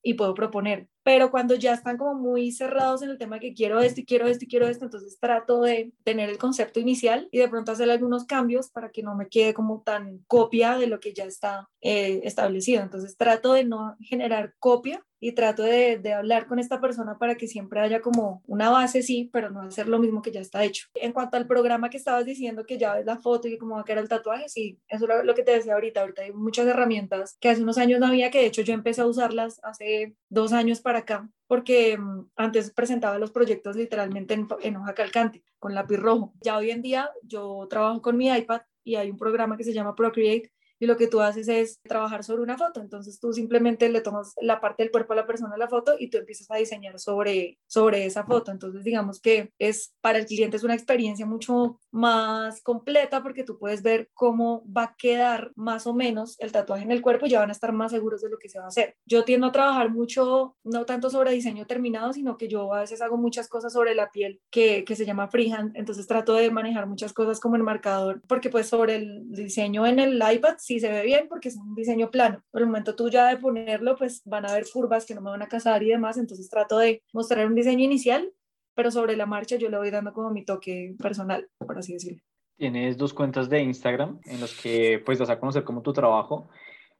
y 0.02 0.14
puedo 0.14 0.34
proponer 0.34 0.88
pero 1.08 1.30
cuando 1.30 1.54
ya 1.54 1.72
están 1.72 1.96
como 1.96 2.12
muy 2.12 2.52
cerrados 2.52 3.00
en 3.00 3.08
el 3.08 3.16
tema 3.16 3.38
que 3.38 3.54
quiero 3.54 3.80
esto 3.80 4.02
y 4.02 4.04
quiero 4.04 4.26
esto 4.26 4.44
y 4.44 4.46
quiero 4.46 4.68
esto, 4.68 4.84
entonces 4.84 5.18
trato 5.18 5.62
de 5.62 5.90
tener 6.04 6.28
el 6.28 6.36
concepto 6.36 6.80
inicial 6.80 7.30
y 7.32 7.38
de 7.38 7.48
pronto 7.48 7.72
hacer 7.72 7.90
algunos 7.90 8.26
cambios 8.26 8.68
para 8.68 8.90
que 8.90 9.02
no 9.02 9.14
me 9.14 9.26
quede 9.26 9.54
como 9.54 9.80
tan 9.80 10.18
copia 10.26 10.76
de 10.76 10.86
lo 10.86 11.00
que 11.00 11.14
ya 11.14 11.24
está 11.24 11.70
eh, 11.80 12.20
establecido. 12.24 12.82
Entonces 12.82 13.16
trato 13.16 13.54
de 13.54 13.64
no 13.64 13.96
generar 14.00 14.52
copia 14.58 15.02
y 15.20 15.32
trato 15.32 15.62
de, 15.62 15.98
de, 15.98 16.12
hablar 16.12 16.46
con 16.46 16.58
esta 16.58 16.80
persona 16.80 17.18
para 17.18 17.34
que 17.36 17.48
siempre 17.48 17.80
haya 17.80 18.00
como 18.00 18.42
una 18.46 18.70
base, 18.70 19.02
sí, 19.02 19.30
pero 19.32 19.50
no 19.50 19.62
hacer 19.62 19.88
lo 19.88 19.98
mismo 19.98 20.22
que 20.22 20.30
ya 20.30 20.40
está 20.40 20.64
hecho. 20.64 20.86
En 20.94 21.12
cuanto 21.12 21.36
al 21.36 21.46
programa 21.46 21.90
que 21.90 21.96
estabas 21.96 22.24
diciendo, 22.24 22.64
que 22.64 22.78
ya 22.78 22.94
ves 22.94 23.06
la 23.06 23.18
foto 23.18 23.48
y 23.48 23.58
cómo 23.58 23.74
va 23.76 23.80
a 23.80 23.84
quedar 23.84 23.98
el 23.98 24.08
tatuaje, 24.08 24.48
sí, 24.48 24.78
eso 24.88 25.06
es 25.10 25.24
lo, 25.24 25.34
que 25.34 25.42
te 25.42 25.52
decía 25.52 25.74
ahorita. 25.74 26.00
Ahorita 26.00 26.22
hay 26.22 26.32
muchas 26.32 26.66
herramientas 26.66 27.36
que 27.40 27.48
hace 27.48 27.62
unos 27.62 27.78
años 27.78 28.00
no 28.00 28.06
había, 28.06 28.30
que 28.30 28.38
de 28.38 28.46
hecho 28.46 28.62
yo 28.62 28.74
empecé 28.74 29.00
a 29.00 29.06
usarlas 29.06 29.60
hace 29.64 30.14
dos 30.28 30.52
años 30.52 30.80
para 30.80 30.97
acá, 30.98 31.28
porque 31.46 31.96
mm, 31.98 32.30
antes 32.36 32.72
presentaba 32.72 33.18
los 33.18 33.30
proyectos 33.30 33.76
literalmente 33.76 34.34
en, 34.34 34.48
en, 34.62 34.76
hoja 34.76 34.94
calcante, 34.94 35.42
con 35.58 35.74
lápiz 35.74 35.96
rojo. 35.96 36.34
Ya 36.40 36.56
hoy 36.56 36.70
en 36.70 36.82
día 36.82 37.10
yo 37.22 37.66
trabajo 37.68 38.02
con 38.02 38.16
mi 38.16 38.28
iPad 38.28 38.62
y 38.84 38.96
hay 38.96 39.10
un 39.10 39.16
programa 39.16 39.56
que 39.56 39.64
se 39.64 39.72
llama 39.72 39.94
Procreate 39.94 40.52
y 40.80 40.86
lo 40.86 40.96
que 40.96 41.08
tú 41.08 41.20
haces 41.20 41.48
es 41.48 41.80
trabajar 41.82 42.22
sobre 42.22 42.42
una 42.42 42.56
foto. 42.56 42.80
Entonces 42.80 43.18
tú 43.18 43.32
simplemente 43.32 43.88
le 43.88 44.00
tomas 44.00 44.34
la 44.40 44.60
parte 44.60 44.82
del 44.82 44.92
cuerpo 44.92 45.12
a 45.12 45.16
la 45.16 45.26
persona 45.26 45.54
a 45.54 45.58
la 45.58 45.68
foto 45.68 45.96
y 45.98 46.08
tú 46.08 46.18
empiezas 46.18 46.50
a 46.50 46.56
diseñar 46.56 46.98
sobre, 46.98 47.58
sobre 47.66 48.06
esa 48.06 48.24
foto. 48.24 48.52
Entonces 48.52 48.84
digamos 48.84 49.20
que 49.20 49.52
es 49.58 49.94
para 50.00 50.18
el 50.18 50.26
cliente 50.26 50.56
es 50.56 50.64
una 50.64 50.74
experiencia 50.74 51.26
mucho 51.26 51.80
más 51.90 52.62
completa 52.62 53.22
porque 53.22 53.44
tú 53.44 53.58
puedes 53.58 53.82
ver 53.82 54.10
cómo 54.14 54.64
va 54.70 54.82
a 54.82 54.96
quedar 54.96 55.52
más 55.54 55.86
o 55.86 55.94
menos 55.94 56.36
el 56.40 56.52
tatuaje 56.52 56.84
en 56.84 56.92
el 56.92 57.02
cuerpo 57.02 57.26
y 57.26 57.30
ya 57.30 57.40
van 57.40 57.48
a 57.48 57.52
estar 57.52 57.72
más 57.72 57.92
seguros 57.92 58.22
de 58.22 58.30
lo 58.30 58.38
que 58.38 58.48
se 58.48 58.58
va 58.58 58.66
a 58.66 58.68
hacer. 58.68 58.96
Yo 59.06 59.24
tiendo 59.24 59.48
a 59.48 59.52
trabajar 59.52 59.90
mucho, 59.90 60.56
no 60.64 60.84
tanto 60.84 61.10
sobre 61.10 61.32
diseño 61.32 61.66
terminado, 61.66 62.12
sino 62.12 62.36
que 62.36 62.48
yo 62.48 62.72
a 62.74 62.80
veces 62.80 63.00
hago 63.00 63.16
muchas 63.16 63.48
cosas 63.48 63.72
sobre 63.72 63.94
la 63.94 64.10
piel 64.10 64.40
que, 64.50 64.84
que 64.84 64.96
se 64.96 65.06
llama 65.06 65.28
freehand. 65.28 65.76
Entonces 65.76 66.06
trato 66.06 66.34
de 66.34 66.50
manejar 66.50 66.86
muchas 66.86 67.12
cosas 67.12 67.40
como 67.40 67.56
el 67.56 67.62
marcador 67.62 68.22
porque 68.26 68.50
pues 68.50 68.68
sobre 68.68 68.96
el 68.96 69.30
diseño 69.30 69.86
en 69.86 69.98
el 69.98 70.22
iPad 70.32 70.56
sí 70.58 70.80
se 70.80 70.90
ve 70.90 71.02
bien 71.02 71.26
porque 71.28 71.48
es 71.48 71.56
un 71.56 71.74
diseño 71.74 72.10
plano. 72.10 72.42
Por 72.50 72.62
el 72.62 72.66
momento 72.66 72.94
tú 72.94 73.08
ya 73.08 73.28
de 73.28 73.36
ponerlo, 73.36 73.96
pues 73.96 74.22
van 74.24 74.44
a 74.44 74.50
haber 74.50 74.66
curvas 74.70 75.06
que 75.06 75.14
no 75.14 75.20
me 75.20 75.30
van 75.30 75.42
a 75.42 75.48
casar 75.48 75.82
y 75.82 75.88
demás, 75.88 76.16
entonces 76.16 76.48
trato 76.48 76.78
de 76.78 77.02
mostrar 77.12 77.46
un 77.46 77.54
diseño 77.54 77.84
inicial, 77.84 78.30
pero 78.78 78.92
sobre 78.92 79.16
la 79.16 79.26
marcha 79.26 79.56
yo 79.56 79.68
le 79.70 79.76
voy 79.76 79.90
dando 79.90 80.12
como 80.12 80.30
mi 80.30 80.44
toque 80.44 80.94
personal, 81.00 81.48
por 81.58 81.76
así 81.76 81.94
decirlo. 81.94 82.22
Tienes 82.56 82.96
dos 82.96 83.12
cuentas 83.12 83.48
de 83.48 83.60
Instagram 83.60 84.20
en 84.24 84.38
los 84.38 84.54
que 84.54 85.02
pues 85.04 85.18
das 85.18 85.30
a 85.30 85.40
conocer 85.40 85.64
como 85.64 85.82
tu 85.82 85.92
trabajo 85.92 86.48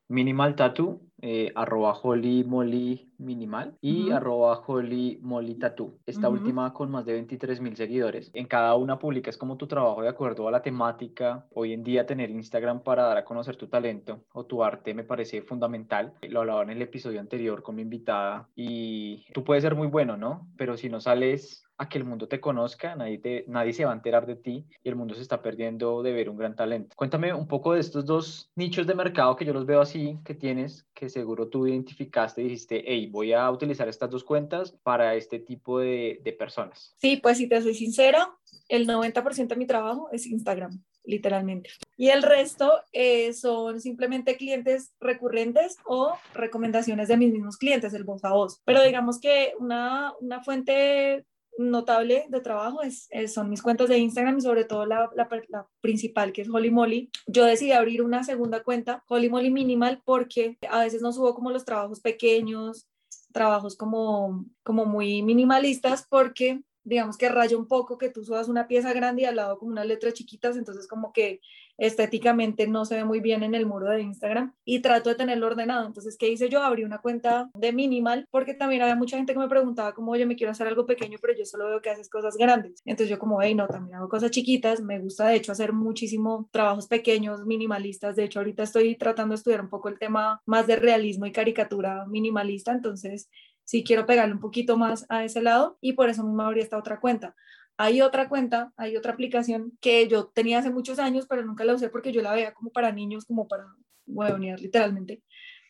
Minimal 0.09 0.57
Tattoo, 0.57 1.01
eh, 1.21 1.53
arroba 1.55 1.93
Holly 1.93 2.45
Molly 2.45 3.11
Minimal 3.19 3.77
y 3.81 4.11
arroba 4.11 4.63
Holly 4.67 5.19
Molly 5.23 5.57
Tattoo. 5.57 5.99
Esta 6.07 6.29
última 6.29 6.73
con 6.73 6.91
más 6.91 7.05
de 7.05 7.15
23 7.15 7.61
mil 7.61 7.77
seguidores. 7.77 8.31
En 8.35 8.47
cada 8.47 8.75
una 8.77 8.99
publicas 8.99 9.37
como 9.37 9.57
tu 9.57 9.67
trabajo 9.67 10.03
de 10.03 10.09
acuerdo 10.09 10.47
a 10.47 10.53
la 10.53 10.63
temática. 10.63 11.47
Hoy 11.53 11.73
en 11.73 11.83
día 11.83 12.07
tener 12.07 12.31
Instagram 12.31 12.83
para 12.83 13.05
dar 13.05 13.17
a 13.17 13.25
conocer 13.25 13.57
tu 13.57 13.67
talento 13.67 14.25
o 14.33 14.47
tu 14.47 14.63
arte 14.63 14.95
me 14.95 15.05
parece 15.05 15.43
fundamental. 15.43 16.15
Lo 16.23 16.41
hablaba 16.41 16.63
en 16.63 16.71
el 16.71 16.83
episodio 16.83 17.21
anterior 17.21 17.63
con 17.63 17.75
mi 17.75 17.83
invitada 17.83 18.49
y 18.55 19.25
tú 19.33 19.43
puedes 19.43 19.63
ser 19.63 19.75
muy 19.75 19.89
bueno, 19.89 20.17
¿no? 20.17 20.49
Pero 20.57 20.77
si 20.77 20.89
no 20.89 21.01
sales 21.01 21.65
a 21.79 21.89
que 21.89 21.99
el 21.99 22.05
mundo 22.05 22.27
te 22.27 22.41
conozca, 22.41 22.97
nadie, 22.97 23.19
te, 23.19 23.45
nadie 23.47 23.73
se 23.73 23.85
va 23.85 23.93
a 23.93 23.95
enterar 23.95 24.27
de 24.27 24.35
ti 24.35 24.67
y 24.83 24.89
el 24.89 24.97
mundo 24.97 25.15
se 25.15 25.23
está 25.23 25.41
perdiendo 25.41 26.03
de 26.03 26.13
ver 26.13 26.29
un 26.29 26.37
gran 26.37 26.57
talento. 26.57 26.95
Cuéntame 26.97 27.33
un 27.33 27.47
poco 27.47 27.73
de 27.73 27.81
estos 27.81 28.05
dos 28.05 28.51
nichos 28.57 28.87
de 28.87 28.97
mercado 28.97 29.37
que 29.37 29.45
yo 29.45 29.53
los 29.53 29.65
veo 29.65 29.81
así, 29.81 30.19
que 30.25 30.35
tienes, 30.35 30.89
que 30.93 31.08
seguro 31.09 31.49
tú 31.49 31.67
identificaste 31.67 32.41
y 32.41 32.45
dijiste, 32.45 32.85
hey, 32.87 33.09
voy 33.11 33.33
a 33.33 33.51
utilizar 33.51 33.89
estas 33.89 34.11
dos 34.11 34.25
cuentas 34.25 34.73
para 34.83 35.15
este 35.15 35.39
tipo 35.39 35.79
de, 35.79 36.21
de 36.23 36.33
personas. 36.33 36.95
Sí, 36.97 37.17
pues 37.17 37.39
si 37.39 37.49
te 37.49 37.61
soy 37.63 37.75
sincera, 37.75 38.35
el 38.69 38.87
90% 38.87 39.49
de 39.49 39.57
mi 39.57 39.67
trabajo 39.67 40.09
es 40.13 40.27
Instagram 40.27 40.83
literalmente. 41.09 41.71
Y 41.97 42.11
el 42.11 42.23
resto 42.23 42.71
eh, 42.93 43.33
son 43.33 43.81
simplemente 43.81 44.37
clientes 44.37 44.93
recurrentes 45.01 45.79
o 45.87 46.13
recomendaciones 46.35 47.09
de 47.09 47.17
mis 47.17 47.33
mismos 47.33 47.57
clientes, 47.57 47.95
el 47.95 48.05
voz 48.05 48.25
a 48.25 48.33
voz. 48.33 48.61
Pero 48.65 48.83
digamos 48.83 49.19
que 49.19 49.55
una, 49.59 50.13
una 50.21 50.43
fuente 50.45 51.25
notable 51.59 52.27
de 52.29 52.41
trabajo 52.41 52.83
es, 52.83 53.09
son 53.33 53.51
mis 53.51 53.63
cuentas 53.63 53.89
de 53.89 53.99
Instagram 53.99 54.39
y 54.39 54.43
sobre 54.43 54.65
todo 54.65 54.87
la, 54.87 55.11
principal 55.81 56.33
que 56.33 56.43
es 56.43 56.49
Holy 56.49 56.71
Molly. 56.71 57.11
Yo 57.27 57.45
decidí 57.45 57.73
abrir 57.73 58.03
una 58.03 58.25
segunda 58.25 58.63
cuenta, 58.63 59.05
Holy 59.09 59.29
Molly 59.29 59.51
Minimal, 59.51 60.01
porque 60.05 60.57
a 60.71 60.81
veces 60.81 61.03
no 61.03 61.13
subo 61.13 61.35
como 61.35 61.51
los 61.51 61.65
trabajos 61.65 62.01
pequeños, 62.01 62.89
trabajos 63.33 63.77
como, 63.77 64.47
como 64.63 64.87
muy 64.87 65.23
minimalistas, 65.23 66.07
porque 66.09 66.63
digamos 66.85 67.19
que 67.19 67.29
raya 67.29 67.57
un 67.57 67.69
poco 67.69 67.99
que 67.99 68.09
tú 68.09 68.25
subas 68.25 68.49
una 68.49 68.67
pieza 68.67 68.93
grande 68.93 69.23
y 69.23 69.25
al 69.27 69.37
lado 69.37 69.59
como 69.59 69.73
unas 69.73 69.87
letras 69.87 70.15
chiquitas, 70.15 70.57
entonces 70.57 70.87
como 70.89 71.13
que 71.13 71.41
estéticamente 71.79 72.67
no 72.67 72.85
se 72.85 72.97
ve 72.97 73.05
muy 73.05 73.21
bien 73.21 73.43
en 73.43 73.55
el 73.55 73.65
muro 73.65 73.89
de 73.89 74.03
Instagram 74.03 74.53
y 74.65 74.81
trato 74.81 75.09
de 75.09 75.15
tenerlo 75.15 75.47
ordenado. 75.47 75.87
Entonces, 75.87 76.17
¿qué 76.19 76.29
hice 76.29 76.49
yo? 76.49 76.63
Abrí 76.63 76.85
una 76.85 76.99
cuenta 76.99 77.49
de 77.55 77.73
minimal 77.73 78.27
porque 78.31 78.55
también 78.55 78.83
había 78.83 78.97
mucha 78.97 79.17
gente 79.17 79.33
que 79.33 79.39
me 79.39 79.49
preguntaba 79.49 79.95
como, 79.95 80.13
oye, 80.13 80.27
me 80.27 80.37
quiero 80.37 80.51
hacer 80.51 80.67
algo 80.67 80.87
pequeño, 80.87 81.19
pero 81.23 81.35
yo 81.39 81.45
solo 81.45 81.67
veo 81.67 81.81
que 81.81 81.91
haces 81.91 82.11
cosas 82.11 82.37
grandes. 82.37 82.83
Entonces 82.85 83.09
yo 83.09 83.19
como, 83.19 83.41
hey, 83.41 83.55
no, 83.55 83.69
también 83.69 83.97
hago 83.97 84.09
cosas 84.09 84.31
chiquitas. 84.33 84.81
Me 84.81 84.99
gusta 84.99 85.29
de 85.29 85.37
hecho 85.37 85.53
hacer 85.53 85.73
muchísimo 85.73 86.49
trabajos 86.53 86.89
pequeños, 86.89 87.47
minimalistas. 87.47 88.17
De 88.17 88.25
hecho, 88.25 88.41
ahorita 88.41 88.65
estoy 88.65 88.97
tratando 88.97 89.33
de 89.33 89.37
estudiar 89.37 89.61
un 89.61 89.71
poco 89.71 89.89
el 89.89 89.99
tema 89.99 90.43
más 90.47 90.67
de 90.67 90.77
realismo 90.77 91.27
y 91.27 91.33
caricatura 91.33 92.05
minimalista. 92.07 92.73
Entonces, 92.73 93.31
sí 93.65 93.85
quiero 93.85 94.07
pegarle 94.07 94.35
un 94.35 94.41
poquito 94.41 94.77
más 94.77 95.07
a 95.11 95.25
ese 95.25 95.43
lado 95.43 95.79
y 95.81 95.93
por 95.93 96.09
eso 96.09 96.25
mismo 96.25 96.43
abrí 96.43 96.61
esta 96.61 96.79
otra 96.79 97.01
cuenta. 97.01 97.37
Hay 97.79 98.03
otra 98.03 98.29
cuenta, 98.29 98.73
hay 98.77 98.97
otra 98.97 99.13
aplicación 99.13 99.79
que 99.81 100.09
yo 100.09 100.27
tenía 100.27 100.59
hace 100.59 100.71
muchos 100.71 100.99
años, 100.99 101.27
pero 101.29 101.45
nunca 101.45 101.65
la 101.65 101.75
usé 101.75 101.89
porque 101.89 102.13
yo 102.13 102.23
la 102.23 102.33
veía 102.33 102.53
como 102.53 102.71
para 102.71 102.93
niños, 102.93 103.25
como 103.25 103.47
para 103.47 103.67
huevonear 104.07 104.61
literalmente. 104.61 105.23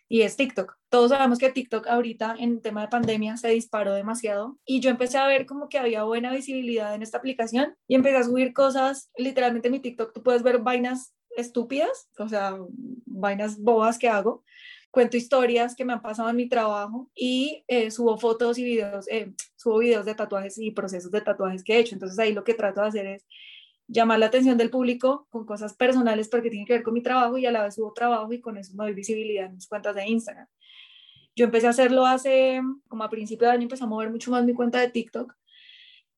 Y 0.08 0.22
es 0.22 0.36
TikTok. 0.36 0.74
Todos 0.88 1.10
sabemos 1.10 1.38
que 1.38 1.50
TikTok 1.50 1.86
ahorita 1.86 2.34
en 2.38 2.62
tema 2.62 2.80
de 2.80 2.88
pandemia 2.88 3.36
se 3.36 3.48
disparó 3.48 3.92
demasiado 3.92 4.58
y 4.64 4.80
yo 4.80 4.88
empecé 4.88 5.18
a 5.18 5.26
ver 5.26 5.44
como 5.44 5.68
que 5.68 5.78
había 5.78 6.04
buena 6.04 6.32
visibilidad 6.32 6.94
en 6.94 7.02
esta 7.02 7.18
aplicación 7.18 7.76
y 7.86 7.94
empecé 7.94 8.16
a 8.16 8.24
subir 8.24 8.54
cosas. 8.54 9.10
Literalmente 9.18 9.68
en 9.68 9.72
mi 9.72 9.80
TikTok 9.80 10.14
tú 10.14 10.22
puedes 10.22 10.42
ver 10.42 10.60
vainas 10.60 11.14
estúpidas, 11.36 12.08
o 12.18 12.26
sea, 12.26 12.56
vainas 13.04 13.60
bobas 13.60 13.98
que 13.98 14.08
hago, 14.08 14.44
cuento 14.90 15.16
historias 15.16 15.74
que 15.76 15.84
me 15.84 15.92
han 15.92 16.02
pasado 16.02 16.30
en 16.30 16.36
mi 16.36 16.48
trabajo 16.48 17.10
y 17.14 17.64
eh, 17.68 17.90
subo 17.90 18.18
fotos 18.18 18.58
y 18.58 18.64
videos, 18.64 19.06
eh, 19.08 19.32
subo 19.56 19.78
videos 19.78 20.04
de 20.06 20.14
tatuajes 20.14 20.58
y 20.58 20.70
procesos 20.70 21.10
de 21.10 21.20
tatuajes 21.20 21.62
que 21.62 21.74
he 21.74 21.78
hecho. 21.80 21.94
Entonces 21.94 22.18
ahí 22.18 22.32
lo 22.32 22.44
que 22.44 22.54
trato 22.54 22.80
de 22.80 22.88
hacer 22.88 23.06
es 23.06 23.26
llamar 23.86 24.18
la 24.18 24.26
atención 24.26 24.58
del 24.58 24.70
público 24.70 25.26
con 25.30 25.46
cosas 25.46 25.74
personales 25.74 26.28
porque 26.28 26.50
tienen 26.50 26.66
que 26.66 26.74
ver 26.74 26.82
con 26.82 26.94
mi 26.94 27.02
trabajo 27.02 27.38
y 27.38 27.46
a 27.46 27.50
la 27.50 27.64
vez 27.64 27.74
subo 27.74 27.92
trabajo 27.92 28.32
y 28.32 28.40
con 28.40 28.56
eso 28.58 28.74
me 28.74 28.84
doy 28.84 28.94
visibilidad 28.94 29.46
en 29.46 29.54
mis 29.54 29.68
cuentas 29.68 29.94
de 29.94 30.06
Instagram. 30.06 30.46
Yo 31.34 31.44
empecé 31.44 31.68
a 31.68 31.70
hacerlo 31.70 32.04
hace, 32.04 32.60
como 32.88 33.04
a 33.04 33.10
principio 33.10 33.46
de 33.46 33.54
año, 33.54 33.62
empecé 33.62 33.84
a 33.84 33.86
mover 33.86 34.10
mucho 34.10 34.30
más 34.30 34.44
mi 34.44 34.54
cuenta 34.54 34.80
de 34.80 34.88
TikTok 34.88 35.34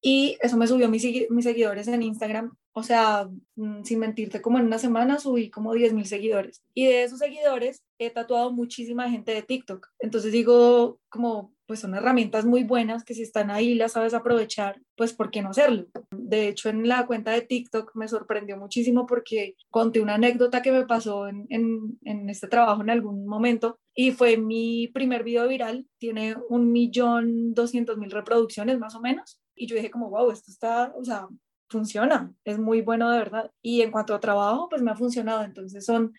y 0.02 0.38
eso 0.40 0.56
me 0.56 0.66
subió 0.66 0.88
mis, 0.88 1.04
mis 1.30 1.44
seguidores 1.44 1.88
en 1.88 2.02
Instagram. 2.02 2.54
O 2.72 2.82
sea, 2.82 3.28
mm, 3.56 3.82
sin 3.82 3.98
mentirte, 3.98 4.40
como 4.40 4.58
en 4.58 4.66
una 4.66 4.78
semana 4.78 5.18
subí 5.18 5.50
como 5.50 5.74
10 5.74 5.92
mil 5.92 6.06
seguidores. 6.06 6.62
Y 6.72 6.86
de 6.86 7.02
esos 7.02 7.18
seguidores 7.18 7.82
he 7.98 8.10
tatuado 8.10 8.52
muchísima 8.52 9.10
gente 9.10 9.34
de 9.34 9.42
TikTok. 9.42 9.88
Entonces 9.98 10.32
digo, 10.32 11.00
como, 11.08 11.52
pues 11.66 11.80
son 11.80 11.94
herramientas 11.94 12.46
muy 12.46 12.62
buenas 12.62 13.04
que 13.04 13.14
si 13.14 13.22
están 13.22 13.50
ahí 13.50 13.74
las 13.74 13.92
sabes 13.92 14.14
aprovechar, 14.14 14.80
pues 14.96 15.12
¿por 15.12 15.30
qué 15.30 15.42
no 15.42 15.50
hacerlo? 15.50 15.86
De 16.12 16.48
hecho, 16.48 16.68
en 16.68 16.86
la 16.88 17.06
cuenta 17.06 17.32
de 17.32 17.42
TikTok 17.42 17.90
me 17.94 18.08
sorprendió 18.08 18.56
muchísimo 18.56 19.04
porque 19.04 19.56
conté 19.68 20.00
una 20.00 20.14
anécdota 20.14 20.62
que 20.62 20.72
me 20.72 20.86
pasó 20.86 21.26
en, 21.28 21.46
en, 21.50 21.98
en 22.04 22.30
este 22.30 22.46
trabajo 22.46 22.82
en 22.82 22.90
algún 22.90 23.26
momento 23.26 23.80
y 23.94 24.12
fue 24.12 24.36
mi 24.36 24.88
primer 24.88 25.24
video 25.24 25.48
viral. 25.48 25.86
Tiene 25.98 26.36
un 26.48 26.70
millón 26.72 27.53
doscientos 27.53 27.98
mil 27.98 28.12
reproducciones 28.12 28.78
más 28.78 28.94
o 28.94 29.01
menos 29.01 29.39
y 29.61 29.66
yo 29.66 29.76
dije 29.76 29.90
como, 29.90 30.08
wow, 30.08 30.30
esto 30.30 30.50
está, 30.50 30.92
o 30.96 31.04
sea, 31.04 31.28
funciona, 31.68 32.32
es 32.44 32.58
muy 32.58 32.80
bueno 32.80 33.11
de 33.11 33.18
verdad. 33.18 33.50
Y 33.61 33.82
en 33.82 33.90
cuanto 33.90 34.14
a 34.14 34.20
trabajo, 34.20 34.68
pues 34.70 34.80
me 34.80 34.90
ha 34.90 34.96
funcionado. 34.96 35.44
Entonces 35.44 35.84
son 35.84 36.14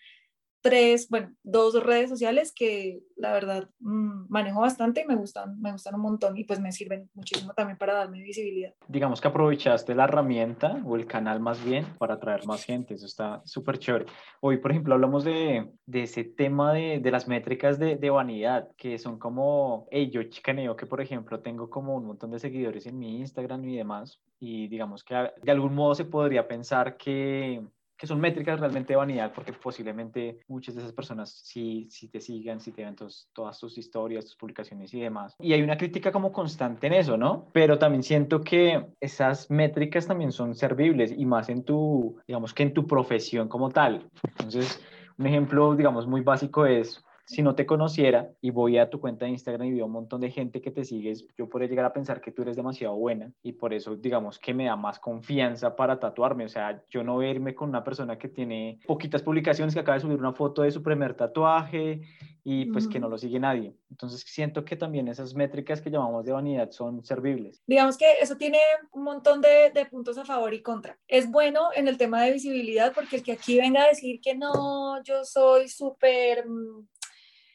tres, 0.62 1.08
bueno, 1.10 1.32
dos 1.42 1.82
redes 1.82 2.08
sociales 2.08 2.52
que 2.54 3.00
la 3.16 3.32
verdad 3.32 3.68
mm, 3.80 4.26
manejo 4.28 4.60
bastante 4.60 5.02
y 5.02 5.06
me 5.06 5.16
gustan, 5.16 5.60
me 5.60 5.72
gustan 5.72 5.96
un 5.96 6.00
montón 6.00 6.36
y 6.36 6.44
pues 6.44 6.60
me 6.60 6.72
sirven 6.72 7.10
muchísimo 7.14 7.52
también 7.52 7.76
para 7.76 7.94
darme 7.94 8.22
visibilidad. 8.22 8.72
Digamos 8.88 9.20
que 9.20 9.28
aprovechaste 9.28 9.94
la 9.94 10.04
herramienta 10.04 10.80
o 10.84 10.96
el 10.96 11.06
canal 11.06 11.40
más 11.40 11.62
bien 11.64 11.84
para 11.98 12.14
atraer 12.14 12.46
más 12.46 12.64
gente, 12.64 12.94
eso 12.94 13.06
está 13.06 13.42
súper 13.44 13.78
chévere. 13.78 14.06
Hoy, 14.40 14.58
por 14.58 14.70
ejemplo, 14.70 14.94
hablamos 14.94 15.24
de, 15.24 15.68
de 15.86 16.02
ese 16.04 16.24
tema 16.24 16.72
de, 16.72 17.00
de 17.00 17.10
las 17.10 17.26
métricas 17.26 17.78
de, 17.78 17.96
de, 17.96 18.10
vanidad, 18.10 18.68
que 18.76 18.98
son 18.98 19.18
como, 19.18 19.88
hey, 19.90 20.10
yo 20.10 20.22
chicaneo 20.22 20.76
que, 20.76 20.86
por 20.86 21.00
ejemplo, 21.00 21.40
tengo 21.40 21.68
como 21.68 21.96
un 21.96 22.06
montón 22.06 22.30
de 22.30 22.38
seguidores 22.38 22.86
en 22.86 22.98
mi 22.98 23.18
Instagram 23.18 23.64
y 23.68 23.76
demás, 23.76 24.20
y 24.38 24.68
digamos 24.68 25.02
que 25.02 25.14
de 25.42 25.50
algún 25.50 25.74
modo 25.74 25.94
se 25.94 26.04
podría 26.04 26.46
pensar 26.46 26.96
que 26.96 27.62
que 28.02 28.08
son 28.08 28.18
métricas 28.18 28.58
realmente 28.58 28.94
de 28.94 28.96
vanidad, 28.96 29.32
porque 29.32 29.52
posiblemente 29.52 30.40
muchas 30.48 30.74
de 30.74 30.80
esas 30.80 30.92
personas 30.92 31.30
sí, 31.44 31.86
sí 31.88 32.08
te 32.08 32.20
sigan, 32.20 32.58
sí 32.58 32.72
te 32.72 32.84
ven 32.84 32.96
todas 33.32 33.60
tus 33.60 33.78
historias, 33.78 34.24
tus 34.24 34.34
publicaciones 34.34 34.92
y 34.92 34.98
demás. 34.98 35.36
Y 35.38 35.52
hay 35.52 35.62
una 35.62 35.76
crítica 35.76 36.10
como 36.10 36.32
constante 36.32 36.88
en 36.88 36.94
eso, 36.94 37.16
¿no? 37.16 37.46
Pero 37.52 37.78
también 37.78 38.02
siento 38.02 38.40
que 38.40 38.86
esas 39.00 39.52
métricas 39.52 40.08
también 40.08 40.32
son 40.32 40.56
servibles 40.56 41.14
y 41.16 41.24
más 41.26 41.48
en 41.48 41.62
tu, 41.62 42.16
digamos 42.26 42.52
que 42.52 42.64
en 42.64 42.74
tu 42.74 42.88
profesión 42.88 43.46
como 43.46 43.70
tal. 43.70 44.10
Entonces, 44.30 44.82
un 45.16 45.28
ejemplo, 45.28 45.76
digamos, 45.76 46.08
muy 46.08 46.22
básico 46.22 46.66
es 46.66 47.04
si 47.24 47.42
no 47.42 47.54
te 47.54 47.66
conociera 47.66 48.30
y 48.40 48.50
voy 48.50 48.78
a 48.78 48.90
tu 48.90 49.00
cuenta 49.00 49.24
de 49.24 49.32
Instagram 49.32 49.68
y 49.68 49.72
veo 49.74 49.86
un 49.86 49.92
montón 49.92 50.20
de 50.20 50.30
gente 50.30 50.60
que 50.60 50.70
te 50.70 50.84
sigues, 50.84 51.26
yo 51.36 51.48
podría 51.48 51.68
llegar 51.68 51.84
a 51.84 51.92
pensar 51.92 52.20
que 52.20 52.32
tú 52.32 52.42
eres 52.42 52.56
demasiado 52.56 52.94
buena 52.96 53.32
y 53.42 53.52
por 53.52 53.72
eso 53.72 53.96
digamos 53.96 54.38
que 54.38 54.54
me 54.54 54.66
da 54.66 54.76
más 54.76 54.98
confianza 54.98 55.76
para 55.76 55.98
tatuarme. 55.98 56.44
O 56.44 56.48
sea, 56.48 56.82
yo 56.90 57.04
no 57.04 57.18
verme 57.18 57.54
con 57.54 57.68
una 57.68 57.84
persona 57.84 58.18
que 58.18 58.28
tiene 58.28 58.80
poquitas 58.86 59.22
publicaciones, 59.22 59.74
que 59.74 59.80
acaba 59.80 59.96
de 59.96 60.02
subir 60.02 60.18
una 60.18 60.32
foto 60.32 60.62
de 60.62 60.70
su 60.70 60.82
primer 60.82 61.14
tatuaje 61.14 62.02
y 62.44 62.66
pues 62.66 62.88
que 62.88 62.98
no 62.98 63.08
lo 63.08 63.18
sigue 63.18 63.38
nadie. 63.38 63.74
Entonces 63.90 64.24
siento 64.26 64.64
que 64.64 64.76
también 64.76 65.06
esas 65.08 65.34
métricas 65.34 65.80
que 65.80 65.90
llamamos 65.90 66.24
de 66.24 66.32
vanidad 66.32 66.70
son 66.72 67.04
servibles. 67.04 67.62
Digamos 67.66 67.96
que 67.96 68.06
eso 68.20 68.36
tiene 68.36 68.58
un 68.90 69.04
montón 69.04 69.40
de, 69.40 69.70
de 69.72 69.86
puntos 69.86 70.18
a 70.18 70.24
favor 70.24 70.52
y 70.52 70.62
contra. 70.62 70.98
Es 71.06 71.30
bueno 71.30 71.68
en 71.74 71.86
el 71.86 71.96
tema 71.96 72.22
de 72.22 72.32
visibilidad 72.32 72.92
porque 72.92 73.16
el 73.16 73.22
que 73.22 73.32
aquí 73.32 73.58
venga 73.58 73.84
a 73.84 73.88
decir 73.88 74.20
que 74.20 74.34
no, 74.34 75.02
yo 75.04 75.24
soy 75.24 75.68
súper 75.68 76.48
mm, 76.48 76.88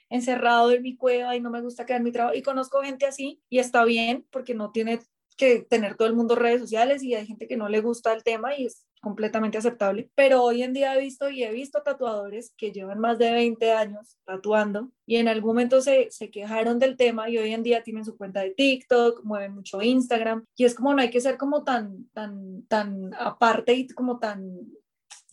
encerrado 0.10 0.72
en 0.72 0.82
mi 0.82 0.96
cueva 0.96 1.36
y 1.36 1.42
no 1.42 1.50
me 1.50 1.62
gusta 1.62 1.86
quedar 1.86 2.00
en 2.00 2.06
mi 2.06 2.12
trabajo. 2.12 2.36
Y 2.36 2.42
conozco 2.42 2.82
gente 2.82 3.06
así 3.06 3.42
y 3.50 3.60
está 3.60 3.84
bien 3.86 4.26
porque 4.32 4.54
no 4.54 4.72
tiene 4.72 5.00
que 5.38 5.62
tener 5.62 5.96
todo 5.96 6.08
el 6.08 6.16
mundo 6.16 6.36
redes 6.36 6.62
sociales 6.62 7.04
y 7.04 7.14
hay 7.14 7.26
gente 7.26 7.48
que 7.48 7.58
no 7.58 7.70
le 7.70 7.80
gusta 7.80 8.12
el 8.12 8.24
tema 8.24 8.58
y 8.58 8.66
es 8.66 8.86
completamente 9.02 9.58
aceptable. 9.58 10.10
Pero 10.16 10.44
hoy 10.44 10.64
en 10.64 10.74
día 10.74 10.96
he 10.96 11.00
visto 11.00 11.30
y 11.30 11.44
he 11.44 11.52
visto 11.52 11.84
tatuadores 11.84 12.54
que 12.58 12.72
llevan 12.72 13.00
más 13.00 13.20
de 13.20 13.32
20 13.32 13.72
años 13.72 14.18
tatuando 14.26 14.90
y 15.06 15.18
en 15.18 15.28
algún 15.28 15.52
momento 15.52 15.80
se, 15.82 16.10
se 16.10 16.32
quejaron 16.32 16.80
del 16.80 16.98
tema 16.98 17.30
y 17.30 17.38
hoy 17.38 17.54
en 17.54 17.64
día 17.64 17.84
tienen 17.84 18.04
su 18.04 18.18
cuenta 18.18 18.42
de 18.42 18.52
TikTok, 18.52 19.24
mueven 19.24 19.54
mucho 19.54 19.82
Instagram 19.82 20.44
y 20.56 20.66
es 20.66 20.74
como 20.74 20.94
no 20.94 21.02
hay 21.02 21.12
que 21.12 21.22
ser 21.22 21.38
como 21.38 21.64
tan, 21.64 22.10
tan, 22.14 22.64
tan 22.64 23.14
aparte 23.14 23.74
y 23.74 23.88
como 23.88 24.18
tan 24.20 24.72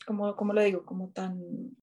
como, 0.04 0.36
como 0.36 0.52
lo 0.52 0.62
digo, 0.62 0.84
como 0.84 1.10
tan 1.10 1.40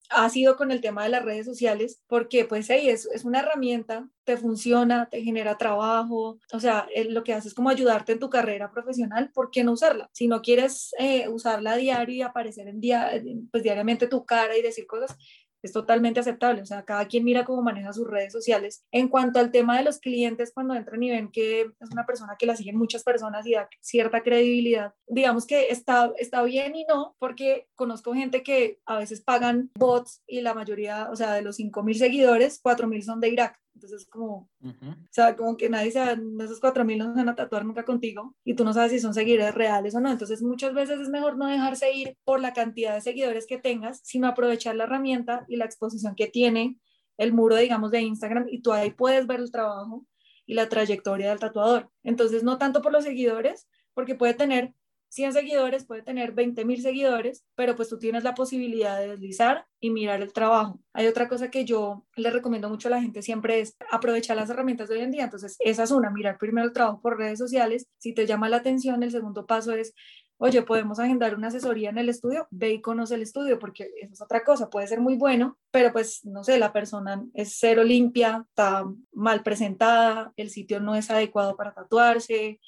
ácido 0.10 0.58
con 0.58 0.72
el 0.72 0.82
tema 0.82 1.04
de 1.04 1.10
las 1.10 1.24
redes 1.24 1.46
sociales, 1.46 2.02
porque 2.08 2.46
pues 2.46 2.70
hey, 2.70 2.90
es, 2.90 3.06
es 3.08 3.26
una 3.26 3.40
herramienta, 3.40 4.10
te 4.24 4.38
funciona, 4.38 5.10
te 5.10 5.22
genera 5.22 5.58
trabajo, 5.58 6.40
o 6.54 6.60
sea, 6.60 6.88
lo 7.10 7.24
que 7.24 7.34
hace 7.34 7.48
es 7.48 7.54
como 7.54 7.70
ayudarte 7.70 8.14
en 8.14 8.20
tu 8.20 8.30
carrera 8.30 8.72
profesional, 8.72 9.32
¿por 9.34 9.52
qué 9.52 9.64
no 9.64 9.72
usarla? 9.72 10.10
Si 10.14 10.28
no 10.28 10.42
quieres 10.42 10.94
eh, 11.00 11.28
usarla 11.30 11.74
a 11.74 11.78
diario 11.78 12.16
y 12.16 12.22
aparecer 12.22 12.68
en 12.68 12.80
día, 12.80 13.12
pues 13.52 13.64
diariamente 13.64 14.08
tu 14.08 14.26
cara 14.26 14.58
y 14.58 14.62
decir 14.62 14.86
cosas, 14.86 15.18
es 15.62 15.74
totalmente 15.74 16.20
aceptable. 16.20 16.62
O 16.62 16.66
sea, 16.66 16.84
cada 16.84 17.08
quien 17.08 17.24
mira 17.24 17.46
cómo 17.46 17.62
maneja 17.62 17.94
sus 17.94 18.08
redes 18.08 18.34
sociales. 18.34 18.84
En 18.92 19.08
cuanto 19.08 19.40
al 19.40 19.52
tema 19.52 19.78
de 19.78 19.84
los 19.84 20.00
clientes, 20.00 20.52
cuando 20.54 20.76
entran 20.76 21.02
y 21.04 21.10
ven 21.10 21.32
que 21.32 21.62
es 21.80 21.92
una 21.92 22.06
persona 22.06 22.36
que 22.38 22.46
la 22.46 22.56
siguen 22.56 22.78
muchas 22.78 23.04
personas 23.04 23.46
y 23.46 23.54
da 23.54 23.70
cierta 23.82 24.24
credibilidad, 24.24 24.94
digamos 25.08 25.46
que 25.46 25.70
está, 25.70 26.12
está 26.18 26.44
bien 26.44 26.76
y 26.76 26.86
no, 26.86 27.16
porque 27.20 27.68
conozco 27.76 28.14
gente 28.14 28.44
que 28.44 28.80
a 28.86 28.98
veces 28.98 29.22
pagan 29.22 29.72
bots 29.76 30.22
y 30.28 30.42
la 30.42 30.54
mayoría, 30.54 31.10
o 31.12 31.16
sea, 31.16 31.34
de 31.34 31.42
los 31.42 31.60
5.000 31.60 31.94
seguidores, 31.96 32.62
4.000 32.64 33.02
son 33.04 33.20
de 33.20 33.30
Irak. 33.30 33.60
Entonces, 33.74 34.06
como, 34.06 34.50
o 34.62 34.74
sea, 35.10 35.36
como 35.36 35.58
que 35.58 35.70
nadie 35.70 35.92
sabe, 35.92 36.22
esos 36.44 36.60
4000 36.60 36.98
no 36.98 37.06
se 37.06 37.20
van 37.20 37.30
a 37.30 37.36
tatuar 37.36 37.66
nunca 37.66 37.84
contigo 37.84 38.36
y 38.44 38.54
tú 38.54 38.64
no 38.64 38.74
sabes 38.74 38.92
si 38.92 39.00
son 39.00 39.14
seguidores 39.14 39.56
reales 39.56 39.96
o 39.96 40.00
no. 40.00 40.12
Entonces, 40.12 40.42
muchas 40.42 40.74
veces 40.74 41.00
es 41.00 41.10
mejor 41.10 41.38
no 41.38 41.48
dejarse 41.48 41.92
ir 41.92 42.18
por 42.24 42.40
la 42.40 42.54
cantidad 42.54 42.94
de 42.94 43.02
seguidores 43.02 43.48
que 43.48 43.58
tengas, 43.58 44.02
sino 44.04 44.28
aprovechar 44.28 44.76
la 44.76 44.84
herramienta 44.84 45.46
y 45.48 45.56
la 45.56 45.66
exposición 45.66 46.16
que 46.16 46.28
tiene 46.28 46.80
el 47.18 47.34
muro, 47.34 47.56
digamos, 47.56 47.92
de 47.92 48.02
Instagram 48.02 48.48
y 48.50 48.62
tú 48.62 48.74
ahí 48.74 48.92
puedes 48.92 49.26
ver 49.28 49.40
el 49.40 49.52
trabajo 49.52 50.06
y 50.46 50.54
la 50.54 50.70
trayectoria 50.70 51.30
del 51.30 51.40
tatuador. 51.40 51.90
Entonces, 52.04 52.44
no 52.44 52.58
tanto 52.58 52.82
por 52.82 52.92
los 52.92 53.04
seguidores, 53.04 53.68
porque 53.94 54.16
puede 54.16 54.34
tener 54.34 54.74
100 55.12 55.34
seguidores, 55.34 55.86
puede 55.86 56.04
tener 56.04 56.32
20 56.32 56.64
mil 56.64 56.82
seguidores, 56.82 57.46
pero 57.56 57.76
pues 57.76 57.90
tú 57.90 58.00
tienes 58.00 58.24
la 58.24 58.34
posibilidad 58.34 58.98
de 58.98 59.10
deslizar 59.10 59.66
y 59.82 59.90
mirar 59.90 60.22
el 60.22 60.32
trabajo. 60.32 60.80
Hay 60.94 61.08
otra 61.08 61.28
cosa 61.28 61.52
que 61.52 61.66
yo 61.66 62.06
le 62.16 62.32
recomiendo 62.32 62.70
mucho 62.70 62.88
a 62.88 62.92
la 62.92 63.02
gente 63.02 63.22
siempre 63.22 63.60
es 63.60 63.76
aprovechar 63.92 64.38
las 64.38 64.50
herramientas 64.50 64.88
de 64.88 64.96
hoy 64.96 65.02
en 65.02 65.12
día. 65.12 65.26
Entonces, 65.26 65.58
esa 65.60 65.84
es 65.84 65.92
una, 65.92 66.10
mirar 66.12 66.38
primero 66.38 66.66
el 66.66 66.74
trabajo 66.74 67.02
por 67.02 67.18
redes 67.18 67.40
sociales. 67.40 67.88
Si 67.98 68.14
te 68.14 68.26
llama 68.26 68.48
la 68.48 68.58
atención, 68.58 69.04
el 69.04 69.12
segundo 69.12 69.46
paso 69.46 69.74
es, 69.74 69.94
oye, 70.38 70.62
podemos 70.62 70.98
agendar 70.98 71.36
una 71.36 71.50
asesoría 71.50 71.90
en 71.90 71.98
el 71.98 72.08
estudio, 72.08 72.48
ve 72.50 72.72
y 72.72 72.82
conoce 72.82 73.16
el 73.16 73.22
estudio, 73.22 73.60
porque 73.60 73.92
eso 74.02 74.14
es 74.14 74.22
otra 74.22 74.46
cosa, 74.46 74.70
puede 74.70 74.88
ser 74.88 75.02
muy 75.02 75.16
bueno, 75.16 75.58
pero 75.72 75.92
pues, 75.92 76.24
no 76.24 76.46
sé, 76.46 76.58
la 76.58 76.72
persona 76.72 77.22
es 77.34 77.58
cero 77.60 77.84
limpia, 77.84 78.46
está 78.48 78.86
mal 79.12 79.44
presentada, 79.44 80.32
el 80.38 80.50
sitio 80.50 80.80
no 80.80 80.96
es 80.96 81.12
adecuado 81.12 81.58
para 81.58 81.74
tatuarse, 81.74 82.62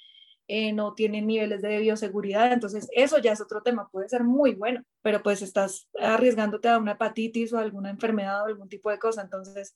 eh, 0.47 0.73
no 0.73 0.93
tienen 0.93 1.27
niveles 1.27 1.61
de 1.61 1.77
bioseguridad, 1.79 2.51
entonces 2.51 2.87
eso 2.93 3.17
ya 3.19 3.31
es 3.31 3.41
otro 3.41 3.61
tema, 3.61 3.89
puede 3.89 4.09
ser 4.09 4.23
muy 4.23 4.55
bueno, 4.55 4.83
pero 5.01 5.23
pues 5.23 5.41
estás 5.41 5.87
arriesgándote 5.99 6.67
a 6.69 6.77
una 6.77 6.93
hepatitis 6.93 7.53
o 7.53 7.59
alguna 7.59 7.89
enfermedad 7.89 8.43
o 8.43 8.45
algún 8.45 8.69
tipo 8.69 8.89
de 8.89 8.99
cosa, 8.99 9.21
entonces 9.21 9.75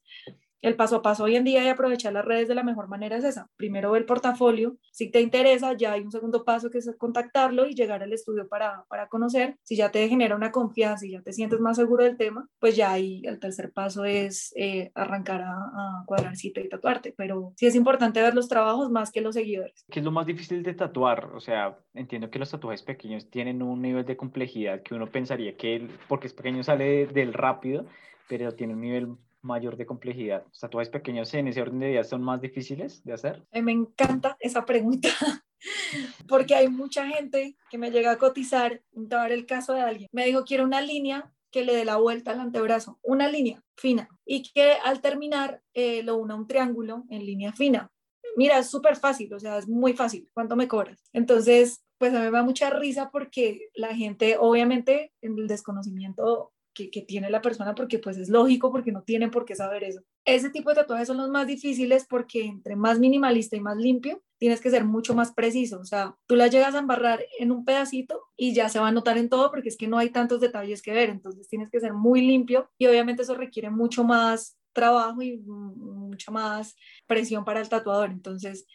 el 0.62 0.76
paso 0.76 0.98
a 0.98 1.02
paso 1.02 1.24
hoy 1.24 1.36
en 1.36 1.44
día 1.44 1.64
y 1.64 1.68
aprovechar 1.68 2.14
las 2.14 2.26
redes 2.26 2.48
de 2.48 2.56
la 2.56 2.64
mejor 2.64 2.88
manera 2.88 3.18
es 3.18 3.24
esa. 3.24 3.50
Primero 3.56 3.96
el 3.96 4.06
portafolio, 4.06 4.78
si 4.92 5.12
te 5.12 5.22
interesa, 5.22 5.74
ya 5.74 5.94
hay 5.94 6.02
un 6.02 6.12
segundo 6.12 6.44
paso 6.44 6.70
que 6.70 6.80
es 6.80 6.90
contactarlo 6.98 7.68
y 7.68 7.76
llegar 7.76 8.04
al 8.04 8.14
estudio 8.14 8.48
para, 8.48 8.86
para 8.90 9.08
conocer. 9.08 9.58
Si 9.64 9.76
ya 9.76 9.92
te 9.92 10.08
genera 10.10 10.36
una 10.36 10.52
confianza 10.52 11.06
y 11.06 11.12
ya 11.12 11.22
te 11.22 11.34
sientes 11.34 11.60
más 11.60 11.78
seguro 11.78 12.04
del 12.04 12.18
tema, 12.18 12.48
pues 12.60 12.76
ya 12.76 12.92
ahí 12.92 13.22
el 13.26 13.40
tercer 13.40 13.72
paso 13.72 14.06
es 14.06 14.54
eh, 14.56 14.92
arrancar 14.96 15.42
a, 15.42 15.52
a, 15.52 16.04
cuadrar 16.06 16.36
cita 16.36 16.62
y 16.62 16.70
tatuarte. 16.70 17.14
Pero 17.16 17.54
sí 17.56 17.68
es 17.68 17.76
importante 17.76 18.22
ver 18.22 18.34
los 18.34 18.48
trabajos 18.48 18.90
más 18.90 19.12
que 19.12 19.22
los 19.22 19.36
seguidores. 19.36 19.86
¿Qué 19.90 20.00
es 20.00 20.06
lo 20.06 20.12
más 20.12 20.26
difícil 20.26 20.64
de 20.64 20.74
tatuar? 20.74 21.32
O 21.36 21.40
sea, 21.40 21.78
entiendo 21.94 22.30
que 22.30 22.40
los 22.40 22.50
tatuajes 22.50 22.84
pequeños 22.84 23.30
tienen 23.30 23.62
un 23.62 23.82
nivel 23.82 24.06
de 24.06 24.18
complejidad 24.18 24.82
que 24.82 24.96
uno 24.96 25.08
pensaría 25.08 25.56
que 25.56 25.88
porque 26.08 26.28
es 26.28 26.34
pequeño 26.34 26.64
sale 26.64 27.08
del 27.08 27.34
rápido, 27.34 27.86
pero 28.28 28.54
tiene 28.54 28.74
un 28.74 28.82
nivel 28.82 29.18
mayor 29.48 29.78
de 29.78 29.86
complejidad? 29.86 30.44
¿Los 30.46 30.60
tatuajes 30.60 30.90
pequeños 30.90 31.34
en 31.34 31.48
ese 31.48 31.62
orden 31.62 31.80
de 31.80 31.88
días 31.88 32.10
son 32.10 32.22
más 32.22 32.42
difíciles 32.42 33.04
de 33.04 33.14
hacer? 33.14 33.44
Me 33.52 33.72
encanta 33.72 34.38
esa 34.40 34.66
pregunta, 34.66 35.10
porque 36.28 36.54
hay 36.54 36.68
mucha 36.68 37.08
gente 37.08 37.58
que 37.72 37.78
me 37.78 37.90
llega 37.90 38.12
a 38.12 38.18
cotizar, 38.18 38.84
a 39.12 39.24
ver 39.24 39.32
el 39.32 39.46
caso 39.46 39.74
de 39.74 39.82
alguien, 39.82 40.10
me 40.12 40.26
dijo, 40.26 40.44
quiero 40.44 40.64
una 40.64 40.82
línea 40.82 41.34
que 41.52 41.66
le 41.66 41.76
dé 41.76 41.86
la 41.86 41.98
vuelta 41.98 42.32
al 42.32 42.40
antebrazo, 42.40 43.00
una 43.02 43.28
línea 43.28 43.64
fina, 43.76 44.10
y 44.26 44.44
que 44.44 44.74
al 44.84 45.02
terminar 45.02 45.62
eh, 45.74 46.04
lo 46.04 46.18
una 46.18 46.36
un 46.36 46.48
triángulo 46.48 47.06
en 47.10 47.26
línea 47.26 47.54
fina. 47.54 47.90
Mira, 48.36 48.60
es 48.60 48.70
súper 48.70 48.96
fácil, 48.96 49.34
o 49.34 49.40
sea, 49.40 49.58
es 49.58 49.68
muy 49.68 49.94
fácil. 49.94 50.30
¿Cuánto 50.34 50.56
me 50.56 50.68
cobras? 50.68 51.10
Entonces, 51.14 51.84
pues 51.98 52.14
a 52.14 52.20
mí 52.20 52.26
me 52.26 52.38
da 52.38 52.44
mucha 52.44 52.70
risa 52.70 53.10
porque 53.10 53.70
la 53.74 53.96
gente, 53.96 54.38
obviamente, 54.40 55.12
en 55.22 55.38
el 55.40 55.48
desconocimiento 55.48 56.52
que, 56.86 57.02
tiene 57.02 57.30
la 57.30 57.42
persona 57.42 57.74
porque 57.74 58.00
pues 58.00 58.18
es 58.18 58.30
lógico, 58.30 58.72
porque 58.72 58.92
no 58.92 59.02
tienen 59.02 59.32
por 59.32 59.46
qué 59.46 59.56
saber 59.56 59.84
eso. 59.84 60.02
Ese 60.26 60.50
tipo 60.50 60.70
de 60.70 60.76
tatuajes 60.76 61.08
son 61.08 61.18
los 61.18 61.30
más 61.30 61.48
difíciles 61.48 62.06
porque 62.08 62.46
entre 62.46 62.76
más 62.76 63.00
minimalista 63.00 63.56
y 63.56 63.62
más 63.62 63.78
limpio, 63.78 64.22
tienes 64.38 64.62
que 64.62 64.70
ser 64.70 64.86
mucho 64.86 65.16
más 65.16 65.34
preciso. 65.34 65.80
O 65.80 65.86
sea, 65.86 66.16
tú 66.28 66.36
la 66.36 66.48
llegas 66.48 66.76
a 66.76 66.80
embarrar 66.80 67.24
en 67.40 67.52
un 67.52 67.66
pedacito 67.66 68.22
y 68.36 68.54
ya 68.54 68.70
se 68.70 68.80
va 68.80 68.90
a 68.90 68.92
notar 68.92 69.18
en 69.18 69.30
todo 69.30 69.50
porque 69.50 69.70
es 69.70 69.78
que 69.78 69.88
no 69.88 69.98
hay 69.98 70.10
tantos 70.12 70.40
detalles 70.40 70.82
que 70.82 70.94
ver. 70.94 71.10
Entonces 71.10 71.48
tienes 71.48 71.70
que 71.70 71.80
ser 71.80 71.94
muy 71.94 72.22
limpio 72.22 72.70
y 72.78 72.88
obviamente 72.88 73.24
eso 73.24 73.36
requiere 73.36 73.70
mucho 73.70 74.04
más 74.04 74.58
trabajo 74.74 75.22
y 75.24 75.38
mucha 75.38 76.32
más 76.32 76.76
presión 77.08 77.44
para 77.44 77.62
el 77.62 77.70
tatuador. 77.70 78.12
Entonces, 78.12 78.68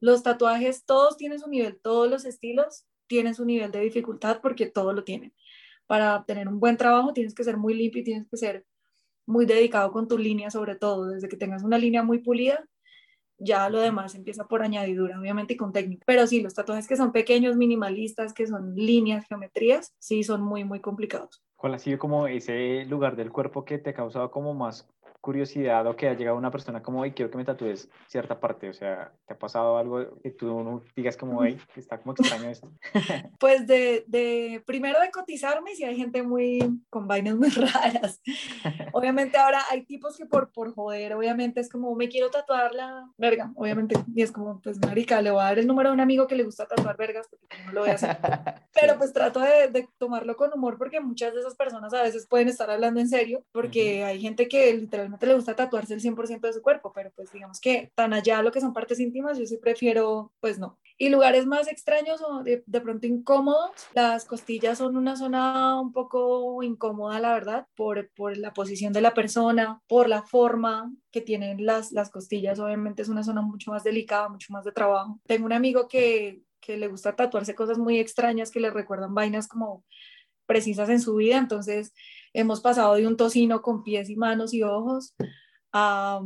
los 0.00 0.22
tatuajes, 0.22 0.86
todos 0.86 1.18
tienen 1.18 1.38
su 1.38 1.48
nivel, 1.48 1.78
todos 1.82 2.08
los 2.08 2.24
estilos 2.24 2.86
tienen 3.06 3.34
su 3.34 3.44
nivel 3.44 3.70
de 3.72 3.80
dificultad 3.80 4.40
porque 4.40 4.66
todos 4.66 4.94
lo 4.94 5.04
tienen. 5.04 5.34
Para 5.90 6.14
obtener 6.14 6.46
un 6.46 6.60
buen 6.60 6.76
trabajo 6.76 7.12
tienes 7.12 7.34
que 7.34 7.42
ser 7.42 7.56
muy 7.56 7.74
limpio 7.74 8.02
y 8.02 8.04
tienes 8.04 8.28
que 8.30 8.36
ser 8.36 8.64
muy 9.26 9.44
dedicado 9.44 9.90
con 9.90 10.06
tu 10.06 10.18
línea 10.18 10.48
sobre 10.48 10.76
todo. 10.76 11.08
Desde 11.08 11.28
que 11.28 11.36
tengas 11.36 11.64
una 11.64 11.78
línea 11.78 12.04
muy 12.04 12.20
pulida, 12.20 12.64
ya 13.38 13.68
lo 13.68 13.80
demás 13.80 14.14
empieza 14.14 14.46
por 14.46 14.62
añadidura, 14.62 15.18
obviamente, 15.18 15.54
y 15.54 15.56
con 15.56 15.72
técnica. 15.72 16.04
Pero 16.06 16.28
sí, 16.28 16.42
los 16.42 16.54
tatuajes 16.54 16.86
que 16.86 16.94
son 16.94 17.10
pequeños, 17.10 17.56
minimalistas, 17.56 18.32
que 18.32 18.46
son 18.46 18.76
líneas, 18.76 19.26
geometrías, 19.26 19.92
sí 19.98 20.22
son 20.22 20.42
muy, 20.42 20.62
muy 20.62 20.78
complicados. 20.78 21.42
¿Cuál 21.56 21.74
ha 21.74 21.80
sido 21.80 21.98
como 21.98 22.28
ese 22.28 22.84
lugar 22.84 23.16
del 23.16 23.32
cuerpo 23.32 23.64
que 23.64 23.78
te 23.78 23.90
ha 23.90 23.94
causado 23.94 24.30
como 24.30 24.54
más 24.54 24.88
curiosidad 25.20 25.86
o 25.86 25.96
que 25.96 26.08
ha 26.08 26.14
llegado 26.14 26.36
una 26.36 26.50
persona 26.50 26.82
como, 26.82 27.00
hoy 27.00 27.12
quiero 27.12 27.30
que 27.30 27.36
me 27.36 27.44
tatúes 27.44 27.88
cierta 28.08 28.40
parte? 28.40 28.68
O 28.68 28.72
sea, 28.72 29.12
¿te 29.26 29.34
ha 29.34 29.38
pasado 29.38 29.76
algo 29.76 30.18
que 30.22 30.30
tú 30.30 30.62
no 30.62 30.82
digas 30.96 31.16
como, 31.16 31.44
hey, 31.44 31.58
está 31.76 31.98
como 31.98 32.12
extraño 32.12 32.48
esto? 32.48 32.70
Pues 33.38 33.66
de, 33.66 34.04
de, 34.06 34.62
primero 34.66 35.00
de 35.00 35.10
cotizarme, 35.10 35.74
si 35.74 35.84
hay 35.84 35.96
gente 35.96 36.22
muy, 36.22 36.82
con 36.90 37.06
vainas 37.06 37.36
muy 37.36 37.48
raras. 37.48 38.20
obviamente 38.92 39.38
ahora 39.38 39.60
hay 39.70 39.84
tipos 39.84 40.16
que 40.16 40.26
por, 40.26 40.52
por 40.52 40.74
joder, 40.74 41.14
obviamente 41.14 41.60
es 41.60 41.70
como, 41.70 41.94
me 41.94 42.08
quiero 42.08 42.30
tatuar 42.30 42.74
la 42.74 43.08
verga, 43.16 43.52
obviamente. 43.56 43.96
Y 44.14 44.22
es 44.22 44.32
como, 44.32 44.60
pues 44.60 44.78
marica, 44.78 45.22
le 45.22 45.30
voy 45.30 45.40
a 45.40 45.44
dar 45.44 45.58
el 45.58 45.66
número 45.66 45.90
a 45.90 45.92
un 45.92 46.00
amigo 46.00 46.26
que 46.26 46.34
le 46.34 46.44
gusta 46.44 46.66
tatuar 46.66 46.96
vergas, 46.96 47.28
porque 47.28 47.46
no 47.66 47.72
lo 47.72 47.80
voy 47.80 47.90
a 47.90 47.94
hacer. 47.94 48.16
Pero 48.72 48.98
pues 48.98 49.12
trato 49.12 49.40
de, 49.40 49.68
de 49.68 49.88
tomarlo 49.98 50.36
con 50.36 50.52
humor 50.52 50.76
porque 50.78 51.00
muchas 51.00 51.34
de 51.34 51.40
esas 51.40 51.54
personas 51.54 51.92
a 51.94 52.02
veces 52.02 52.26
pueden 52.26 52.48
estar 52.48 52.70
hablando 52.70 53.00
en 53.00 53.08
serio, 53.08 53.44
porque 53.52 54.04
hay 54.04 54.20
gente 54.20 54.48
que 54.48 54.72
literalmente 54.74 55.09
le 55.20 55.34
gusta 55.34 55.56
tatuarse 55.56 55.94
el 55.94 56.00
100% 56.00 56.40
de 56.40 56.52
su 56.52 56.62
cuerpo, 56.62 56.92
pero 56.92 57.10
pues 57.14 57.32
digamos 57.32 57.60
que 57.60 57.92
tan 57.94 58.12
allá 58.12 58.42
lo 58.42 58.52
que 58.52 58.60
son 58.60 58.72
partes 58.72 59.00
íntimas, 59.00 59.38
yo 59.38 59.46
sí 59.46 59.56
prefiero, 59.56 60.32
pues 60.40 60.58
no. 60.58 60.78
Y 60.98 61.08
lugares 61.08 61.46
más 61.46 61.68
extraños 61.68 62.20
o 62.22 62.42
de, 62.42 62.62
de 62.66 62.80
pronto 62.80 63.06
incómodos, 63.06 63.70
las 63.94 64.24
costillas 64.24 64.78
son 64.78 64.96
una 64.96 65.16
zona 65.16 65.80
un 65.80 65.92
poco 65.92 66.62
incómoda, 66.62 67.20
la 67.20 67.32
verdad, 67.32 67.66
por, 67.74 68.10
por 68.14 68.36
la 68.36 68.52
posición 68.52 68.92
de 68.92 69.00
la 69.00 69.14
persona, 69.14 69.80
por 69.88 70.08
la 70.08 70.22
forma 70.22 70.92
que 71.10 71.20
tienen 71.20 71.64
las, 71.64 71.92
las 71.92 72.10
costillas, 72.10 72.58
obviamente 72.60 73.02
es 73.02 73.08
una 73.08 73.24
zona 73.24 73.42
mucho 73.42 73.70
más 73.70 73.84
delicada, 73.84 74.28
mucho 74.28 74.52
más 74.52 74.64
de 74.64 74.72
trabajo. 74.72 75.18
Tengo 75.26 75.46
un 75.46 75.52
amigo 75.52 75.88
que, 75.88 76.42
que 76.60 76.76
le 76.76 76.88
gusta 76.88 77.16
tatuarse 77.16 77.54
cosas 77.54 77.78
muy 77.78 77.98
extrañas 77.98 78.50
que 78.50 78.60
le 78.60 78.70
recuerdan 78.70 79.14
vainas 79.14 79.48
como 79.48 79.84
precisas 80.46 80.88
en 80.88 81.00
su 81.00 81.14
vida, 81.14 81.38
entonces 81.38 81.92
hemos 82.32 82.60
pasado 82.60 82.94
de 82.94 83.06
un 83.06 83.16
tocino 83.16 83.62
con 83.62 83.82
pies 83.82 84.10
y 84.10 84.16
manos 84.16 84.54
y 84.54 84.62
ojos 84.62 85.14
a, 85.72 86.20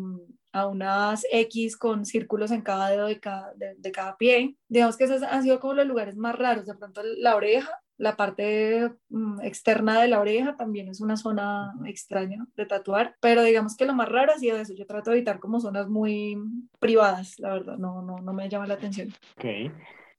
a 0.55 0.69
unas 0.69 1.27
X 1.33 1.77
con 1.77 2.07
círculos 2.07 2.53
en 2.53 2.63
cada 2.63 2.89
dedo 2.89 3.07
de 3.07 3.19
cada, 3.19 3.53
de, 3.55 3.93
cada 3.93 4.17
pie. 4.17 4.57
Digamos 4.69 4.97
que 4.97 5.05
esos 5.05 5.23
han 5.23 5.43
sido 5.43 5.59
como 5.59 5.75
los 5.75 5.87
lugares 5.87 6.17
más 6.17 6.37
raros. 6.37 6.67
De 6.67 6.75
pronto 6.75 7.03
la 7.03 7.35
oreja, 7.35 7.71
la 7.97 8.17
parte 8.17 8.93
mm, 9.09 9.41
externa 9.43 10.01
de 10.01 10.07
la 10.07 10.21
oreja 10.21 10.57
también 10.57 10.89
es 10.89 11.01
una 11.01 11.17
zona 11.17 11.75
extraña 11.87 12.47
de 12.57 12.67
tatuar, 12.67 13.17
pero 13.21 13.43
digamos 13.43 13.77
que 13.77 13.85
lo 13.85 13.95
más 13.95 14.09
raro 14.09 14.33
ha 14.33 14.39
sido 14.39 14.57
eso. 14.57 14.75
Yo 14.75 14.87
trato 14.87 15.11
de 15.11 15.17
evitar 15.17 15.41
como 15.41 15.59
zonas 15.59 15.89
muy 15.89 16.39
privadas, 16.79 17.39
la 17.41 17.53
verdad, 17.53 17.77
no, 17.77 18.03
no, 18.03 18.19
no 18.19 18.33
me 18.33 18.49
llama 18.49 18.69
la 18.69 18.75
atención. 18.75 19.09
Ok. 19.37 19.73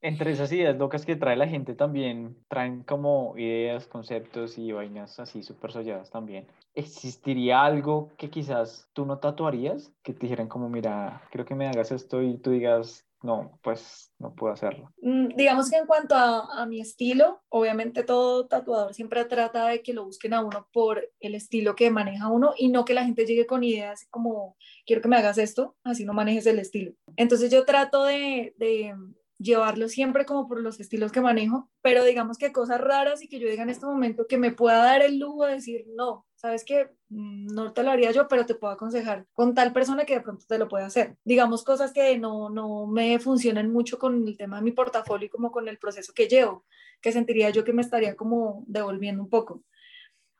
Entre 0.06 0.30
esas 0.30 0.52
ideas 0.52 0.76
locas 0.76 1.04
que 1.04 1.16
trae 1.16 1.34
la 1.34 1.48
gente 1.48 1.74
también 1.74 2.36
traen 2.46 2.84
como 2.84 3.34
ideas, 3.36 3.88
conceptos 3.88 4.56
y 4.56 4.70
vainas 4.70 5.18
así 5.18 5.42
súper 5.42 5.72
solladas 5.72 6.10
también. 6.10 6.46
¿Existiría 6.74 7.64
algo 7.64 8.12
que 8.16 8.30
quizás 8.30 8.88
tú 8.92 9.04
no 9.04 9.18
tatuarías? 9.18 9.90
Que 10.04 10.12
te 10.12 10.20
dijeran 10.20 10.46
como, 10.46 10.68
mira, 10.68 11.22
creo 11.32 11.44
que 11.44 11.56
me 11.56 11.66
hagas 11.66 11.90
esto 11.90 12.22
y 12.22 12.38
tú 12.38 12.52
digas, 12.52 13.04
no, 13.24 13.58
pues 13.64 14.12
no 14.20 14.32
puedo 14.32 14.52
hacerlo. 14.52 14.92
Mm, 15.02 15.34
digamos 15.34 15.68
que 15.68 15.78
en 15.78 15.86
cuanto 15.86 16.14
a, 16.14 16.62
a, 16.62 16.66
mi 16.66 16.80
estilo, 16.80 17.42
obviamente 17.48 18.04
todo 18.04 18.46
tatuador 18.46 18.94
siempre 18.94 19.24
trata 19.24 19.66
de 19.66 19.82
que 19.82 19.92
lo 19.92 20.04
busquen 20.04 20.34
a 20.34 20.44
uno 20.44 20.68
por 20.72 21.10
el 21.18 21.34
estilo 21.34 21.74
que 21.74 21.90
maneja 21.90 22.28
uno 22.28 22.54
y 22.56 22.68
no 22.68 22.84
que 22.84 22.94
la 22.94 23.04
gente 23.04 23.26
llegue 23.26 23.48
con 23.48 23.64
ideas 23.64 24.06
como, 24.10 24.56
quiero 24.86 25.02
que 25.02 25.08
me 25.08 25.16
hagas 25.16 25.38
esto, 25.38 25.74
así 25.82 26.04
no 26.04 26.12
manejes 26.12 26.46
el 26.46 26.60
estilo. 26.60 26.92
Entonces 27.16 27.50
yo 27.50 27.64
trato 27.64 28.04
de, 28.04 28.54
de 28.56 28.94
llevarlo 29.38 29.88
siempre 29.88 30.24
como 30.24 30.48
por 30.48 30.60
los 30.60 30.80
estilos 30.80 31.12
que 31.12 31.20
manejo, 31.20 31.70
pero 31.82 32.04
digamos 32.04 32.38
que 32.38 32.52
cosas 32.52 32.80
raras 32.80 33.22
y 33.22 33.28
que 33.28 33.38
yo 33.38 33.48
diga 33.48 33.62
en 33.62 33.70
este 33.70 33.86
momento 33.86 34.26
que 34.26 34.38
me 34.38 34.52
pueda 34.52 34.78
dar 34.78 35.02
el 35.02 35.18
lujo 35.18 35.46
de 35.46 35.54
decir, 35.54 35.84
no, 35.94 36.26
sabes 36.34 36.64
que 36.64 36.90
mm, 37.08 37.46
no 37.54 37.72
te 37.72 37.82
lo 37.82 37.90
haría 37.90 38.12
yo, 38.12 38.28
pero 38.28 38.46
te 38.46 38.54
puedo 38.54 38.72
aconsejar 38.72 39.26
con 39.32 39.54
tal 39.54 39.72
persona 39.72 40.04
que 40.04 40.14
de 40.14 40.20
pronto 40.20 40.46
te 40.48 40.58
lo 40.58 40.68
puede 40.68 40.84
hacer. 40.84 41.16
Digamos 41.24 41.64
cosas 41.64 41.92
que 41.92 42.18
no, 42.18 42.50
no 42.50 42.86
me 42.86 43.18
funcionan 43.18 43.72
mucho 43.72 43.98
con 43.98 44.26
el 44.26 44.36
tema 44.36 44.56
de 44.56 44.62
mi 44.62 44.72
portafolio 44.72 45.26
y 45.26 45.30
como 45.30 45.50
con 45.50 45.68
el 45.68 45.78
proceso 45.78 46.12
que 46.14 46.28
llevo, 46.28 46.64
que 47.00 47.12
sentiría 47.12 47.50
yo 47.50 47.64
que 47.64 47.72
me 47.72 47.82
estaría 47.82 48.16
como 48.16 48.64
devolviendo 48.66 49.22
un 49.22 49.28
poco. 49.28 49.62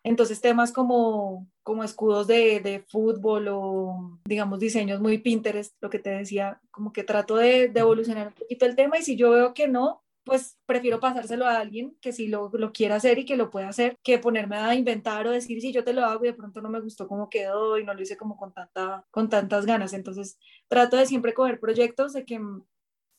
Entonces 0.07 0.41
temas 0.41 0.71
como, 0.71 1.49
como 1.65 1.83
escudos 1.83 2.29
de, 2.29 2.61
de, 2.61 2.79
fútbol 2.89 3.49
o 3.49 4.21
digamos 4.25 4.61
diseños 4.61 5.01
muy 5.01 5.19
Pinterest, 5.19 5.75
lo 5.81 5.91
que 5.91 5.99
te 5.99 6.11
decía, 6.11 6.61
como 6.71 6.93
que 6.93 7.03
trato 7.03 7.35
de, 7.35 7.67
de, 7.69 7.81
evolucionar 7.81 8.29
un 8.29 8.35
poquito 8.35 8.67
el 8.67 8.77
tema 8.77 8.99
y 8.99 9.03
si 9.03 9.17
yo 9.17 9.33
veo 9.33 9.53
que 9.53 9.67
no, 9.67 10.05
pues 10.23 10.59
prefiero 10.65 11.01
pasárselo 11.01 11.45
a 11.45 11.59
alguien 11.59 11.97
que 12.01 12.13
sí 12.13 12.29
lo, 12.29 12.51
lo 12.53 12.73
quiera 12.73 12.95
hacer 12.95 13.19
y 13.19 13.25
que 13.25 13.37
lo 13.37 13.51
pueda 13.51 13.69
hacer, 13.69 13.97
que 14.05 14.19
ponerme 14.21 14.57
a 14.57 14.77
inventar 14.77 15.27
o 15.27 15.33
decir 15.33 15.61
si 15.61 15.73
yo 15.73 15.83
te 15.83 15.93
lo 15.93 16.05
hago 16.05 16.25
y 16.25 16.29
de 16.29 16.35
pronto 16.35 16.61
no 16.61 16.71
me 16.71 16.81
gustó 16.81 17.09
cómo 17.09 17.29
quedó 17.29 17.77
y 17.77 17.85
no 17.85 17.93
lo 17.93 18.01
hice 18.01 18.17
como 18.17 18.37
con, 18.37 18.53
tanta, 18.53 19.05
con 19.11 19.29
tantas 19.29 19.67
ganas. 19.67 19.93
Entonces 19.93 20.39
trato 20.69 20.97
de 20.97 21.07
siempre 21.07 21.35
coger 21.35 21.59
proyectos 21.59 22.13
de 22.13 22.25
que, 22.25 22.41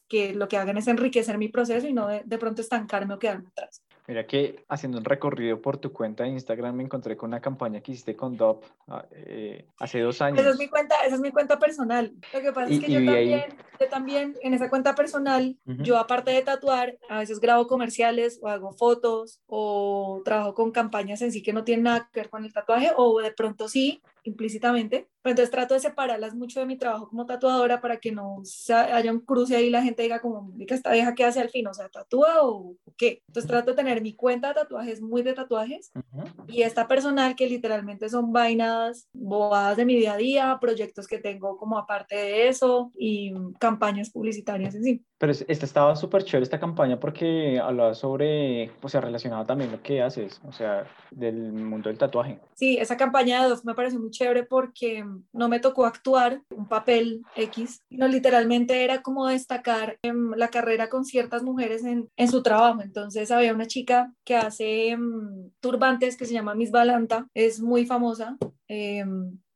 que 0.08 0.34
lo 0.34 0.48
que 0.48 0.56
hagan 0.56 0.78
es 0.78 0.88
enriquecer 0.88 1.38
mi 1.38 1.50
proceso 1.50 1.86
y 1.86 1.92
no 1.92 2.08
de, 2.08 2.24
de 2.24 2.38
pronto 2.38 2.62
estancarme 2.62 3.16
o 3.16 3.20
quedarme 3.20 3.50
atrás. 3.50 3.84
Mira 4.08 4.26
que 4.26 4.64
haciendo 4.70 5.00
un 5.00 5.04
recorrido 5.04 5.62
por 5.62 5.80
tu 5.80 5.92
cuenta 5.92 6.24
de 6.24 6.30
Instagram 6.30 6.76
me 6.78 6.84
encontré 6.84 7.18
con 7.18 7.30
una 7.30 7.42
campaña 7.42 7.82
que 7.82 7.92
hiciste 7.92 8.16
con 8.16 8.38
DOP 8.38 8.64
ah, 8.88 9.06
eh, 9.12 9.68
hace 9.80 10.00
dos 10.00 10.22
años. 10.22 10.40
Esa 10.40 10.52
es 10.52 10.58
mi 10.58 10.70
cuenta, 10.70 10.96
esa 11.06 11.16
es 11.16 11.22
mi 11.22 11.30
cuenta 11.32 11.60
personal. 11.60 12.14
Lo 12.34 12.40
que 12.40 12.54
pasa 12.54 12.72
es 12.72 12.80
que 12.80 12.90
yo 12.90 13.00
también, 13.04 13.46
yo 13.78 13.90
también, 13.90 14.36
en 14.42 14.54
esa 14.54 14.70
cuenta 14.70 14.96
personal, 14.96 15.58
uh 15.66 15.72
-huh. 15.72 15.84
yo 15.84 15.98
aparte 15.98 16.32
de 16.32 16.42
tatuar, 16.42 16.98
a 17.10 17.20
veces 17.20 17.42
grabo 17.42 17.68
comerciales 17.68 18.40
o 18.42 18.48
hago 18.48 18.72
fotos 18.72 19.42
o 19.46 20.22
trabajo 20.24 20.54
con 20.54 20.72
campañas 20.72 21.22
en 21.22 21.34
sí 21.34 21.44
que 21.44 21.52
no 21.52 21.66
tienen 21.66 21.84
nada 21.84 22.10
que 22.14 22.22
ver 22.22 22.30
con 22.30 22.46
el 22.46 22.54
tatuaje 22.54 22.92
o 22.96 23.20
de 23.20 23.34
pronto 23.34 23.68
sí, 23.68 24.02
implícitamente. 24.24 25.10
Pero 25.28 25.34
entonces 25.34 25.52
trato 25.52 25.74
de 25.74 25.82
separarlas 25.82 26.36
mucho 26.36 26.62
de 26.62 26.66
mi 26.66 26.78
trabajo 26.78 27.10
como 27.10 27.26
tatuadora 27.26 27.82
para 27.82 27.98
que 27.98 28.14
no 28.14 28.42
haya 28.70 29.12
un 29.12 29.20
cruce 29.20 29.58
ahí 29.58 29.66
y 29.66 29.70
la 29.70 29.84
gente 29.84 30.04
diga 30.04 30.22
como, 30.22 30.54
esta 30.58 30.94
vieja 30.94 31.16
qué 31.16 31.26
hace 31.26 31.42
al 31.42 31.50
fin, 31.50 31.68
o 31.68 31.74
sea, 31.74 31.90
tatúa 31.90 32.44
o, 32.44 32.78
o 32.82 32.94
qué. 32.98 33.24
Entonces 33.28 33.50
trato 33.50 33.72
de 33.72 33.76
tener 33.76 34.02
mi 34.02 34.14
cuenta 34.14 34.48
de 34.48 34.54
tatuajes 34.54 35.02
muy 35.02 35.24
de 35.24 35.34
tatuajes 35.34 35.92
uh 35.96 36.00
-huh. 36.00 36.46
y 36.48 36.62
esta 36.62 36.88
personal 36.88 37.36
que 37.36 37.50
literalmente 37.50 38.08
son 38.08 38.32
vainas 38.32 39.10
bobadas 39.12 39.76
de 39.76 39.84
mi 39.84 39.98
día 39.98 40.14
a 40.14 40.18
día, 40.18 40.58
proyectos 40.62 41.08
que 41.08 41.18
tengo 41.18 41.58
como 41.58 41.78
aparte 41.78 42.16
de 42.16 42.48
eso 42.48 42.94
y 42.98 43.34
campañas 43.60 44.10
publicitarias 44.10 44.76
en 44.76 44.84
sí. 44.86 45.06
Pero 45.18 45.32
esta 45.32 45.66
estaba 45.66 45.96
súper 45.96 46.24
chévere 46.24 46.44
esta 46.44 46.60
campaña 46.60 47.00
porque 47.00 47.60
hablaba 47.60 47.96
sobre, 47.96 48.72
o 48.82 48.88
sea, 48.88 49.02
relacionado 49.02 49.46
también 49.46 49.72
lo 49.72 49.82
que 49.82 50.02
haces, 50.02 50.40
o 50.48 50.52
sea, 50.54 50.86
del 51.12 51.52
mundo 51.52 51.90
del 51.90 51.98
tatuaje. 51.98 52.40
Sí, 52.54 52.78
esa 52.78 52.96
campaña 52.98 53.42
de 53.42 53.50
DOF 53.50 53.66
me 53.66 53.74
pareció 53.74 54.00
muy 54.00 54.12
chévere 54.12 54.44
porque 54.44 55.04
no 55.34 55.50
me 55.50 55.60
tocó 55.60 55.86
actuar 55.86 56.42
un 56.50 56.68
papel 56.68 57.24
X, 57.36 57.82
sino 57.90 58.08
literalmente 58.08 58.84
era 58.84 59.02
como 59.02 59.28
destacar 59.28 59.98
en 60.02 60.32
la 60.32 60.50
carrera 60.50 60.90
con 60.90 61.06
ciertas 61.06 61.44
mujeres 61.44 61.84
en, 61.84 62.10
en 62.16 62.28
su 62.30 62.44
trabajo. 62.44 62.82
Entonces 62.82 63.32
había 63.32 63.54
una 63.54 63.68
chica 63.68 64.14
que 64.24 64.36
hace 64.36 64.96
um, 64.96 65.52
turbantes 65.60 66.18
que 66.18 66.26
se 66.26 66.34
llama 66.34 66.56
Miss 66.56 66.72
Balanta, 66.72 67.28
es 67.34 67.60
muy 67.60 67.86
famosa. 67.86 68.38
Eh, 68.68 69.06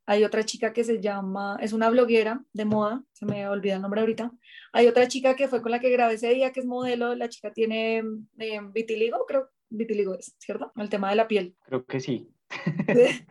hay 0.06 0.24
otra 0.24 0.44
chica 0.44 0.74
que 0.74 0.84
se 0.84 1.00
llama, 1.00 1.58
es 1.62 1.74
una 1.74 1.90
bloguera 1.90 2.44
de 2.54 2.66
moda, 2.66 3.04
se 3.14 3.26
me 3.26 3.48
olvida 3.48 3.76
el 3.76 3.82
nombre 3.82 4.02
ahorita. 4.02 4.32
Hay 4.74 4.88
otra 4.88 5.08
chica 5.08 5.36
que 5.36 5.48
fue 5.48 5.62
con 5.62 5.72
la 5.72 5.80
que 5.80 5.90
grabé 5.90 6.16
ese 6.16 6.34
día, 6.34 6.52
que 6.52 6.60
es 6.60 6.66
modelo, 6.66 7.16
la 7.16 7.30
chica 7.30 7.54
tiene 7.54 8.04
eh, 8.40 8.60
vitiligo, 8.74 9.26
creo, 9.26 9.50
vitiligo 9.70 10.14
es, 10.16 10.36
¿cierto? 10.40 10.72
El 10.76 10.90
tema 10.90 11.10
de 11.10 11.16
la 11.16 11.28
piel. 11.28 11.56
Creo 11.64 11.86
que 11.86 12.00
sí. 12.00 12.30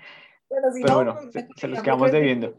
bueno, 0.51 0.73
si 0.73 0.83
Pero 0.83 1.05
no, 1.05 1.15
bueno, 1.15 1.33
se, 1.33 1.49
se, 1.57 1.69
los 1.69 1.83
quedamos 1.83 2.13
debiendo. 2.13 2.55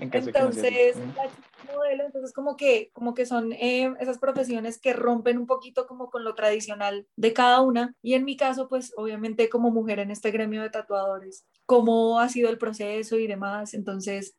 En 0.00 0.08
caso 0.08 0.28
Entonces, 0.28 0.62
que 0.62 0.94
no 0.94 1.12
la 1.14 1.74
modelo, 1.74 2.04
entonces 2.04 2.32
como 2.32 2.56
que, 2.56 2.90
como 2.92 3.14
que 3.14 3.26
son 3.26 3.52
eh, 3.52 3.92
esas 3.98 4.18
profesiones 4.18 4.78
que 4.78 4.92
rompen 4.92 5.38
un 5.38 5.46
poquito 5.46 5.86
como 5.86 6.10
con 6.10 6.24
lo 6.24 6.34
tradicional 6.34 7.06
de 7.16 7.32
cada 7.32 7.60
una. 7.60 7.94
Y 8.02 8.14
en 8.14 8.24
mi 8.24 8.36
caso, 8.36 8.68
pues 8.68 8.92
obviamente 8.96 9.48
como 9.48 9.70
mujer 9.70 9.98
en 9.98 10.10
este 10.10 10.30
gremio 10.30 10.62
de 10.62 10.70
tatuadores, 10.70 11.44
cómo 11.66 12.20
ha 12.20 12.28
sido 12.28 12.48
el 12.50 12.58
proceso 12.58 13.16
y 13.16 13.26
demás. 13.26 13.74
Entonces 13.74 14.36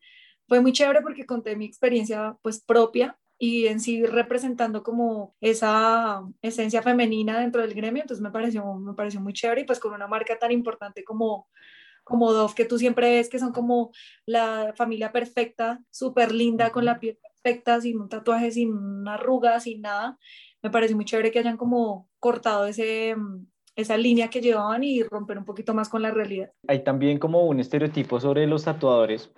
fue 0.48 0.62
muy 0.62 0.72
chévere 0.72 1.02
porque 1.02 1.26
conté 1.26 1.56
mi 1.56 1.66
experiencia 1.66 2.38
pues 2.42 2.62
propia 2.62 3.18
y 3.38 3.68
en 3.68 3.80
sí 3.80 4.06
representando 4.06 4.84
como 4.84 5.36
esa 5.42 6.24
esencia 6.42 6.82
femenina 6.82 7.40
dentro 7.40 7.62
del 7.62 7.74
gremio, 7.74 8.02
entonces 8.02 8.24
me 8.24 8.32
pareció, 8.32 8.74
me 8.76 8.94
pareció 8.94 9.20
muy 9.20 9.34
chévere 9.34 9.62
y 9.62 9.66
pues 9.66 9.80
con 9.80 9.94
una 9.94 10.08
marca 10.08 10.40
tan 10.40 10.52
importante 10.52 11.04
como 11.04 11.50
como 12.06 12.32
Dove, 12.32 12.54
que 12.56 12.64
tú 12.64 12.78
siempre 12.78 13.10
ves 13.10 13.28
que 13.28 13.40
son 13.40 13.52
como 13.52 13.92
la 14.26 14.74
familia 14.78 15.12
perfecta, 15.12 15.82
súper 15.90 16.32
linda, 16.32 16.72
con 16.72 16.86
la 16.86 17.00
piel 17.00 17.18
perfecta, 17.18 17.82
sin 17.82 18.00
un 18.00 18.08
tatuaje, 18.08 18.52
sin 18.52 19.06
arrugas, 19.08 19.64
sin 19.64 19.82
nada. 19.82 20.18
Me 20.62 20.70
parece 20.70 20.96
muy 20.96 21.04
chévere 21.04 21.32
que 21.32 21.40
hayan 21.40 21.58
como 21.58 22.08
cortado 22.20 22.68
ese, 22.68 23.16
esa 23.76 23.98
línea 23.98 24.30
que 24.30 24.40
llevaban 24.40 24.84
y 24.84 25.04
romper 25.04 25.38
un 25.38 25.46
poquito 25.46 25.74
más 25.74 25.90
con 25.90 26.02
la 26.02 26.12
realidad. 26.12 26.52
Hay 26.68 26.84
también 26.84 27.20
como 27.20 27.44
un 27.46 27.60
estereotipo 27.60 28.20
sobre 28.20 28.48
los 28.48 28.64
tatuadores. 28.64 29.32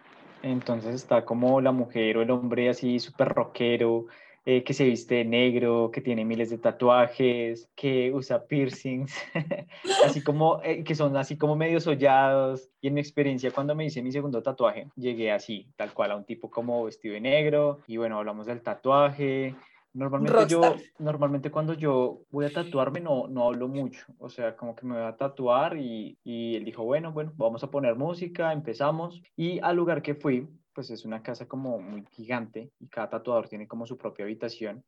Entonces 0.43 0.93
está 0.93 1.25
como 1.25 1.61
la 1.61 1.71
mujer 1.71 2.17
o 2.17 2.21
el 2.21 2.31
hombre 2.31 2.69
así 2.69 2.99
súper 2.99 3.29
rockero, 3.29 4.05
eh, 4.49 4.63
que 4.63 4.73
se 4.73 4.85
viste 4.85 5.15
de 5.15 5.25
negro, 5.25 5.91
que 5.91 5.99
tiene 5.99 6.23
miles 6.23 6.49
de 6.49 6.57
tatuajes, 6.57 7.69
que 7.75 8.13
usa 8.13 8.45
piercings, 8.47 9.13
así 10.05 10.23
como 10.23 10.61
eh, 10.63 10.85
que 10.85 10.95
son 10.95 11.17
así 11.17 11.37
como 11.37 11.57
medio 11.57 11.81
sollados. 11.81 12.69
Y 12.79 12.87
en 12.87 12.93
mi 12.93 13.01
experiencia, 13.01 13.51
cuando 13.51 13.75
me 13.75 13.83
hice 13.83 14.01
mi 14.01 14.13
segundo 14.13 14.41
tatuaje, 14.41 14.87
llegué 14.95 15.33
así, 15.33 15.67
tal 15.75 15.93
cual, 15.93 16.11
a 16.11 16.15
un 16.15 16.23
tipo 16.23 16.49
como 16.49 16.85
vestido 16.85 17.15
de 17.15 17.19
negro. 17.19 17.79
Y 17.87 17.97
bueno, 17.97 18.19
hablamos 18.19 18.45
del 18.45 18.61
tatuaje. 18.61 19.53
Normalmente 19.91 20.47
yo, 20.47 20.61
normalmente 20.97 21.51
cuando 21.51 21.73
yo 21.73 22.21
voy 22.31 22.45
a 22.45 22.53
tatuarme 22.53 23.01
no, 23.01 23.27
no 23.27 23.47
hablo 23.47 23.67
mucho, 23.67 24.05
o 24.17 24.29
sea, 24.29 24.55
como 24.55 24.75
que 24.75 24.85
me 24.85 24.93
voy 24.93 25.03
a 25.03 25.17
tatuar 25.17 25.75
y, 25.75 26.19
y 26.23 26.55
él 26.55 26.63
dijo, 26.63 26.85
bueno, 26.85 27.11
bueno, 27.11 27.33
vamos 27.35 27.65
a 27.65 27.69
poner 27.69 27.95
música, 27.95 28.53
empezamos. 28.53 29.21
Y 29.35 29.59
al 29.59 29.75
lugar 29.75 30.01
que 30.01 30.15
fui, 30.15 30.47
pues 30.77 30.91
es 30.91 31.05
una 31.05 31.23
casa 31.23 31.47
como 31.47 31.79
muy 31.79 32.05
gigante 32.11 32.69
y 32.79 32.87
cada 32.87 33.09
tatuador 33.09 33.49
tiene 33.49 33.67
como 33.67 33.87
su 33.87 33.97
propia 33.97 34.25
habitación. 34.25 34.83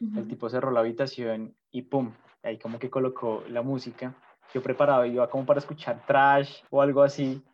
El 0.00 0.26
tipo 0.26 0.48
cerró 0.48 0.70
la 0.70 0.80
habitación 0.80 1.54
y 1.70 1.82
pum, 1.82 2.14
ahí 2.42 2.58
como 2.58 2.78
que 2.78 2.88
colocó 2.88 3.44
la 3.50 3.60
música. 3.60 4.14
Yo 4.54 4.62
preparado 4.62 5.04
iba 5.04 5.28
como 5.28 5.44
para 5.44 5.60
escuchar 5.60 6.02
trash 6.06 6.62
o 6.70 6.80
algo 6.80 7.02
así 7.02 7.44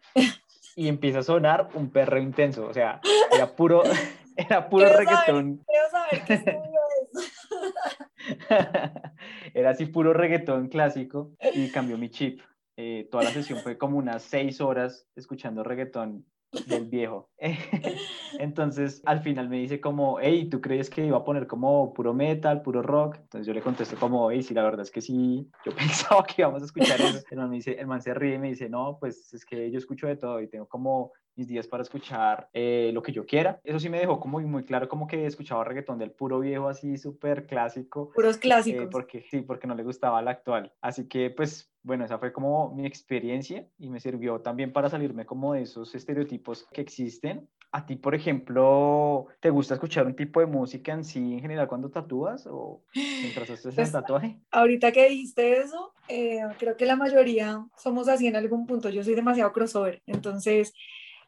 y 0.76 0.86
empieza 0.86 1.18
a 1.18 1.24
sonar 1.24 1.68
un 1.74 1.90
perro 1.90 2.20
intenso, 2.20 2.64
o 2.64 2.72
sea, 2.72 3.00
era 3.32 3.56
puro, 3.56 3.82
era 4.36 4.68
puro 4.68 4.96
reggaetón. 4.96 5.66
era 9.52 9.70
así 9.70 9.86
puro 9.86 10.12
reggaetón 10.12 10.68
clásico 10.68 11.32
y 11.52 11.72
cambió 11.72 11.98
mi 11.98 12.08
chip. 12.08 12.40
Eh, 12.76 13.08
toda 13.10 13.24
la 13.24 13.30
sesión 13.30 13.58
fue 13.58 13.76
como 13.76 13.98
unas 13.98 14.22
seis 14.22 14.60
horas 14.60 15.08
escuchando 15.16 15.64
reggaetón 15.64 16.24
del 16.66 16.86
viejo. 16.86 17.30
Entonces, 18.38 19.02
al 19.04 19.20
final 19.20 19.48
me 19.48 19.58
dice 19.58 19.80
como, 19.80 20.18
hey, 20.20 20.48
¿tú 20.48 20.60
crees 20.60 20.90
que 20.90 21.06
iba 21.06 21.18
a 21.18 21.24
poner 21.24 21.46
como 21.46 21.92
puro 21.92 22.14
metal, 22.14 22.62
puro 22.62 22.82
rock? 22.82 23.16
Entonces 23.20 23.46
yo 23.46 23.52
le 23.52 23.62
contesto 23.62 23.96
como, 23.96 24.30
hey, 24.30 24.42
sí, 24.42 24.54
la 24.54 24.62
verdad 24.62 24.82
es 24.82 24.90
que 24.90 25.00
sí, 25.00 25.48
yo 25.64 25.72
pensaba 25.76 26.24
que 26.24 26.42
íbamos 26.42 26.62
a 26.62 26.66
escuchar 26.66 27.00
eso. 27.00 27.20
El 27.30 27.38
man, 27.38 27.50
me 27.50 27.56
dice, 27.56 27.72
el 27.72 27.86
man 27.86 28.02
se 28.02 28.14
ríe 28.14 28.38
me 28.38 28.48
dice, 28.48 28.68
no, 28.68 28.98
pues 28.98 29.32
es 29.32 29.44
que 29.44 29.70
yo 29.70 29.78
escucho 29.78 30.06
de 30.06 30.16
todo 30.16 30.40
y 30.40 30.48
tengo 30.48 30.66
como 30.66 31.12
mis 31.36 31.48
días 31.48 31.66
para 31.66 31.82
escuchar 31.82 32.48
eh, 32.52 32.90
lo 32.92 33.02
que 33.02 33.12
yo 33.12 33.26
quiera. 33.26 33.60
Eso 33.64 33.78
sí 33.78 33.88
me 33.88 33.98
dejó 33.98 34.20
como 34.20 34.40
muy 34.40 34.64
claro 34.64 34.88
como 34.88 35.06
que 35.06 35.26
escuchaba 35.26 35.64
reggaetón 35.64 35.98
del 35.98 36.12
puro 36.12 36.40
viejo 36.40 36.68
así 36.68 36.96
súper 36.96 37.46
clásico. 37.46 38.10
Puros 38.14 38.38
clásicos. 38.38 38.84
Eh, 38.84 38.88
porque 38.90 39.22
sí, 39.30 39.40
porque 39.42 39.66
no 39.66 39.74
le 39.74 39.82
gustaba 39.82 40.20
el 40.20 40.28
actual. 40.28 40.72
Así 40.80 41.08
que 41.08 41.30
pues 41.30 41.74
bueno, 41.84 42.06
esa 42.06 42.18
fue 42.18 42.32
como 42.32 42.74
mi 42.74 42.86
experiencia 42.86 43.68
y 43.78 43.90
me 43.90 44.00
sirvió 44.00 44.40
también 44.40 44.72
para 44.72 44.88
salirme 44.88 45.26
como 45.26 45.52
de 45.52 45.62
esos 45.62 45.94
estereotipos 45.94 46.66
que 46.72 46.80
existen. 46.80 47.46
A 47.72 47.84
ti, 47.84 47.96
por 47.96 48.14
ejemplo, 48.14 49.26
¿te 49.40 49.50
gusta 49.50 49.74
escuchar 49.74 50.06
un 50.06 50.16
tipo 50.16 50.40
de 50.40 50.46
música 50.46 50.92
en 50.92 51.04
sí 51.04 51.34
en 51.34 51.40
general 51.40 51.68
cuando 51.68 51.90
tatúas 51.90 52.46
o 52.46 52.84
mientras 52.94 53.50
haces 53.50 53.66
el 53.66 53.74
pues, 53.74 53.92
tatuaje? 53.92 54.38
Ahorita 54.50 54.92
que 54.92 55.10
dijiste 55.10 55.58
eso, 55.58 55.92
eh, 56.08 56.40
creo 56.58 56.76
que 56.76 56.86
la 56.86 56.96
mayoría 56.96 57.66
somos 57.76 58.08
así 58.08 58.28
en 58.28 58.36
algún 58.36 58.66
punto. 58.66 58.88
Yo 58.88 59.04
soy 59.04 59.14
demasiado 59.14 59.52
crossover, 59.52 60.02
entonces 60.06 60.72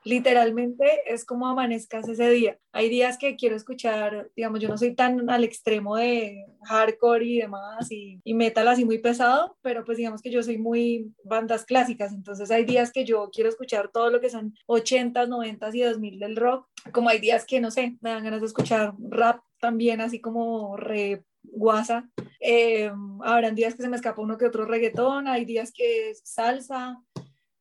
literalmente 0.07 1.01
es 1.07 1.25
como 1.25 1.49
amanezcas 1.49 2.09
ese 2.09 2.31
día. 2.31 2.57
Hay 2.71 2.89
días 2.89 3.19
que 3.19 3.35
quiero 3.35 3.57
escuchar, 3.57 4.31
digamos, 4.37 4.61
yo 4.61 4.69
no 4.69 4.79
soy 4.79 4.95
tan 4.95 5.29
al 5.29 5.43
extremo 5.43 5.97
de 5.97 6.47
hardcore 6.63 7.25
y 7.25 7.39
demás 7.41 7.91
y, 7.91 8.21
y, 8.23 8.35
metal 8.35 8.69
así 8.69 8.85
muy 8.85 8.99
pesado, 8.99 9.59
pero 9.63 9.85
pues 9.85 9.99
digamos 9.99 10.23
que 10.23 10.31
yo 10.31 10.45
soy 10.45 10.59
muy 10.59 11.13
bandas 11.25 11.65
clásicas, 11.65 12.13
entonces 12.13 12.53
hay 12.53 12.65
días 12.65 12.93
que 12.93 13.05
yo 13.05 13.31
quiero 13.33 13.51
escuchar 13.51 13.91
todo 13.91 14.11
lo 14.11 14.21
que 14.21 14.31
son 14.31 14.55
80s, 14.69 15.29
90s 15.29 15.75
y 15.75 15.81
2000 15.81 16.19
del 16.21 16.37
rock, 16.37 16.69
como 16.93 17.09
hay 17.09 17.19
días 17.19 17.45
que 17.45 17.61
no 17.61 17.73
sé, 17.73 17.97
me 18.01 18.11
dan 18.11 18.23
ganas 18.23 18.41
de 18.43 18.47
escuchar 18.47 18.95
rap 19.11 19.41
también 19.61 20.01
así 20.01 20.21
como 20.21 20.77
re 20.77 21.25
guasa. 21.43 22.09
Eh, 22.39 22.93
habrán 23.23 23.57
días 23.57 23.75
que 23.75 23.83
se 23.83 23.89
me 23.89 23.97
escapa 23.97 24.23
uno 24.23 24.39
que 24.39 24.47
otro 24.47 24.67
reggaetón, 24.67 25.27
hay 25.27 25.45
días 25.45 25.73
que 25.73 26.11
es 26.11 26.21
salsa, 26.25 27.03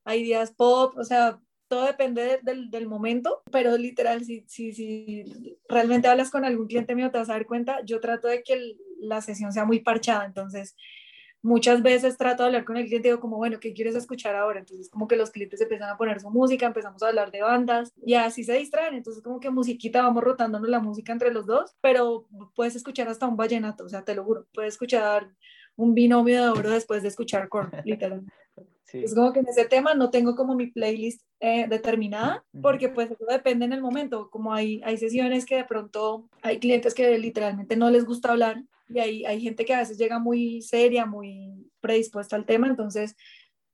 hay 0.03 0.21
días 0.21 0.51
pop, 0.51 0.95
o 0.97 1.03
sea, 1.03 1.39
todo 1.67 1.85
depende 1.85 2.39
del, 2.43 2.69
del, 2.69 2.87
momento, 2.87 3.41
pero 3.51 3.77
literal, 3.77 4.23
si, 4.23 4.43
si, 4.47 4.73
si 4.73 5.57
realmente 5.67 6.07
hablas 6.07 6.29
con 6.29 6.45
algún 6.45 6.67
cliente 6.67 6.95
mío, 6.95 7.11
te 7.11 7.17
vas 7.17 7.29
a 7.29 7.33
dar 7.33 7.45
cuenta, 7.45 7.81
yo 7.83 7.99
trato 7.99 8.27
de 8.27 8.43
que 8.43 8.77
la 8.99 9.21
sesión 9.21 9.51
sea 9.51 9.65
muy 9.65 9.79
parchada, 9.79 10.25
entonces 10.25 10.75
muchas 11.45 11.83
veces 11.83 12.17
trato 12.17 12.41
de 12.41 12.47
hablar 12.47 12.65
con 12.65 12.75
el 12.75 12.87
cliente 12.87 13.07
y 13.07 13.11
digo 13.11 13.21
como, 13.21 13.37
bueno, 13.37 13.59
¿qué 13.59 13.71
quieres 13.73 13.93
escuchar 13.95 14.35
ahora? 14.35 14.59
Entonces 14.59 14.89
como 14.89 15.07
que 15.07 15.15
los 15.15 15.29
clientes 15.29 15.61
empiezan 15.61 15.89
a 15.89 15.97
poner 15.97 16.19
su 16.19 16.31
música, 16.31 16.65
empezamos 16.65 17.03
a 17.03 17.07
hablar 17.07 17.31
de 17.31 17.41
bandas 17.41 17.93
y 18.03 18.15
así 18.15 18.43
se 18.43 18.53
distraen, 18.53 18.95
entonces 18.95 19.21
como 19.21 19.39
que 19.39 19.51
musiquita, 19.51 20.01
vamos 20.01 20.23
rotándonos 20.23 20.67
la 20.67 20.79
música 20.79 21.13
entre 21.13 21.31
los 21.31 21.45
dos, 21.45 21.75
pero 21.81 22.27
puedes 22.55 22.75
escuchar 22.75 23.07
hasta 23.09 23.27
un 23.27 23.37
vallenato, 23.37 23.85
o 23.85 23.89
sea, 23.89 24.03
te 24.03 24.15
lo 24.15 24.23
juro, 24.23 24.47
puedes 24.53 24.73
escuchar 24.73 25.29
un 25.75 25.93
binomio 25.93 26.41
de 26.41 26.49
oro 26.49 26.69
después 26.71 27.03
de 27.03 27.09
escuchar 27.09 27.47
Korn, 27.47 27.71
literalmente. 27.83 28.33
Es 28.91 29.15
como 29.15 29.33
que 29.33 29.39
en 29.39 29.47
ese 29.47 29.65
tema 29.65 29.93
no 29.93 30.09
tengo 30.09 30.35
como 30.35 30.55
mi 30.55 30.67
playlist 30.67 31.21
eh, 31.39 31.67
determinada, 31.67 32.45
porque 32.61 32.89
pues 32.89 33.11
eso 33.11 33.25
depende 33.27 33.65
en 33.65 33.73
el 33.73 33.81
momento, 33.81 34.29
como 34.29 34.53
hay, 34.53 34.81
hay 34.83 34.97
sesiones 34.97 35.45
que 35.45 35.57
de 35.57 35.65
pronto 35.65 36.29
hay 36.41 36.59
clientes 36.59 36.93
que 36.93 37.17
literalmente 37.17 37.75
no 37.75 37.89
les 37.89 38.05
gusta 38.05 38.31
hablar 38.31 38.63
y 38.87 38.99
hay, 38.99 39.25
hay 39.25 39.41
gente 39.41 39.65
que 39.65 39.73
a 39.73 39.79
veces 39.79 39.97
llega 39.97 40.19
muy 40.19 40.61
seria, 40.61 41.05
muy 41.05 41.69
predispuesta 41.81 42.35
al 42.35 42.45
tema, 42.45 42.67
entonces 42.67 43.15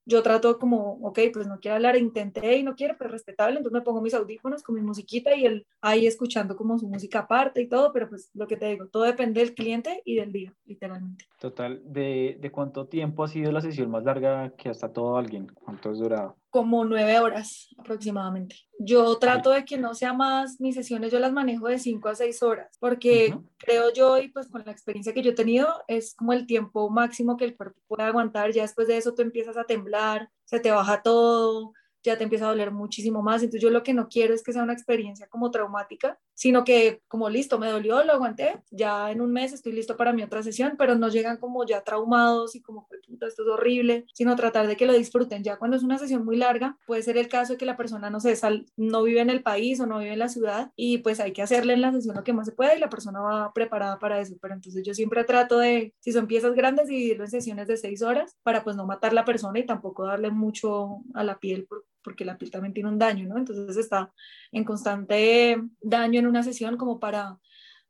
yo 0.06 0.24
trato 0.24 0.58
como, 0.58 0.93
ok, 1.02 1.20
pues 1.34 1.47
no 1.47 1.60
quiero 1.60 1.76
hablar, 1.76 1.95
intenté 1.95 2.58
y 2.58 2.64
no 2.64 2.76
quiero, 2.76 2.95
pero 2.97 3.10
respetable, 3.10 3.58
entonces 3.58 3.80
me 3.80 3.84
pongo 3.84 4.02
mis 4.02 4.14
audífonos 4.14 4.64
con 4.64 4.76
mi 4.76 4.82
musiquita 4.82 5.36
y 5.36 5.45
él 5.45 5.66
ahí 5.82 6.08
escuchando 6.08 6.56
como 6.56 6.80
su 6.80 6.88
música 6.88 7.20
aparte 7.20 7.62
y 7.62 7.68
todo, 7.68 7.91
pero 7.93 8.10
pues 8.10 8.30
lo 8.34 8.47
que 8.47 8.58
te 8.58 8.68
digo, 8.68 8.88
todo 8.88 9.04
depende 9.04 9.41
del 9.41 9.54
cliente 9.54 10.02
y 10.06 10.16
del 10.16 10.32
día, 10.32 10.54
literalmente. 10.66 11.26
Total, 11.39 11.82
¿de, 11.84 12.38
de 12.39 12.52
cuánto 12.52 12.88
tiempo 12.88 13.24
ha 13.24 13.28
sido 13.28 13.52
la 13.52 13.62
sesión 13.62 13.91
más 13.91 14.04
larga 14.04 14.52
que 14.58 14.70
hasta 14.70 14.91
todo 14.91 15.18
alguien? 15.18 15.47
¿Cuánto 15.47 15.91
has 15.91 15.99
durado? 15.99 16.41
Como 16.52 16.86
nueve 16.86 17.18
horas 17.20 17.70
aproximadamente. 17.80 18.58
Yo 18.78 19.18
trato 19.18 19.49
de 19.49 19.66
que 19.66 19.78
no 19.78 19.95
sea 19.95 20.14
más, 20.14 20.60
mis 20.60 20.76
sesiones 20.76 21.12
yo 21.12 21.20
las 21.20 21.32
manejo 21.32 21.68
de 21.68 21.80
cinco 21.80 22.10
a 22.10 22.16
seis 22.16 22.43
horas, 22.43 22.78
porque 22.80 23.36
creo 23.58 23.91
yo, 23.93 24.20
y 24.20 24.28
pues 24.28 24.49
con 24.49 24.64
la 24.66 24.72
experiencia 24.72 25.14
que 25.14 25.24
yo 25.24 25.32
he 25.32 25.36
tenido, 25.36 25.68
es 25.88 26.14
como 26.14 26.34
el 26.34 26.45
tiempo 26.45 26.89
máximo 26.89 27.38
que 27.38 27.45
el 27.45 27.56
cuerpo 27.56 27.80
puede 27.88 28.04
aguantar, 28.04 28.52
ya 28.52 28.64
después 28.64 28.88
de 28.88 28.97
eso 28.97 29.14
tú 29.14 29.22
empiezas 29.22 29.58
a 29.58 29.64
temblar, 29.64 30.30
se 30.45 30.60
te 30.60 30.72
baja 30.72 31.02
todo, 31.02 31.74
ya 32.04 32.18
te 32.18 32.24
empieza 32.24 32.45
a 32.45 32.49
doler 32.49 32.72
muchísimo 32.72 33.22
más. 33.22 33.41
Entonces 33.41 33.62
yo 33.62 33.70
lo 33.70 33.84
que 33.84 33.93
no 33.93 34.08
quiero 34.08 34.34
es 34.34 34.43
que 34.43 34.54
sea 34.54 34.64
una 34.64 34.74
experiencia 34.74 35.28
como 35.28 35.52
traumática, 35.52 36.20
sino 36.34 36.64
que 36.64 37.02
como 37.08 37.30
listo, 37.30 37.60
me 37.60 37.70
dolió, 37.70 38.04
lo 38.04 38.14
aguanté, 38.14 38.62
ya 38.72 39.12
en 39.12 39.22
un 39.22 39.32
mes 39.32 39.54
estoy 39.54 39.74
listo 39.74 39.97
para 39.97 40.14
mi 40.14 40.24
otra 40.24 40.41
sesión, 40.41 40.76
pero 40.78 40.95
no 40.95 41.10
llegan 41.10 41.38
como 41.38 41.66
ya 41.66 41.84
traumados 41.84 42.56
y 42.56 42.62
como, 42.62 42.88
puta, 43.08 43.28
esto 43.28 43.43
es 43.43 43.49
horrible, 43.49 44.06
sino 44.14 44.36
tratar 44.36 44.68
de 44.68 44.76
que 44.76 44.86
lo 44.86 44.93
disfruten. 44.93 45.43
Ya 45.43 45.58
cuando 45.58 45.78
es 45.78 45.84
una 45.84 45.97
sesión 45.97 46.26
muy 46.26 46.38
larga, 46.38 46.78
puede 46.88 47.04
ser 47.04 47.18
el 47.18 47.28
caso 47.28 47.54
de 47.54 47.58
que 47.58 47.66
la 47.66 47.78
persona, 47.78 48.10
no 48.10 48.20
sé, 48.20 48.36
sal, 48.36 48.66
no 48.76 49.04
vive 49.04 49.22
en 49.22 49.30
el 49.30 49.43
país 49.43 49.80
o 49.80 49.86
no 49.86 49.99
vive 49.99 50.14
en 50.14 50.20
la 50.20 50.30
ciudad 50.30 50.72
y 50.76 50.99
pues 50.99 51.20
hay 51.20 51.34
que 51.34 51.41
hacerle 51.41 51.74
en 51.74 51.82
la 51.82 51.91
sesión 51.91 52.16
lo 52.16 52.24
que 52.24 52.34
más 52.34 52.47
se 52.47 52.54
puede 52.54 52.76
y 52.76 52.80
la 52.80 52.89
persona 52.89 53.20
va 53.20 53.54
preparada 53.54 53.99
para 53.99 54.20
eso. 54.20 54.36
Pero 54.41 54.56
entonces 54.56 54.84
yo 54.84 54.93
siempre 54.93 55.24
trato 55.24 55.60
de, 55.60 55.93
si 55.99 56.12
son 56.12 56.28
piezas 56.28 56.54
grandes, 56.54 56.88
dividirlo 56.88 57.24
en 57.26 57.32
sesiones 57.32 57.68
de 57.68 57.78
seis 57.78 58.02
horas 58.02 58.36
para 58.43 58.64
pues 58.64 58.76
no 58.76 58.86
matar 58.86 59.14
la 59.14 59.26
persona 59.26 59.60
y 59.60 59.66
tampoco 59.66 60.06
darle 60.06 60.32
mucho 60.32 61.02
a 61.14 61.24
la 61.24 61.39
piel 61.39 61.68
porque 62.04 62.26
la 62.26 62.38
piel 62.38 62.52
también 62.52 62.74
tiene 62.74 62.89
un 62.89 62.99
daño, 62.99 63.28
¿no? 63.28 63.38
Entonces 63.38 63.78
está 63.78 64.12
en 64.52 64.64
constante 64.64 65.62
daño 65.82 66.20
en 66.20 66.28
una 66.28 66.43
sesión 66.43 66.78
como 66.78 66.99
para 66.99 67.39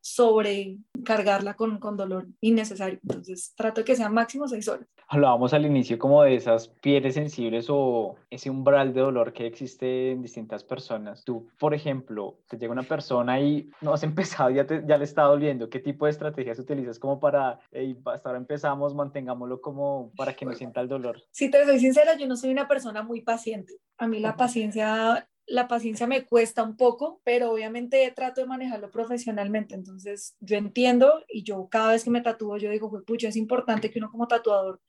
sobrecargarla 0.01 1.53
con, 1.53 1.79
con 1.79 1.95
dolor 1.95 2.27
innecesario. 2.41 2.99
Entonces 3.03 3.53
trato 3.55 3.81
de 3.81 3.85
que 3.85 3.95
sean 3.95 4.13
máximo 4.13 4.47
seis 4.47 4.67
horas. 4.67 4.87
Hablábamos 5.07 5.53
al 5.53 5.65
inicio 5.65 5.99
como 5.99 6.23
de 6.23 6.35
esas 6.35 6.69
pieles 6.69 7.15
sensibles 7.15 7.67
o 7.69 8.15
ese 8.29 8.49
umbral 8.49 8.93
de 8.93 9.01
dolor 9.01 9.33
que 9.33 9.45
existe 9.45 10.11
en 10.11 10.21
distintas 10.21 10.63
personas. 10.63 11.23
Tú, 11.23 11.49
por 11.59 11.73
ejemplo, 11.73 12.39
te 12.47 12.57
llega 12.57 12.71
una 12.71 12.83
persona 12.83 13.39
y 13.39 13.69
no 13.81 13.93
has 13.93 14.03
empezado, 14.03 14.49
ya, 14.49 14.65
te, 14.65 14.83
ya 14.87 14.97
le 14.97 15.03
está 15.03 15.23
doliendo. 15.23 15.69
¿Qué 15.69 15.79
tipo 15.79 16.05
de 16.05 16.11
estrategias 16.11 16.59
utilizas 16.59 16.97
como 16.97 17.19
para, 17.19 17.59
hey, 17.71 17.97
hasta 18.05 18.29
ahora 18.29 18.39
empezamos, 18.39 18.95
mantengámoslo 18.95 19.61
como 19.61 20.11
para 20.15 20.33
que 20.33 20.45
no 20.45 20.53
sienta 20.53 20.81
el 20.81 20.87
dolor? 20.87 21.21
Si 21.31 21.51
te 21.51 21.65
soy 21.65 21.79
sincera, 21.79 22.17
yo 22.17 22.27
no 22.27 22.35
soy 22.35 22.51
una 22.51 22.67
persona 22.67 23.03
muy 23.03 23.21
paciente. 23.21 23.73
A 23.97 24.07
mí 24.07 24.19
la 24.19 24.35
paciencia 24.35 25.27
la 25.47 25.67
paciencia 25.67 26.07
me 26.07 26.25
cuesta 26.25 26.63
un 26.63 26.77
poco, 26.77 27.21
pero 27.23 27.51
obviamente 27.51 28.11
trato 28.15 28.41
de 28.41 28.47
manejarlo 28.47 28.91
profesionalmente. 28.91 29.75
Entonces, 29.75 30.35
yo 30.39 30.57
entiendo 30.57 31.23
y 31.27 31.43
yo 31.43 31.67
cada 31.69 31.91
vez 31.91 32.03
que 32.03 32.09
me 32.09 32.21
tatúo, 32.21 32.57
yo 32.57 32.69
digo, 32.69 33.03
pucha, 33.05 33.27
es 33.27 33.35
importante 33.35 33.89
que 33.89 33.99
uno 33.99 34.09
como 34.11 34.27
tatuador 34.27 34.79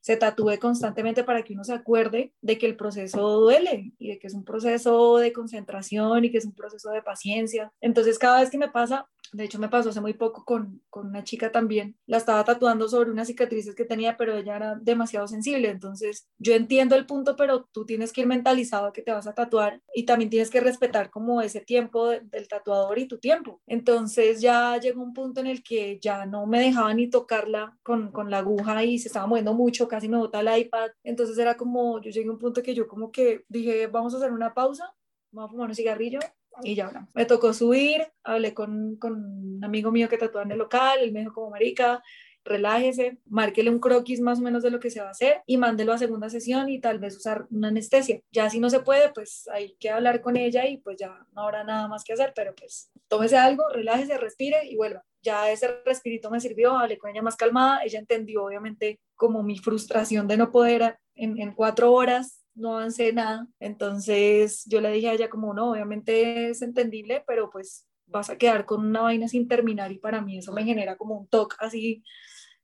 se 0.00 0.16
tatúe 0.16 0.58
constantemente 0.60 1.22
para 1.22 1.42
que 1.44 1.52
uno 1.54 1.62
se 1.62 1.72
acuerde 1.72 2.34
de 2.40 2.58
que 2.58 2.66
el 2.66 2.76
proceso 2.76 3.40
duele 3.40 3.92
y 3.98 4.08
de 4.08 4.18
que 4.18 4.26
es 4.26 4.34
un 4.34 4.44
proceso 4.44 5.18
de 5.18 5.32
concentración 5.32 6.24
y 6.24 6.30
que 6.30 6.38
es 6.38 6.44
un 6.44 6.54
proceso 6.54 6.90
de 6.90 7.02
paciencia. 7.02 7.72
Entonces, 7.80 8.18
cada 8.18 8.40
vez 8.40 8.50
que 8.50 8.58
me 8.58 8.68
pasa, 8.68 9.08
de 9.32 9.44
hecho, 9.44 9.58
me 9.58 9.68
pasó 9.70 9.88
hace 9.88 10.00
muy 10.00 10.12
poco 10.12 10.44
con, 10.44 10.82
con, 10.90 11.06
una 11.08 11.24
chica 11.24 11.50
también. 11.50 11.96
La 12.06 12.18
estaba 12.18 12.44
tatuando 12.44 12.86
sobre 12.88 13.10
unas 13.10 13.28
cicatrices 13.28 13.74
que 13.74 13.86
tenía, 13.86 14.16
pero 14.18 14.36
ella 14.36 14.56
era 14.56 14.74
demasiado 14.74 15.26
sensible. 15.26 15.70
Entonces, 15.70 16.28
yo 16.38 16.54
entiendo 16.54 16.96
el 16.96 17.06
punto, 17.06 17.34
pero 17.34 17.64
tú 17.72 17.86
tienes 17.86 18.12
que 18.12 18.20
ir 18.20 18.26
mentalizado 18.26 18.92
que 18.92 19.00
te 19.00 19.10
vas 19.10 19.26
a 19.26 19.34
tatuar 19.34 19.80
y 19.94 20.04
también 20.04 20.28
tienes 20.28 20.50
que 20.50 20.60
respetar 20.60 21.10
como 21.10 21.40
ese 21.40 21.60
tiempo 21.62 22.08
del 22.10 22.46
tatuador 22.46 22.98
y 22.98 23.08
tu 23.08 23.18
tiempo. 23.18 23.62
Entonces, 23.66 24.42
ya 24.42 24.78
llegó 24.78 25.02
un 25.02 25.14
punto 25.14 25.40
en 25.40 25.46
el 25.46 25.62
que 25.62 25.98
ya 26.00 26.26
no 26.26 26.46
me 26.46 26.60
dejaba 26.60 26.92
ni 26.92 27.08
tocarla 27.08 27.78
con, 27.82 28.12
con 28.12 28.30
la 28.30 28.38
aguja 28.38 28.84
y 28.84 28.98
se 28.98 29.08
estaba 29.08 29.26
moviendo 29.26 29.54
mucho, 29.54 29.88
casi 29.88 30.08
me 30.10 30.18
bota 30.18 30.40
el 30.40 30.60
iPad. 30.60 30.90
Entonces, 31.04 31.38
era 31.38 31.56
como, 31.56 32.00
yo 32.02 32.10
llegué 32.10 32.28
a 32.28 32.32
un 32.32 32.38
punto 32.38 32.62
que 32.62 32.74
yo 32.74 32.86
como 32.86 33.10
que 33.10 33.44
dije, 33.48 33.86
vamos 33.86 34.12
a 34.12 34.18
hacer 34.18 34.30
una 34.30 34.52
pausa, 34.52 34.94
vamos 35.30 35.48
a 35.48 35.52
fumar 35.52 35.68
un 35.70 35.74
cigarrillo 35.74 36.20
y 36.62 36.74
ya 36.74 36.86
hablamos. 36.86 37.10
Me 37.14 37.24
tocó 37.24 37.52
subir, 37.52 38.06
hablé 38.22 38.54
con, 38.54 38.96
con 38.96 39.14
un 39.14 39.64
amigo 39.64 39.90
mío 39.90 40.08
que 40.08 40.18
tatúa 40.18 40.42
en 40.42 40.52
el 40.52 40.58
local, 40.58 40.98
él 41.00 41.12
me 41.12 41.20
dijo 41.20 41.34
como 41.34 41.50
marica, 41.50 42.02
relájese, 42.44 43.18
márquele 43.26 43.70
un 43.70 43.78
croquis 43.78 44.20
más 44.20 44.38
o 44.38 44.42
menos 44.42 44.62
de 44.62 44.70
lo 44.70 44.80
que 44.80 44.90
se 44.90 45.00
va 45.00 45.08
a 45.08 45.12
hacer 45.12 45.42
y 45.46 45.56
mándelo 45.56 45.92
a 45.92 45.98
segunda 45.98 46.28
sesión 46.28 46.68
y 46.68 46.80
tal 46.80 46.98
vez 46.98 47.16
usar 47.16 47.46
una 47.50 47.68
anestesia. 47.68 48.20
Ya 48.32 48.50
si 48.50 48.58
no 48.58 48.70
se 48.70 48.80
puede, 48.80 49.10
pues 49.12 49.48
hay 49.52 49.76
que 49.78 49.90
hablar 49.90 50.20
con 50.20 50.36
ella 50.36 50.66
y 50.66 50.78
pues 50.78 50.96
ya 50.98 51.26
no 51.32 51.42
habrá 51.42 51.64
nada 51.64 51.88
más 51.88 52.04
que 52.04 52.12
hacer, 52.12 52.32
pero 52.34 52.54
pues 52.54 52.90
tómese 53.08 53.36
algo, 53.36 53.68
relájese, 53.68 54.18
respire 54.18 54.66
y 54.68 54.76
vuelva. 54.76 55.04
Ya 55.22 55.50
ese 55.50 55.68
respirito 55.84 56.30
me 56.30 56.40
sirvió, 56.40 56.76
hablé 56.76 56.98
con 56.98 57.10
ella 57.10 57.22
más 57.22 57.36
calmada, 57.36 57.84
ella 57.84 58.00
entendió 58.00 58.44
obviamente 58.44 58.98
como 59.14 59.42
mi 59.42 59.58
frustración 59.58 60.26
de 60.26 60.36
no 60.36 60.50
poder 60.50 60.98
en, 61.14 61.40
en 61.40 61.54
cuatro 61.54 61.92
horas 61.92 62.41
no 62.54 62.76
avancé 62.76 63.12
nada. 63.12 63.46
Entonces 63.60 64.64
yo 64.66 64.80
le 64.80 64.92
dije 64.92 65.08
a 65.08 65.14
ella 65.14 65.30
como, 65.30 65.54
no, 65.54 65.70
obviamente 65.72 66.50
es 66.50 66.62
entendible, 66.62 67.24
pero 67.26 67.50
pues 67.50 67.86
vas 68.06 68.30
a 68.30 68.36
quedar 68.36 68.66
con 68.66 68.86
una 68.86 69.02
vaina 69.02 69.28
sin 69.28 69.48
terminar 69.48 69.90
y 69.92 69.98
para 69.98 70.20
mí 70.20 70.38
eso 70.38 70.52
me 70.52 70.64
genera 70.64 70.96
como 70.96 71.18
un 71.18 71.28
toque 71.28 71.56
así 71.58 72.04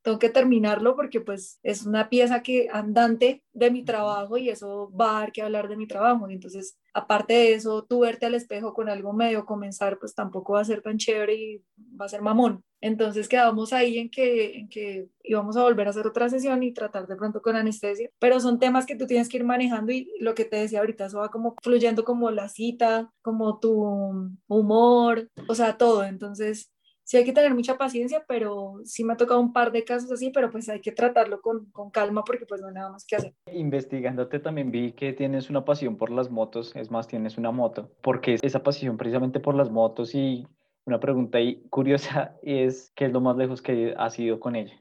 tengo 0.09 0.19
que 0.19 0.31
terminarlo 0.31 0.97
porque 0.97 1.21
pues 1.21 1.61
es 1.63 1.85
una 1.85 2.09
pieza 2.09 2.43
que 2.43 2.69
andante 2.73 3.45
de 3.53 3.71
mi 3.71 3.85
trabajo 3.85 4.39
y 4.39 4.49
eso 4.49 4.91
va 4.99 5.11
a 5.11 5.21
dar 5.21 5.33
que 5.33 5.43
hablar 5.43 5.69
de 5.69 5.77
mi 5.77 5.87
trabajo. 5.87 6.31
Y 6.31 6.33
entonces, 6.33 6.79
aparte 6.95 7.35
de 7.35 7.53
eso, 7.53 7.85
tú 7.85 8.01
verte 8.01 8.25
al 8.25 8.35
espejo 8.35 8.73
con 8.73 8.89
algo 8.89 9.13
medio 9.13 9.45
comenzar, 9.45 9.99
pues 9.99 10.15
tampoco 10.15 10.55
va 10.55 10.61
a 10.63 10.65
ser 10.65 10.81
tan 10.81 10.97
chévere 10.97 11.35
y 11.35 11.63
va 12.01 12.07
a 12.07 12.09
ser 12.09 12.23
mamón. 12.23 12.65
Entonces 12.81 13.29
quedamos 13.29 13.75
ahí 13.75 13.99
en 13.99 14.09
que, 14.09 14.61
en 14.61 14.71
que 14.71 15.11
íbamos 15.25 15.59
a 15.59 15.63
volver 15.63 15.87
a 15.89 15.91
hacer 15.91 16.07
otra 16.07 16.31
sesión 16.31 16.63
y 16.63 16.73
tratar 16.73 17.07
de 17.07 17.17
pronto 17.17 17.43
con 17.43 17.57
anestesia, 17.57 18.09
pero 18.19 18.41
son 18.41 18.59
temas 18.59 18.87
que 18.87 18.97
tú 18.97 19.07
tienes 19.07 19.29
que 19.29 19.37
ir 19.37 19.45
manejando 19.45 19.93
y 19.93 20.11
lo 20.21 20.35
que 20.35 20.47
te 20.47 20.57
decía 20.57 20.79
ahorita, 20.79 21.05
eso 21.07 21.19
va 21.19 21.29
como 21.31 21.55
fluyendo 21.63 22.05
como 22.05 22.31
la 22.31 22.49
cita, 22.49 23.13
como 23.21 23.59
tu 23.59 24.33
humor, 24.47 25.29
o 25.49 25.55
sea, 25.55 25.77
todo. 25.77 26.05
Entonces, 26.05 26.71
sí 27.09 27.17
hay 27.17 27.25
que 27.25 27.33
tener 27.33 27.55
mucha 27.55 27.79
paciencia, 27.79 28.23
pero 28.29 28.83
sí 28.85 29.03
me 29.03 29.15
ha 29.15 29.17
tocado 29.17 29.41
un 29.41 29.55
par 29.55 29.73
de 29.73 29.83
casos 29.83 30.13
así, 30.13 30.29
pero 30.29 30.51
pues 30.51 30.69
hay 30.69 30.83
que 30.83 30.93
tratarlo 30.93 31.41
con, 31.41 31.65
con, 31.71 31.91
calma 31.91 32.23
porque 32.23 32.45
pues 32.45 32.61
no 32.61 32.69
hay 32.69 32.75
nada 32.75 32.91
más 32.91 33.07
que 33.07 33.17
hacer. 33.17 33.35
Investigándote 33.51 34.41
también 34.41 34.71
vi 34.71 34.93
que 34.93 35.15
tienes 35.15 35.49
una 35.49 35.65
pasión 35.65 35.97
por 35.97 36.11
las 36.11 36.31
motos, 36.31 36.77
es 36.77 36.91
más, 36.91 37.09
tienes 37.09 37.39
una 37.39 37.51
moto. 37.51 37.91
¿Por 38.03 38.21
qué 38.21 38.37
esa 38.43 38.63
pasión 38.63 38.99
precisamente 38.99 39.41
por 39.41 39.55
las 39.55 39.71
motos? 39.71 40.15
Y 40.15 40.47
una 40.85 41.01
pregunta 41.01 41.39
ahí 41.39 41.63
curiosa 41.71 42.37
es, 42.43 42.93
¿qué 42.95 43.07
es 43.07 43.13
lo 43.13 43.23
más 43.23 43.39
lejos 43.39 43.63
que 43.63 43.95
has 43.97 44.19
ido 44.19 44.39
con 44.39 44.55
ella? 44.55 44.79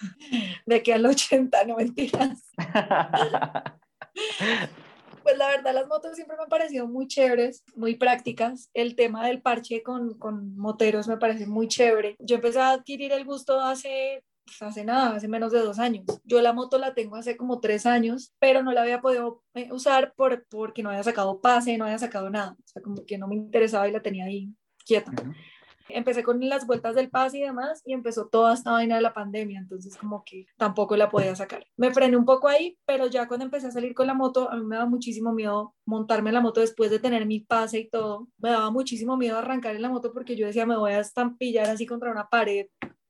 De 0.66 0.80
que 0.80 0.94
al 0.94 1.04
80, 1.04 1.64
no 1.64 1.74
mentiras. 1.74 2.52
pues 5.24 5.36
la 5.36 5.48
verdad 5.48 5.74
las 5.74 5.88
motos 5.88 6.14
siempre 6.14 6.36
me 6.36 6.44
han 6.44 6.48
parecido 6.48 6.86
muy 6.86 7.08
chéveres, 7.08 7.64
muy 7.74 7.96
prácticas. 7.96 8.70
El 8.74 8.94
tema 8.94 9.26
del 9.26 9.42
parche 9.42 9.82
con, 9.82 10.16
con 10.18 10.56
moteros 10.56 11.08
me 11.08 11.16
parece 11.16 11.46
muy 11.46 11.66
chévere. 11.66 12.14
Yo 12.20 12.36
empecé 12.36 12.60
a 12.60 12.70
adquirir 12.70 13.10
el 13.12 13.24
gusto 13.24 13.60
hace 13.60 14.22
pues, 14.44 14.62
hace 14.62 14.84
nada, 14.84 15.16
hace 15.16 15.28
menos 15.28 15.52
de 15.52 15.60
dos 15.60 15.78
años. 15.78 16.04
Yo 16.24 16.40
la 16.42 16.52
moto 16.52 16.78
la 16.78 16.94
tengo 16.94 17.16
hace 17.16 17.36
como 17.36 17.60
tres 17.60 17.86
años, 17.86 18.34
pero 18.38 18.62
no 18.62 18.72
la 18.72 18.82
había 18.82 19.00
podido 19.00 19.42
eh, 19.54 19.68
usar 19.72 20.12
por, 20.14 20.46
porque 20.48 20.82
no 20.82 20.90
había 20.90 21.02
sacado 21.02 21.40
pase, 21.40 21.78
no 21.78 21.84
había 21.84 21.98
sacado 21.98 22.30
nada. 22.30 22.56
O 22.58 22.66
sea, 22.66 22.82
como 22.82 23.04
que 23.06 23.18
no 23.18 23.26
me 23.26 23.36
interesaba 23.36 23.88
y 23.88 23.92
la 23.92 24.02
tenía 24.02 24.26
ahí 24.26 24.50
quieta. 24.84 25.12
Empecé 25.88 26.22
con 26.22 26.40
las 26.48 26.66
vueltas 26.66 26.94
del 26.94 27.10
pase 27.10 27.38
y 27.38 27.42
demás 27.42 27.82
y 27.84 27.92
empezó 27.92 28.26
toda 28.26 28.54
esta 28.54 28.72
vaina 28.72 28.96
de 28.96 29.02
la 29.02 29.12
pandemia, 29.12 29.60
entonces 29.60 29.96
como 29.96 30.24
que 30.24 30.46
tampoco 30.56 30.96
la 30.96 31.10
podía 31.10 31.34
sacar. 31.36 31.66
Me 31.76 31.92
frené 31.92 32.16
un 32.16 32.24
poco 32.24 32.48
ahí, 32.48 32.78
pero 32.86 33.06
ya 33.06 33.28
cuando 33.28 33.44
empecé 33.44 33.66
a 33.66 33.70
salir 33.70 33.94
con 33.94 34.06
la 34.06 34.14
moto, 34.14 34.50
a 34.50 34.56
mí 34.56 34.64
me 34.64 34.76
daba 34.76 34.88
muchísimo 34.88 35.32
miedo 35.32 35.74
montarme 35.84 36.30
en 36.30 36.34
la 36.34 36.40
moto 36.40 36.60
después 36.60 36.90
de 36.90 36.98
tener 36.98 37.26
mi 37.26 37.40
pase 37.40 37.80
y 37.80 37.88
todo. 37.88 38.28
Me 38.38 38.50
daba 38.50 38.70
muchísimo 38.70 39.16
miedo 39.16 39.38
arrancar 39.38 39.76
en 39.76 39.82
la 39.82 39.88
moto 39.88 40.12
porque 40.12 40.36
yo 40.36 40.46
decía, 40.46 40.66
me 40.66 40.76
voy 40.76 40.92
a 40.92 41.00
estampillar 41.00 41.68
así 41.68 41.86
contra 41.86 42.10
una 42.10 42.28
pared 42.28 42.66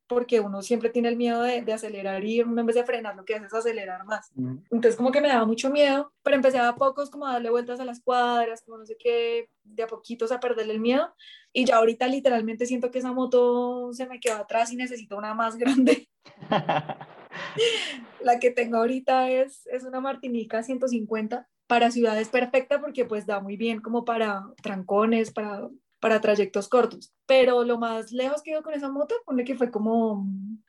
porque 0.06 0.40
uno 0.40 0.62
siempre 0.62 0.90
tiene 0.90 1.08
el 1.08 1.16
miedo 1.16 1.42
de, 1.42 1.62
de, 1.62 1.72
acelerar 1.72 2.24
y 2.24 2.42
uno 2.42 2.60
en 2.60 2.66
vez 2.66 2.76
de 2.76 2.84
frenar 2.84 3.16
lo 3.16 3.24
que 3.24 3.34
hace 3.34 3.46
es 3.46 3.54
acelerar 3.54 4.04
más. 4.04 4.30
Entonces 4.70 4.96
como 4.96 5.10
que 5.10 5.20
me 5.20 5.28
daba 5.28 5.46
mucho 5.46 5.70
miedo, 5.70 6.12
pero 6.22 6.36
empecé 6.36 6.58
a 6.58 6.74
pocos 6.74 7.10
como 7.10 7.26
a 7.26 7.34
darle 7.34 7.50
vueltas 7.50 7.80
a 7.80 7.84
las 7.84 8.00
cuadras, 8.00 8.62
como 8.62 8.78
no 8.78 8.86
sé 8.86 8.96
qué, 8.98 9.48
de 9.62 9.82
a 9.82 9.86
poquitos 9.86 10.30
a 10.32 10.40
perderle 10.40 10.74
el 10.74 10.80
miedo. 10.80 11.14
Y 11.52 11.64
ya 11.64 11.76
ahorita 11.76 12.06
literalmente 12.06 12.66
siento 12.66 12.90
que 12.90 12.98
esa 12.98 13.12
moto 13.12 13.92
se 13.92 14.06
me 14.06 14.20
quedó 14.20 14.36
atrás 14.36 14.72
y 14.72 14.76
necesito 14.76 15.16
una 15.16 15.34
más 15.34 15.56
grande. 15.56 16.08
La 18.20 18.38
que 18.38 18.50
tengo 18.50 18.78
ahorita 18.78 19.30
es, 19.30 19.66
es 19.66 19.84
una 19.84 20.00
Martinica 20.00 20.62
150 20.62 21.48
para 21.66 21.90
ciudades 21.90 22.28
perfecta 22.28 22.80
porque 22.80 23.04
pues 23.04 23.26
da 23.26 23.40
muy 23.40 23.56
bien 23.56 23.80
como 23.80 24.04
para 24.04 24.44
trancones, 24.62 25.32
para 25.32 25.68
para 26.04 26.20
trayectos 26.20 26.68
cortos. 26.68 27.14
Pero 27.24 27.64
lo 27.64 27.78
más 27.78 28.12
lejos 28.12 28.42
que 28.42 28.50
ido 28.50 28.62
con 28.62 28.74
esa 28.74 28.90
moto, 28.90 29.14
pone 29.24 29.42
que 29.42 29.56
fue 29.56 29.70
como 29.70 30.26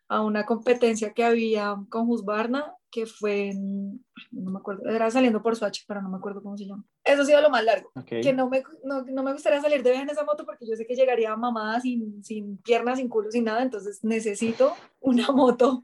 a 0.08 0.22
una 0.22 0.46
competencia 0.46 1.12
que 1.12 1.26
había 1.26 1.76
con 1.90 2.10
Husqvarna, 2.10 2.74
que 2.90 3.06
fue 3.06 3.50
en, 3.50 4.06
no 4.32 4.52
me 4.52 4.60
acuerdo, 4.60 4.90
era 4.90 5.12
saliendo 5.12 5.42
por 5.42 5.58
Swatch, 5.58 5.82
pero 5.90 6.02
no 6.02 6.08
me 6.08 6.16
acuerdo 6.16 6.42
cómo 6.42 6.58
se 6.58 6.68
llama. 6.68 6.86
Eso 7.06 7.22
ha 7.22 7.26
sido 7.26 7.41
lo 7.41 7.51
más 7.51 7.64
largo. 7.64 7.91
Que 8.06 8.34
no 8.34 8.49
me, 8.49 8.64
no, 8.84 9.03
no, 9.03 9.24
me 9.24 9.32
gustaría 9.32 9.62
salir 9.62 9.84
de 9.84 9.91
viaje 9.91 10.03
en 10.03 10.10
esa 10.10 10.26
moto 10.26 10.43
porque 10.43 10.66
yo 10.66 10.76
sé 10.76 10.88
que 10.88 10.95
llegaría 10.95 11.36
mamada 11.36 11.80
sin, 11.80 12.24
sin 12.24 12.58
piernas, 12.58 12.97
sin 12.97 13.10
culo, 13.10 13.30
sin 13.32 13.43
nada, 13.43 13.62
entonces 13.62 14.03
necesito 14.03 14.74
una 14.99 15.28
moto 15.32 15.84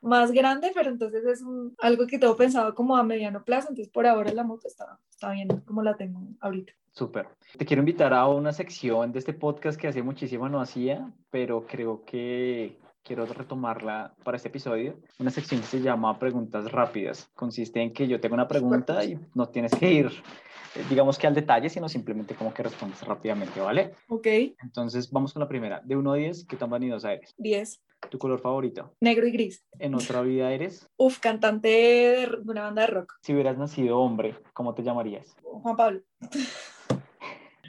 más 0.00 0.30
grande, 0.30 0.70
pero 0.72 0.90
entonces 0.90 1.24
es 1.24 1.42
algo 1.78 2.06
que 2.06 2.18
tengo 2.18 2.36
pensado 2.36 2.74
como 2.74 2.96
a 2.96 3.02
mediano 3.02 3.44
plazo, 3.44 3.68
entonces 3.70 3.92
por 3.92 4.06
ahora 4.06 4.32
la 4.32 4.44
moto 4.44 4.68
está, 4.68 5.00
está 5.10 5.32
bien 5.32 5.48
como 5.66 5.82
la 5.82 5.96
tengo 5.96 6.20
ahorita. 6.40 6.72
Súper. 6.92 7.28
Te 7.58 7.66
quiero 7.66 7.82
invitar 7.82 8.14
a 8.14 8.26
una 8.28 8.52
sección 8.52 9.12
de 9.12 9.18
este 9.18 9.34
podcast 9.34 9.78
que 9.78 9.88
hace 9.88 10.02
muchísimo 10.02 10.48
no 10.48 10.60
hacía, 10.60 11.12
pero 11.30 11.66
creo 11.66 12.04
que 12.04 12.78
quiero 13.06 13.24
retomarla 13.24 14.14
para 14.24 14.36
este 14.36 14.48
episodio. 14.48 14.98
Una 15.18 15.30
sección 15.30 15.60
que 15.60 15.66
se 15.66 15.80
llama 15.80 16.18
Preguntas 16.18 16.70
Rápidas. 16.72 17.30
Consiste 17.34 17.80
en 17.80 17.92
que 17.92 18.08
yo 18.08 18.20
tengo 18.20 18.34
una 18.34 18.48
pregunta 18.48 19.04
y 19.04 19.18
no 19.34 19.48
tienes 19.48 19.72
que 19.72 19.92
ir, 19.92 20.06
eh, 20.06 20.84
digamos 20.90 21.16
que 21.16 21.28
al 21.28 21.34
detalle, 21.34 21.70
sino 21.70 21.88
simplemente 21.88 22.34
como 22.34 22.52
que 22.52 22.64
respondes 22.64 23.00
rápidamente, 23.02 23.60
¿vale? 23.60 23.94
Ok. 24.08 24.26
Entonces 24.60 25.10
vamos 25.10 25.32
con 25.32 25.40
la 25.40 25.48
primera. 25.48 25.80
De 25.84 25.96
1 25.96 26.12
a 26.12 26.16
10, 26.16 26.46
¿qué 26.46 26.56
tan 26.56 26.68
vanidosa 26.68 27.12
eres? 27.12 27.32
10. 27.38 27.80
¿Tu 28.10 28.18
color 28.18 28.40
favorito? 28.40 28.92
Negro 29.00 29.26
y 29.26 29.30
gris. 29.30 29.64
¿En 29.78 29.94
otra 29.94 30.20
vida 30.22 30.52
eres? 30.52 30.88
Uf, 30.96 31.18
cantante 31.18 31.68
de 31.68 32.28
una 32.44 32.64
banda 32.64 32.82
de 32.82 32.88
rock. 32.88 33.14
Si 33.22 33.32
hubieras 33.32 33.56
nacido 33.56 34.00
hombre, 34.00 34.34
¿cómo 34.52 34.74
te 34.74 34.82
llamarías? 34.82 35.34
Juan 35.42 35.76
Pablo. 35.76 36.00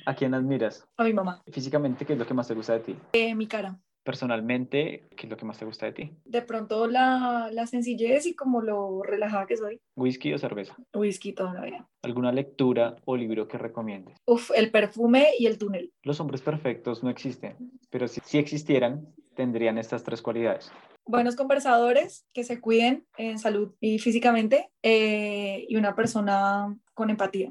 ¿A 0.06 0.16
quién 0.16 0.34
admiras? 0.34 0.88
A 0.98 1.04
mi 1.04 1.14
mamá. 1.14 1.44
Físicamente, 1.52 2.06
¿qué 2.06 2.14
es 2.14 2.20
lo 2.20 2.26
que 2.26 2.34
más 2.34 2.48
te 2.48 2.54
gusta 2.54 2.74
de 2.74 2.80
ti? 2.80 2.96
Eh, 3.14 3.36
mi 3.36 3.46
cara. 3.46 3.78
Personalmente, 4.08 5.10
¿qué 5.18 5.26
es 5.26 5.30
lo 5.30 5.36
que 5.36 5.44
más 5.44 5.58
te 5.58 5.66
gusta 5.66 5.86
de 5.86 5.92
ti? 5.92 6.14
De 6.24 6.42
pronto 6.42 6.88
la, 6.88 7.50
la 7.52 7.68
sencillez 7.68 8.26
y 8.26 8.36
como 8.36 8.62
lo 8.62 9.04
relajada 9.04 9.46
que 9.46 9.58
soy. 9.58 9.82
¿Whisky 9.98 10.34
o 10.34 10.38
cerveza? 10.38 10.78
Whisky 10.94 11.34
todavía. 11.34 11.86
¿Alguna 12.04 12.32
lectura 12.32 12.96
o 13.04 13.18
libro 13.18 13.50
que 13.50 13.58
recomiendes? 13.58 14.16
Uf, 14.26 14.52
el 14.56 14.72
perfume 14.72 15.32
y 15.38 15.48
el 15.48 15.58
túnel. 15.58 15.92
Los 16.04 16.22
hombres 16.22 16.42
perfectos 16.42 17.04
no 17.04 17.10
existen, 17.10 17.58
pero 17.90 18.08
si, 18.08 18.22
si 18.24 18.38
existieran, 18.38 19.14
tendrían 19.36 19.78
estas 19.78 20.04
tres 20.04 20.22
cualidades. 20.22 20.72
Buenos 21.06 21.36
conversadores 21.36 22.26
que 22.34 22.46
se 22.46 22.62
cuiden 22.62 23.06
en 23.18 23.40
salud 23.40 23.74
y 23.82 24.00
físicamente 24.00 24.70
eh, 24.84 25.66
y 25.68 25.76
una 25.76 25.96
persona 25.96 26.74
con 26.94 27.10
empatía. 27.10 27.50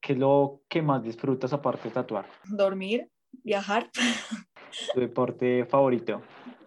¿Qué 0.00 0.12
es 0.12 0.18
lo 0.20 0.62
que 0.68 0.82
más 0.82 1.02
disfrutas 1.02 1.52
aparte 1.52 1.88
de 1.88 1.94
tatuar? 1.94 2.26
Dormir, 2.44 3.10
viajar. 3.42 3.90
¿Tu 4.94 5.00
deporte 5.00 5.64
favorito? 5.66 6.22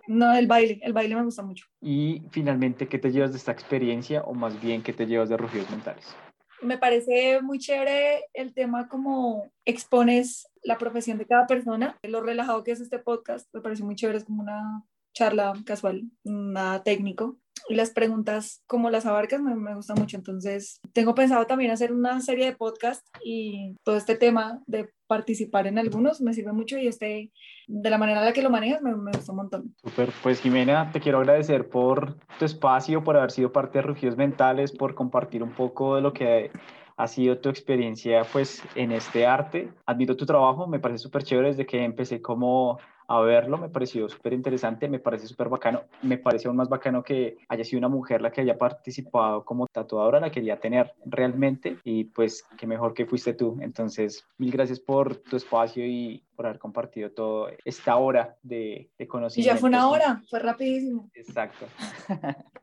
No, 0.07 0.33
el 0.33 0.47
baile, 0.47 0.79
el 0.81 0.93
baile 0.93 1.15
me 1.15 1.23
gusta 1.23 1.43
mucho. 1.43 1.65
Y 1.81 2.23
finalmente, 2.31 2.87
¿qué 2.87 2.97
te 2.97 3.11
llevas 3.11 3.31
de 3.31 3.37
esta 3.37 3.51
experiencia 3.51 4.23
o 4.23 4.33
más 4.33 4.59
bien 4.61 4.81
qué 4.81 4.91
te 4.91 5.05
llevas 5.05 5.29
de 5.29 5.37
rugidos 5.37 5.69
mentales? 5.69 6.15
Me 6.61 6.77
parece 6.77 7.41
muy 7.41 7.59
chévere 7.59 8.25
el 8.33 8.53
tema 8.53 8.89
como 8.89 9.51
expones 9.65 10.49
la 10.63 10.77
profesión 10.77 11.17
de 11.17 11.25
cada 11.25 11.47
persona, 11.47 11.97
lo 12.03 12.21
relajado 12.21 12.63
que 12.63 12.71
es 12.71 12.81
este 12.81 12.99
podcast, 12.99 13.47
me 13.53 13.61
parece 13.61 13.83
muy 13.83 13.95
chévere, 13.95 14.17
es 14.17 14.25
como 14.25 14.41
una 14.41 14.83
charla 15.13 15.53
casual, 15.65 16.03
nada 16.23 16.83
técnico. 16.83 17.37
Las 17.67 17.91
preguntas, 17.91 18.63
como 18.67 18.89
las 18.89 19.05
abarcas, 19.05 19.41
me, 19.41 19.55
me 19.55 19.75
gusta 19.75 19.93
mucho. 19.93 20.17
Entonces, 20.17 20.79
tengo 20.93 21.13
pensado 21.13 21.45
también 21.45 21.71
hacer 21.71 21.93
una 21.93 22.19
serie 22.21 22.45
de 22.45 22.55
podcast 22.55 23.05
y 23.23 23.75
todo 23.83 23.97
este 23.97 24.15
tema 24.15 24.61
de 24.65 24.89
participar 25.09 25.65
en 25.65 25.79
algunos 25.79 26.21
me 26.21 26.33
sirve 26.33 26.53
mucho 26.53 26.77
y 26.77 26.87
este, 26.87 27.31
de 27.67 27.89
la 27.89 27.97
manera 27.97 28.19
en 28.19 28.25
la 28.25 28.33
que 28.33 28.43
lo 28.43 28.51
manejas 28.51 28.81
me, 28.81 28.95
me 28.95 29.11
gusta 29.11 29.31
un 29.31 29.37
montón. 29.37 29.75
Super, 29.83 30.09
pues 30.21 30.39
Jimena, 30.39 30.91
te 30.91 30.99
quiero 30.99 31.17
agradecer 31.17 31.67
por 31.67 32.15
tu 32.37 32.45
espacio, 32.45 33.03
por 33.03 33.17
haber 33.17 33.31
sido 33.31 33.51
parte 33.51 33.79
de 33.79 33.81
Rugidos 33.83 34.17
Mentales, 34.17 34.71
por 34.71 34.93
compartir 34.93 35.41
un 35.41 35.51
poco 35.51 35.95
de 35.95 36.01
lo 36.01 36.13
que 36.13 36.51
ha 36.95 37.07
sido 37.07 37.39
tu 37.39 37.49
experiencia 37.49 38.23
pues 38.31 38.61
en 38.75 38.91
este 38.91 39.25
arte. 39.25 39.71
Admiro 39.85 40.15
tu 40.15 40.25
trabajo, 40.25 40.67
me 40.67 40.79
parece 40.79 41.03
súper 41.03 41.23
chévere 41.23 41.47
desde 41.49 41.65
que 41.65 41.83
empecé 41.83 42.21
como 42.21 42.77
a 43.09 43.19
verlo, 43.21 43.57
me 43.57 43.69
pareció 43.69 44.07
súper 44.07 44.33
interesante, 44.33 44.87
me 44.87 44.99
parece 44.99 45.25
súper 45.25 45.49
bacano, 45.49 45.81
me 46.03 46.19
parece 46.19 46.47
aún 46.47 46.57
más 46.57 46.69
bacano 46.69 47.03
que 47.03 47.37
haya 47.47 47.63
sido 47.63 47.79
una 47.79 47.87
mujer 47.87 48.21
la 48.21 48.31
que 48.31 48.41
haya 48.41 48.55
participado 48.55 49.43
como 49.43 49.65
tatuadora, 49.65 50.19
la 50.19 50.29
quería 50.29 50.59
tener 50.59 50.93
realmente 51.05 51.79
y 51.83 52.03
pues 52.03 52.45
qué 52.55 52.67
mejor 52.67 52.93
que 52.93 53.07
fuiste 53.07 53.33
tú. 53.33 53.57
Entonces, 53.61 54.23
mil 54.37 54.51
gracias 54.51 54.79
por 54.79 55.15
tu 55.15 55.37
espacio 55.37 55.83
y 55.87 56.23
por 56.35 56.45
haber 56.45 56.59
compartido 56.59 57.09
toda 57.09 57.51
esta 57.65 57.97
hora 57.97 58.37
de, 58.43 58.91
de 58.99 59.05
Y 59.05 59.07
conocimiento. 59.07 59.55
ya 59.55 59.59
fue 59.59 59.69
una 59.69 59.89
hora, 59.89 60.21
fue 60.29 60.39
rapidísimo. 60.39 61.09
Exacto. 61.15 61.65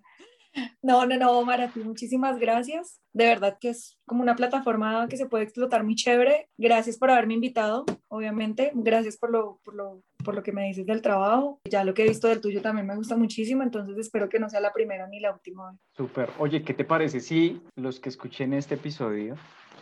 No, 0.82 1.04
no, 1.04 1.16
no, 1.16 1.44
Mara, 1.44 1.68
ti 1.68 1.80
muchísimas 1.80 2.38
gracias. 2.38 3.00
De 3.12 3.26
verdad 3.26 3.58
que 3.60 3.70
es 3.70 3.98
como 4.06 4.22
una 4.22 4.36
plataforma 4.36 5.06
que 5.08 5.16
se 5.16 5.26
puede 5.26 5.44
explotar 5.44 5.84
muy 5.84 5.96
chévere. 5.96 6.48
Gracias 6.56 6.96
por 6.96 7.10
haberme 7.10 7.34
invitado, 7.34 7.84
obviamente. 8.08 8.72
Gracias 8.74 9.16
por 9.18 9.30
lo, 9.30 9.60
por 9.64 9.74
lo, 9.74 10.02
por 10.26 10.34
lo 10.34 10.42
que 10.42 10.52
me 10.52 10.66
dices 10.66 10.84
del 10.84 11.00
trabajo. 11.00 11.60
Ya 11.64 11.84
lo 11.84 11.94
que 11.94 12.04
he 12.04 12.08
visto 12.08 12.28
del 12.28 12.40
tuyo 12.40 12.60
también 12.60 12.86
me 12.86 12.96
gusta 12.96 13.16
muchísimo, 13.16 13.62
entonces 13.62 13.96
espero 13.96 14.28
que 14.28 14.40
no 14.40 14.50
sea 14.50 14.60
la 14.60 14.72
primera 14.72 15.06
ni 15.06 15.20
la 15.20 15.32
última 15.32 15.70
vez. 15.70 15.80
Súper. 15.96 16.30
Oye, 16.38 16.62
¿qué 16.64 16.74
te 16.74 16.84
parece 16.84 17.20
si 17.20 17.62
los 17.76 18.00
que 18.00 18.08
escuchen 18.08 18.52
este 18.52 18.74
episodio 18.74 19.36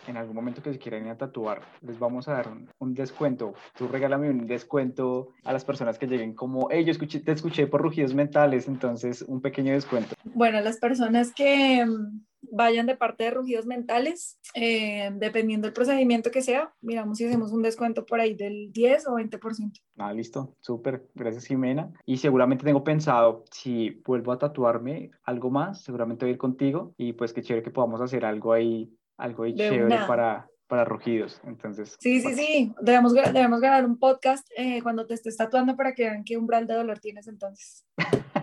en 0.07 0.19
algún 0.19 0.37
momento 0.37 0.63
que 0.63 0.71
se 0.71 0.79
quieran 0.79 1.07
ir 1.07 1.13
a 1.13 1.17
tatuar, 1.17 1.63
les 1.81 1.99
vamos 1.99 2.29
a 2.29 2.35
dar 2.35 2.49
un, 2.49 2.69
un, 2.79 2.93
descuento. 2.93 3.55
Tú 3.75 3.89
regálame 3.89 4.29
un 4.29 4.47
descuento 4.47 5.31
a 5.45 5.53
las 5.55 5.65
personas 5.65 5.99
que 5.99 6.07
lleguen 6.07 6.35
como, 6.35 6.69
hey, 6.71 6.85
yo 6.85 6.91
escuché, 6.91 7.21
te 7.21 7.33
escuché 7.33 7.67
por 7.67 7.81
rugidos 7.81 8.13
mentales, 8.13 8.69
entonces 8.69 9.23
un 9.23 9.41
pequeño 9.41 9.73
descuento. 9.73 10.15
Bueno, 10.25 10.61
las 10.61 10.79
personas 10.79 11.33
que 11.33 11.87
vayan 12.51 12.87
de 12.87 12.97
parte 12.97 13.25
de 13.25 13.31
rugidos 13.31 13.67
mentales, 13.67 14.39
eh, 14.55 15.11
dependiendo 15.15 15.67
del 15.67 15.73
procedimiento 15.75 16.31
que 16.31 16.43
sea, 16.43 16.73
miramos 16.81 17.19
si 17.19 17.25
hacemos 17.27 17.53
un 17.53 17.63
descuento 17.63 18.05
por 18.07 18.21
ahí 18.21 18.35
del 18.35 18.73
10 18.73 19.09
o 19.09 19.15
20%. 19.15 19.81
Ah, 19.99 20.13
listo, 20.13 20.57
súper, 20.61 21.07
gracias 21.15 21.47
Jimena. 21.47 21.93
Y 22.07 22.17
seguramente 22.19 22.65
tengo 22.65 22.85
pensado, 22.85 23.45
si 23.51 23.91
vuelvo 24.07 24.33
a 24.33 24.39
tatuarme 24.39 25.11
algo 25.25 25.51
más, 25.51 25.83
seguramente 25.83 26.25
voy 26.25 26.31
a 26.31 26.33
ir 26.33 26.39
contigo 26.39 26.95
y 26.97 27.13
pues 27.13 27.33
qué 27.33 27.43
chévere 27.43 27.63
que 27.65 27.71
podamos 27.71 28.01
hacer 28.01 28.25
algo 28.25 28.53
ahí 28.53 28.91
algo 29.17 29.45
ahí 29.45 29.53
De 29.53 29.69
chévere 29.69 29.85
una. 29.87 30.07
para, 30.07 30.49
para 30.67 30.85
rugidos. 30.85 31.41
Entonces, 31.45 31.97
Sí, 32.01 32.21
sí, 32.21 32.35
sí, 32.35 32.75
debemos, 32.81 33.15
debemos 33.15 33.61
grabar 33.61 33.85
un 33.85 33.99
podcast 33.99 34.47
eh, 34.57 34.83
cuando 34.83 35.07
te 35.07 35.15
estés 35.15 35.37
tatuando 35.37 35.77
para 35.77 35.95
que 35.95 36.05
vean 36.05 36.25
qué 36.25 36.37
umbral 36.37 36.67
de 36.67 36.75
dolor 36.75 36.99
tienes 36.99 37.29
entonces. 37.29 37.85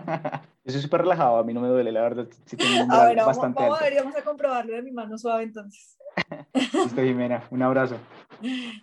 yo 0.64 0.72
soy 0.72 0.80
súper 0.80 1.02
relajado, 1.02 1.36
a 1.38 1.44
mí 1.44 1.52
no 1.52 1.60
me 1.60 1.68
duele, 1.68 1.90
la 1.92 2.00
verdad, 2.02 2.26
sí 2.46 2.56
tengo 2.56 2.84
un 2.84 2.92
A 2.92 3.04
ver, 3.06 3.16
vamos, 3.16 3.36
bastante 3.36 3.62
vamos 3.62 3.80
a 3.80 3.84
alto. 3.84 3.94
ver, 3.94 4.04
vamos 4.04 4.18
a 4.18 4.22
comprobarlo 4.22 4.72
de 4.74 4.82
mi 4.82 4.90
mano 4.92 5.18
suave 5.18 5.42
entonces. 5.44 5.96
Listo, 6.54 7.02
Jimena, 7.02 7.42
un 7.50 7.62
abrazo. 7.62 7.96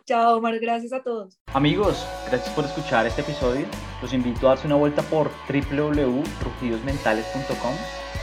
Chao, 0.05 0.37
Omar, 0.37 0.57
gracias 0.59 0.93
a 0.93 1.03
todos. 1.03 1.37
Amigos, 1.53 2.07
gracias 2.29 2.53
por 2.55 2.63
escuchar 2.65 3.05
este 3.05 3.21
episodio. 3.21 3.65
Los 4.01 4.13
invito 4.13 4.47
a 4.47 4.51
darse 4.51 4.67
una 4.67 4.77
vuelta 4.77 5.01
por 5.03 5.29
www.rugidosmentales.com. 5.49 7.73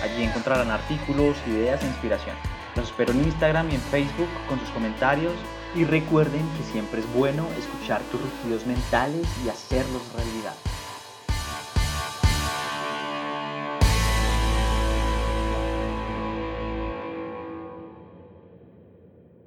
Allí 0.02 0.24
encontrarán 0.24 0.70
artículos, 0.70 1.36
ideas 1.46 1.82
e 1.82 1.86
inspiración. 1.86 2.36
Los 2.74 2.88
espero 2.88 3.12
en 3.12 3.22
Instagram 3.24 3.70
y 3.70 3.74
en 3.76 3.80
Facebook 3.80 4.28
con 4.48 4.58
sus 4.60 4.68
comentarios. 4.70 5.32
Y 5.74 5.84
recuerden 5.84 6.42
que 6.56 6.62
siempre 6.64 7.00
es 7.00 7.14
bueno 7.14 7.46
escuchar 7.58 8.00
tus 8.10 8.20
rugidos 8.20 8.66
mentales 8.66 9.26
y 9.44 9.48
hacerlos 9.48 10.02
realidad. 10.14 10.54